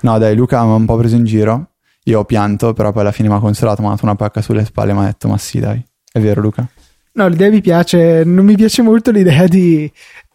No, 0.00 0.18
dai, 0.18 0.34
Luca 0.34 0.64
mi 0.64 0.72
ha 0.72 0.74
un 0.74 0.84
po' 0.84 0.96
preso 0.96 1.14
in 1.14 1.24
giro. 1.24 1.74
Io 2.04 2.18
ho 2.18 2.24
pianto, 2.24 2.72
però 2.72 2.90
poi 2.90 3.02
alla 3.02 3.12
fine 3.12 3.28
mi 3.28 3.34
ha 3.34 3.38
consolato, 3.38 3.82
mi 3.82 3.86
ha 3.86 3.90
dato 3.90 4.04
una 4.04 4.16
pacca 4.16 4.42
sulle 4.42 4.64
spalle 4.64 4.90
e 4.90 4.94
mi 4.94 5.00
ha 5.02 5.04
detto: 5.04 5.28
Ma 5.28 5.38
sì, 5.38 5.60
dai, 5.60 5.80
è 6.10 6.18
vero, 6.18 6.40
Luca. 6.40 6.68
No, 7.18 7.26
l'idea 7.26 7.50
mi 7.50 7.60
piace, 7.60 8.22
non 8.24 8.44
mi 8.44 8.54
piace 8.54 8.80
molto 8.80 9.10
l'idea 9.10 9.48
di 9.48 9.90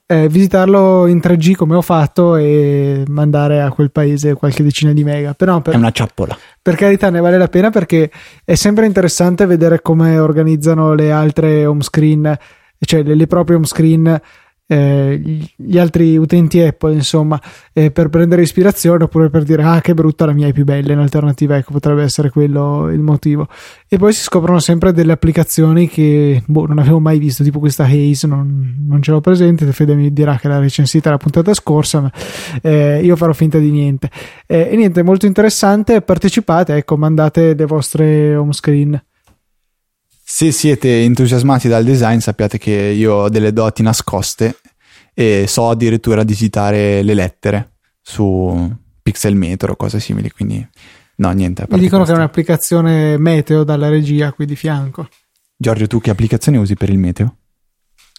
eh, 0.05 0.27
visitarlo 0.27 1.07
in 1.07 1.19
3G 1.23 1.55
come 1.55 1.77
ho 1.77 1.81
fatto 1.81 2.35
e 2.35 3.05
mandare 3.07 3.61
a 3.61 3.71
quel 3.71 3.89
paese 3.89 4.33
qualche 4.33 4.63
decina 4.63 4.91
di 4.91 5.05
mega. 5.05 5.33
Però 5.33 5.61
per, 5.61 5.75
è 5.75 5.77
una 5.77 5.91
ciappola. 5.91 6.37
Per 6.61 6.75
carità, 6.75 7.09
ne 7.09 7.21
vale 7.21 7.37
la 7.37 7.47
pena 7.47 7.69
perché 7.69 8.11
è 8.43 8.55
sempre 8.55 8.85
interessante 8.85 9.45
vedere 9.45 9.81
come 9.81 10.19
organizzano 10.19 10.93
le 10.93 11.09
altre 11.13 11.65
home 11.65 11.83
screen, 11.83 12.37
cioè 12.79 13.01
le, 13.01 13.15
le 13.15 13.27
proprie 13.27 13.55
home 13.55 13.65
screen 13.65 14.21
eh, 14.65 15.21
gli 15.55 15.77
altri 15.77 16.15
utenti 16.17 16.59
Apple, 16.61 16.93
insomma, 16.93 17.39
eh, 17.73 17.91
per 17.91 18.09
prendere 18.09 18.41
ispirazione 18.41 19.03
oppure 19.03 19.29
per 19.29 19.43
dire 19.43 19.63
ah 19.63 19.81
che 19.81 19.93
brutta 19.93 20.25
la 20.25 20.33
mia 20.33 20.47
è 20.47 20.53
più 20.53 20.63
bella 20.63 20.93
in 20.93 20.99
alternativa, 20.99 21.57
ecco 21.57 21.73
potrebbe 21.73 22.03
essere 22.03 22.29
quello 22.29 22.89
il 22.89 23.01
motivo. 23.01 23.47
E 23.87 23.97
poi 23.97 24.13
si 24.13 24.21
scoprono 24.21 24.59
sempre 24.59 24.91
delle 24.93 25.11
applicazioni 25.11 25.87
che 25.87 26.41
boh, 26.45 26.65
non 26.65 26.79
avevo 26.79 26.99
mai 26.99 27.19
visto, 27.19 27.43
tipo 27.43 27.59
questa 27.59 27.83
Haze, 27.83 28.27
non, 28.27 28.77
non 28.87 29.01
ce 29.01 29.11
l'ho 29.11 29.21
presente, 29.21 29.71
Fede 29.71 29.95
mi 29.95 30.11
dirà 30.13 30.37
che 30.37 30.47
l'ha 30.47 30.59
recensita 30.59 31.09
la 31.09 31.17
puntata 31.17 31.53
scorsa, 31.53 32.01
ma 32.01 32.11
eh, 32.61 33.01
io 33.03 33.15
farò 33.15 33.33
finta 33.33 33.57
di 33.57 33.69
niente. 33.69 34.09
Eh, 34.47 34.69
e 34.71 34.75
niente, 34.75 35.03
molto 35.03 35.25
interessante, 35.25 36.01
partecipate, 36.01 36.75
ecco, 36.75 36.97
mandate 36.97 37.53
le 37.53 37.65
vostre 37.65 38.35
home 38.35 38.53
screen. 38.53 39.01
Se 40.35 40.51
siete 40.51 41.03
entusiasmati 41.03 41.67
dal 41.67 41.83
design, 41.83 42.17
sappiate 42.17 42.57
che 42.57 42.71
io 42.71 43.13
ho 43.13 43.29
delle 43.29 43.53
doti 43.53 43.83
nascoste 43.83 44.57
e 45.13 45.45
so 45.47 45.69
addirittura 45.69 46.23
digitare 46.23 47.03
le 47.03 47.13
lettere 47.13 47.73
su 48.01 48.67
Pixel 49.03 49.35
Metro 49.35 49.73
o 49.73 49.75
cose 49.75 49.99
simili. 49.99 50.31
Quindi, 50.31 50.67
no, 51.17 51.31
niente. 51.33 51.67
Mi 51.69 51.77
dicono 51.77 51.97
questo. 51.97 52.05
che 52.05 52.11
è 52.13 52.15
un'applicazione 52.15 53.17
meteo 53.19 53.63
dalla 53.63 53.89
regia 53.89 54.31
qui 54.31 54.47
di 54.47 54.55
fianco. 54.55 55.07
Giorgio, 55.55 55.85
tu 55.85 56.01
che 56.01 56.09
applicazione 56.09 56.57
usi 56.57 56.73
per 56.73 56.89
il 56.89 56.97
meteo? 56.97 57.35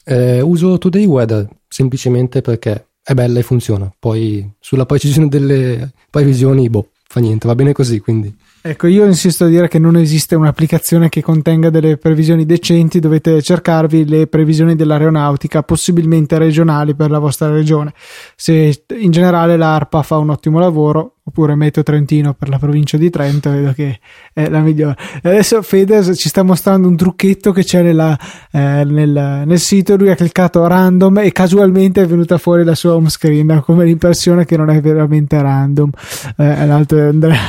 Eh, 0.04 0.40
uso 0.40 0.78
Today 0.78 1.06
Weather 1.06 1.48
semplicemente 1.66 2.42
perché 2.42 2.90
è 3.02 3.12
bella 3.14 3.40
e 3.40 3.42
funziona. 3.42 3.92
Poi 3.98 4.48
sulla 4.60 4.86
precisione 4.86 5.26
delle 5.26 5.90
previsioni, 6.10 6.70
boh, 6.70 6.90
fa 7.08 7.18
niente, 7.18 7.48
va 7.48 7.56
bene 7.56 7.72
così. 7.72 7.98
Quindi. 7.98 8.32
Ecco, 8.66 8.86
io 8.86 9.04
insisto 9.04 9.44
a 9.44 9.48
dire 9.48 9.68
che 9.68 9.78
non 9.78 9.94
esiste 9.94 10.34
un'applicazione 10.34 11.10
che 11.10 11.20
contenga 11.20 11.68
delle 11.68 11.98
previsioni 11.98 12.46
decenti, 12.46 12.98
dovete 12.98 13.42
cercarvi 13.42 14.08
le 14.08 14.26
previsioni 14.26 14.74
dell'aeronautica, 14.74 15.62
possibilmente 15.62 16.38
regionali 16.38 16.94
per 16.94 17.10
la 17.10 17.18
vostra 17.18 17.50
regione. 17.50 17.92
Se 18.34 18.84
in 18.98 19.10
generale 19.10 19.58
l'ARPA 19.58 20.02
fa 20.02 20.16
un 20.16 20.30
ottimo 20.30 20.58
lavoro, 20.60 21.13
oppure 21.26 21.54
Meteo 21.54 21.82
Trentino 21.82 22.34
per 22.34 22.50
la 22.50 22.58
provincia 22.58 22.98
di 22.98 23.08
Trento, 23.08 23.50
vedo 23.50 23.72
che 23.72 23.98
è 24.32 24.48
la 24.48 24.60
migliore. 24.60 24.96
Adesso 25.22 25.62
Fede 25.62 26.14
ci 26.14 26.28
sta 26.28 26.42
mostrando 26.42 26.86
un 26.86 26.96
trucchetto 26.96 27.50
che 27.50 27.64
c'è 27.64 27.82
nella, 27.82 28.16
eh, 28.52 28.84
nel, 28.84 29.42
nel, 29.46 29.58
sito, 29.58 29.96
lui 29.96 30.10
ha 30.10 30.14
cliccato 30.14 30.66
random 30.66 31.18
e 31.18 31.32
casualmente 31.32 32.02
è 32.02 32.06
venuta 32.06 32.36
fuori 32.36 32.62
la 32.62 32.74
sua 32.74 32.94
home 32.94 33.08
screen, 33.08 33.62
come 33.64 33.86
l'impressione 33.86 34.44
che 34.44 34.56
non 34.58 34.68
è 34.68 34.80
veramente 34.82 35.40
random. 35.40 35.90
Eh, 36.36 36.66
l'altro 36.66 36.98
è 36.98 37.02
Andrea 37.02 37.40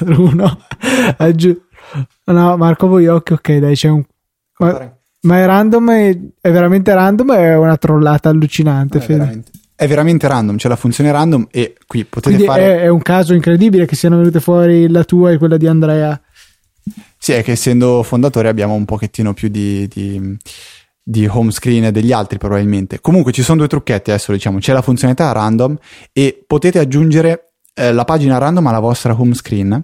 Bruno. 0.00 0.58
Aggiù. 1.16 1.58
No, 2.26 2.56
Marco 2.56 2.86
Boiocchi, 2.86 3.32
ok, 3.32 3.56
dai, 3.56 3.74
c'è 3.74 3.88
un... 3.88 4.04
Ma, 4.58 4.94
ma 5.22 5.38
è 5.38 5.46
random, 5.46 5.90
è, 5.90 6.18
è 6.40 6.50
veramente 6.50 6.92
random 6.92 7.32
è 7.32 7.56
una 7.56 7.76
trollata 7.76 8.28
allucinante, 8.28 9.00
Fede? 9.00 9.42
È 9.80 9.88
veramente 9.88 10.28
random, 10.28 10.56
c'è 10.56 10.68
la 10.68 10.76
funzione 10.76 11.10
random 11.10 11.46
e 11.50 11.74
qui 11.86 12.04
potete 12.04 12.36
Quindi 12.36 12.44
fare... 12.44 12.80
È, 12.80 12.82
è 12.82 12.88
un 12.88 13.00
caso 13.00 13.32
incredibile 13.32 13.86
che 13.86 13.96
siano 13.96 14.18
venute 14.18 14.38
fuori 14.38 14.86
la 14.90 15.04
tua 15.04 15.30
e 15.30 15.38
quella 15.38 15.56
di 15.56 15.66
Andrea. 15.66 16.20
Sì, 17.16 17.32
è 17.32 17.42
che 17.42 17.52
essendo 17.52 18.02
fondatore 18.02 18.48
abbiamo 18.48 18.74
un 18.74 18.84
pochettino 18.84 19.32
più 19.32 19.48
di, 19.48 19.88
di 19.88 20.36
di 21.02 21.26
home 21.26 21.50
screen 21.50 21.90
degli 21.92 22.12
altri 22.12 22.36
probabilmente. 22.36 23.00
Comunque 23.00 23.32
ci 23.32 23.42
sono 23.42 23.56
due 23.56 23.68
trucchetti, 23.68 24.10
adesso 24.10 24.32
diciamo, 24.32 24.58
c'è 24.58 24.74
la 24.74 24.82
funzionalità 24.82 25.32
random 25.32 25.78
e 26.12 26.44
potete 26.46 26.78
aggiungere 26.78 27.52
eh, 27.72 27.90
la 27.94 28.04
pagina 28.04 28.36
random 28.36 28.66
alla 28.66 28.80
vostra 28.80 29.18
home 29.18 29.34
screen. 29.34 29.82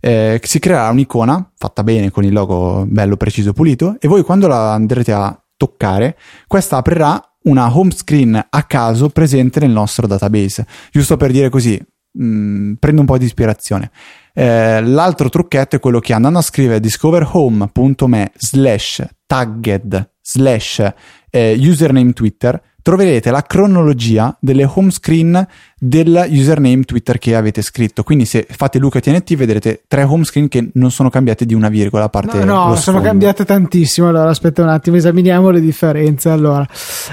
Eh, 0.00 0.40
si 0.42 0.58
creerà 0.58 0.90
un'icona 0.90 1.52
fatta 1.56 1.84
bene 1.84 2.10
con 2.10 2.24
il 2.24 2.32
logo 2.32 2.84
bello 2.86 3.16
preciso 3.16 3.52
pulito 3.52 3.96
e 4.00 4.08
voi 4.08 4.22
quando 4.22 4.48
la 4.48 4.72
andrete 4.72 5.12
a 5.12 5.40
toccare 5.56 6.18
questa 6.46 6.76
aprirà 6.76 7.25
una 7.46 7.74
home 7.74 7.90
screen 7.90 8.46
a 8.48 8.62
caso 8.64 9.08
presente 9.08 9.60
nel 9.60 9.70
nostro 9.70 10.06
database. 10.06 10.66
Giusto 10.90 11.16
per 11.16 11.30
dire 11.30 11.48
così 11.48 11.80
mh, 12.12 12.24
mm, 12.24 12.72
prendo 12.74 13.00
un 13.00 13.06
po' 13.06 13.18
di 13.18 13.24
ispirazione. 13.24 13.90
Eh, 14.32 14.82
l'altro 14.82 15.28
trucchetto 15.28 15.76
è 15.76 15.80
quello 15.80 15.98
che 15.98 16.12
andando 16.12 16.38
a 16.38 16.42
scrivere 16.42 16.80
discoverhome.me 16.80 18.32
slash 18.36 19.04
tagged 19.26 20.10
slash 20.20 20.92
eh, 21.30 21.56
username 21.58 22.12
Twitter 22.12 22.60
troverete 22.86 23.32
la 23.32 23.42
cronologia 23.42 24.36
delle 24.38 24.64
home 24.64 24.92
screen 24.92 25.44
del 25.76 26.24
username 26.30 26.84
Twitter 26.84 27.18
che 27.18 27.34
avete 27.34 27.60
scritto. 27.60 28.04
Quindi 28.04 28.26
se 28.26 28.46
fate 28.48 28.78
Luca 28.78 29.00
TNT 29.00 29.34
vedrete 29.34 29.82
tre 29.88 30.04
home 30.04 30.22
screen 30.22 30.46
che 30.46 30.70
non 30.74 30.92
sono 30.92 31.10
cambiate 31.10 31.44
di 31.46 31.52
una 31.52 31.68
virgola 31.68 32.04
a 32.04 32.08
parte 32.08 32.44
No, 32.44 32.68
no 32.68 32.76
sono 32.76 33.00
cambiate 33.00 33.44
tantissimo. 33.44 34.06
Allora 34.06 34.30
aspetta 34.30 34.62
un 34.62 34.68
attimo, 34.68 34.94
esaminiamo 34.94 35.50
le 35.50 35.60
differenze. 35.60 36.28
Allora, 36.28 36.64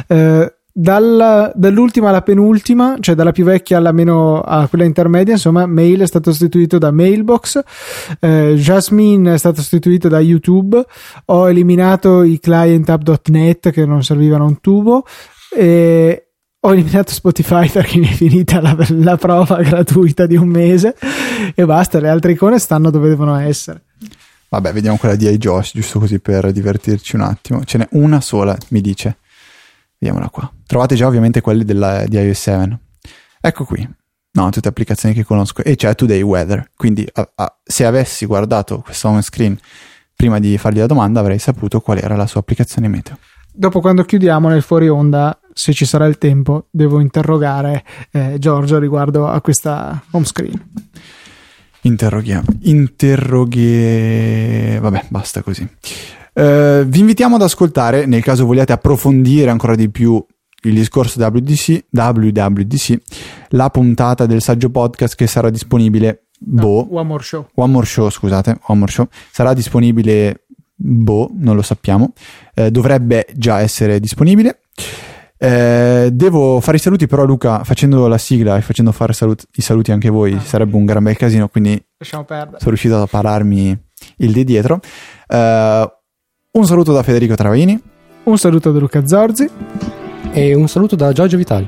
eh, 0.06 0.54
dalla, 0.76 1.52
dall'ultima 1.54 2.10
alla 2.10 2.24
penultima, 2.24 2.96
cioè 3.00 3.14
dalla 3.14 3.32
più 3.32 3.46
vecchia 3.46 3.78
alla 3.78 3.92
meno 3.92 4.42
a 4.42 4.68
quella 4.68 4.86
intermedia, 4.86 5.34
insomma, 5.34 5.68
Mail 5.68 6.02
è 6.02 6.08
stato 6.08 6.32
sostituito 6.32 6.80
da 6.80 6.92
Mailbox, 6.92 7.62
eh, 8.20 8.56
Jasmine 8.58 9.36
è 9.36 9.38
stato 9.38 9.62
sostituito 9.62 10.08
da 10.08 10.20
YouTube, 10.20 10.84
ho 11.26 11.50
eliminato 11.50 12.24
i 12.24 12.40
client 12.40 12.90
app.net 12.90 13.70
che 13.70 13.86
non 13.86 14.04
servivano 14.04 14.46
un 14.46 14.60
tubo 14.60 15.06
e 15.56 16.30
ho 16.60 16.74
eliminato 16.74 17.12
Spotify 17.12 17.70
perché 17.70 18.00
mi 18.00 18.08
è 18.08 18.14
finita 18.14 18.60
la, 18.60 18.76
la 18.90 19.18
prova 19.18 19.62
gratuita 19.62 20.26
di 20.26 20.38
un 20.38 20.48
mese 20.48 20.96
e 21.54 21.66
basta, 21.66 22.00
le 22.00 22.10
altre 22.10 22.32
icone 22.32 22.58
stanno 22.58 22.90
dove 22.90 23.10
devono 23.10 23.36
essere. 23.36 23.84
Vabbè, 24.50 24.72
vediamo 24.72 24.98
quella 24.98 25.16
di 25.16 25.28
iJosh, 25.28 25.72
giusto 25.74 26.00
così 26.00 26.20
per 26.20 26.52
divertirci 26.52 27.16
un 27.16 27.22
attimo. 27.24 27.64
Ce 27.64 27.78
n'è 27.80 27.88
una 27.92 28.22
sola, 28.22 28.56
mi 28.70 28.82
dice. 28.82 29.18
Vediamola 30.04 30.30
qua. 30.30 30.52
Trovate 30.68 30.96
già 30.96 31.08
ovviamente 31.08 31.40
quelli 31.40 31.64
della, 31.64 32.04
di 32.06 32.18
iOS 32.18 32.42
7. 32.42 32.78
Ecco 33.40 33.64
qui. 33.64 33.90
No, 34.34 34.50
tutte 34.50 34.68
applicazioni 34.68 35.16
che 35.16 35.24
conosco. 35.24 35.64
E 35.64 35.78
c'è 35.78 35.96
Today 35.96 36.22
Weather. 36.22 36.72
Quindi 36.76 37.08
a, 37.14 37.32
a, 37.36 37.58
se 37.64 37.86
avessi 37.86 38.26
guardato 38.26 38.82
questo 38.82 39.08
home 39.08 39.22
screen 39.22 39.58
prima 40.14 40.40
di 40.40 40.58
fargli 40.58 40.80
la 40.80 40.88
domanda 40.88 41.22
avrei 41.22 41.40
saputo 41.40 41.80
qual 41.80 42.00
era 42.00 42.18
la 42.18 42.28
sua 42.28 42.42
applicazione 42.42 42.90
meteo. 42.90 43.18
Dopo 43.50 43.80
quando 43.80 44.04
chiudiamo 44.04 44.50
nel 44.50 44.62
fuori 44.62 44.90
onda, 44.90 45.40
se 45.54 45.72
ci 45.72 45.86
sarà 45.86 46.06
il 46.06 46.18
tempo, 46.18 46.68
devo 46.70 47.00
interrogare 47.00 47.86
eh, 48.12 48.36
Giorgio 48.40 48.80
riguardo 48.80 49.30
a 49.30 49.40
questa 49.40 50.04
home 50.12 50.26
screen. 50.26 50.70
Interroghiamo. 51.82 52.48
Interroghe... 52.64 53.70
Vabbè, 54.82 55.06
basta 55.08 55.42
così. 55.44 55.66
Uh, 56.34 56.84
vi 56.86 57.00
invitiamo 57.00 57.36
ad 57.36 57.44
ascoltare, 57.44 58.06
nel 58.06 58.24
caso 58.24 58.46
vogliate 58.46 58.74
approfondire 58.74 59.50
ancora 59.50 59.76
di 59.76 59.90
più 59.90 60.24
il 60.64 60.74
discorso 60.74 61.24
WDC, 61.24 61.86
WWDC, 61.92 62.98
la 63.50 63.70
puntata 63.70 64.26
del 64.26 64.42
saggio 64.42 64.70
podcast 64.70 65.16
che 65.16 65.28
sarà 65.28 65.50
disponibile. 65.50 66.28
Boh, 66.40 66.88
no, 66.90 67.00
One 67.00 67.08
More 67.08 67.24
Show. 67.24 67.48
One 67.56 67.72
More 67.72 67.86
Show, 67.86 68.10
scusate, 68.10 68.58
One 68.68 68.80
More 68.80 68.92
Show. 68.92 69.08
Sarà 69.32 69.54
disponibile, 69.54 70.46
boh, 70.76 71.30
non 71.34 71.56
lo 71.56 71.62
sappiamo. 71.62 72.14
Eh, 72.54 72.72
dovrebbe 72.72 73.28
già 73.36 73.60
essere 73.60 74.00
disponibile. 74.00 74.60
Eh, 75.38 76.10
devo 76.14 76.62
fare 76.62 76.78
i 76.78 76.80
saluti, 76.80 77.06
però, 77.08 77.26
Luca, 77.26 77.64
facendo 77.64 78.08
la 78.08 78.18
sigla 78.18 78.58
e 78.58 78.62
facendo 78.62 78.92
fare 78.92 79.12
salut- 79.14 79.46
i 79.56 79.62
saluti 79.62 79.92
anche 79.92 80.10
voi, 80.10 80.34
ah, 80.34 80.40
sarebbe 80.40 80.76
un 80.78 80.86
gran 80.86 81.04
bel 81.04 81.18
casino. 81.18 81.50
Quindi 81.50 81.82
sono 82.00 82.26
riuscito 82.58 83.02
a 83.02 83.08
pararmi 83.08 83.78
il 84.18 84.32
di 84.32 84.44
dietro. 84.44 84.80
Eh, 85.28 85.92
un 86.56 86.68
saluto 86.68 86.94
da 86.94 87.02
Federico 87.02 87.34
Travaini. 87.34 87.82
Un 88.26 88.38
saluto 88.38 88.72
da 88.72 88.78
Luca 88.78 89.08
Zorzi. 89.08 89.50
E 90.32 90.54
un 90.54 90.68
saluto 90.68 90.96
da 90.96 91.12
Giorgio 91.12 91.36
Vitali. 91.36 91.68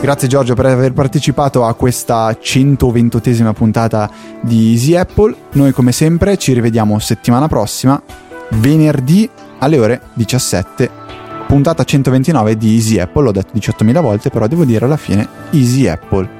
Grazie 0.00 0.26
Giorgio 0.26 0.54
per 0.54 0.66
aver 0.66 0.92
partecipato 0.92 1.64
a 1.64 1.74
questa 1.74 2.30
128esima 2.30 3.52
puntata 3.52 4.10
di 4.42 4.72
Easy 4.72 4.96
Apple. 4.96 5.34
Noi 5.52 5.70
come 5.70 5.92
sempre 5.92 6.36
ci 6.38 6.52
rivediamo 6.52 6.98
settimana 6.98 7.46
prossima, 7.46 8.02
venerdì 8.54 9.30
alle 9.58 9.78
ore 9.78 10.00
17. 10.14 10.90
Puntata 11.46 11.84
129 11.84 12.56
di 12.56 12.74
Easy 12.74 12.98
Apple, 12.98 13.22
l'ho 13.22 13.32
detto 13.32 13.52
18.000 13.56 14.00
volte, 14.00 14.30
però 14.30 14.48
devo 14.48 14.64
dire 14.64 14.86
alla 14.86 14.96
fine 14.96 15.28
Easy 15.50 15.86
Apple. 15.86 16.39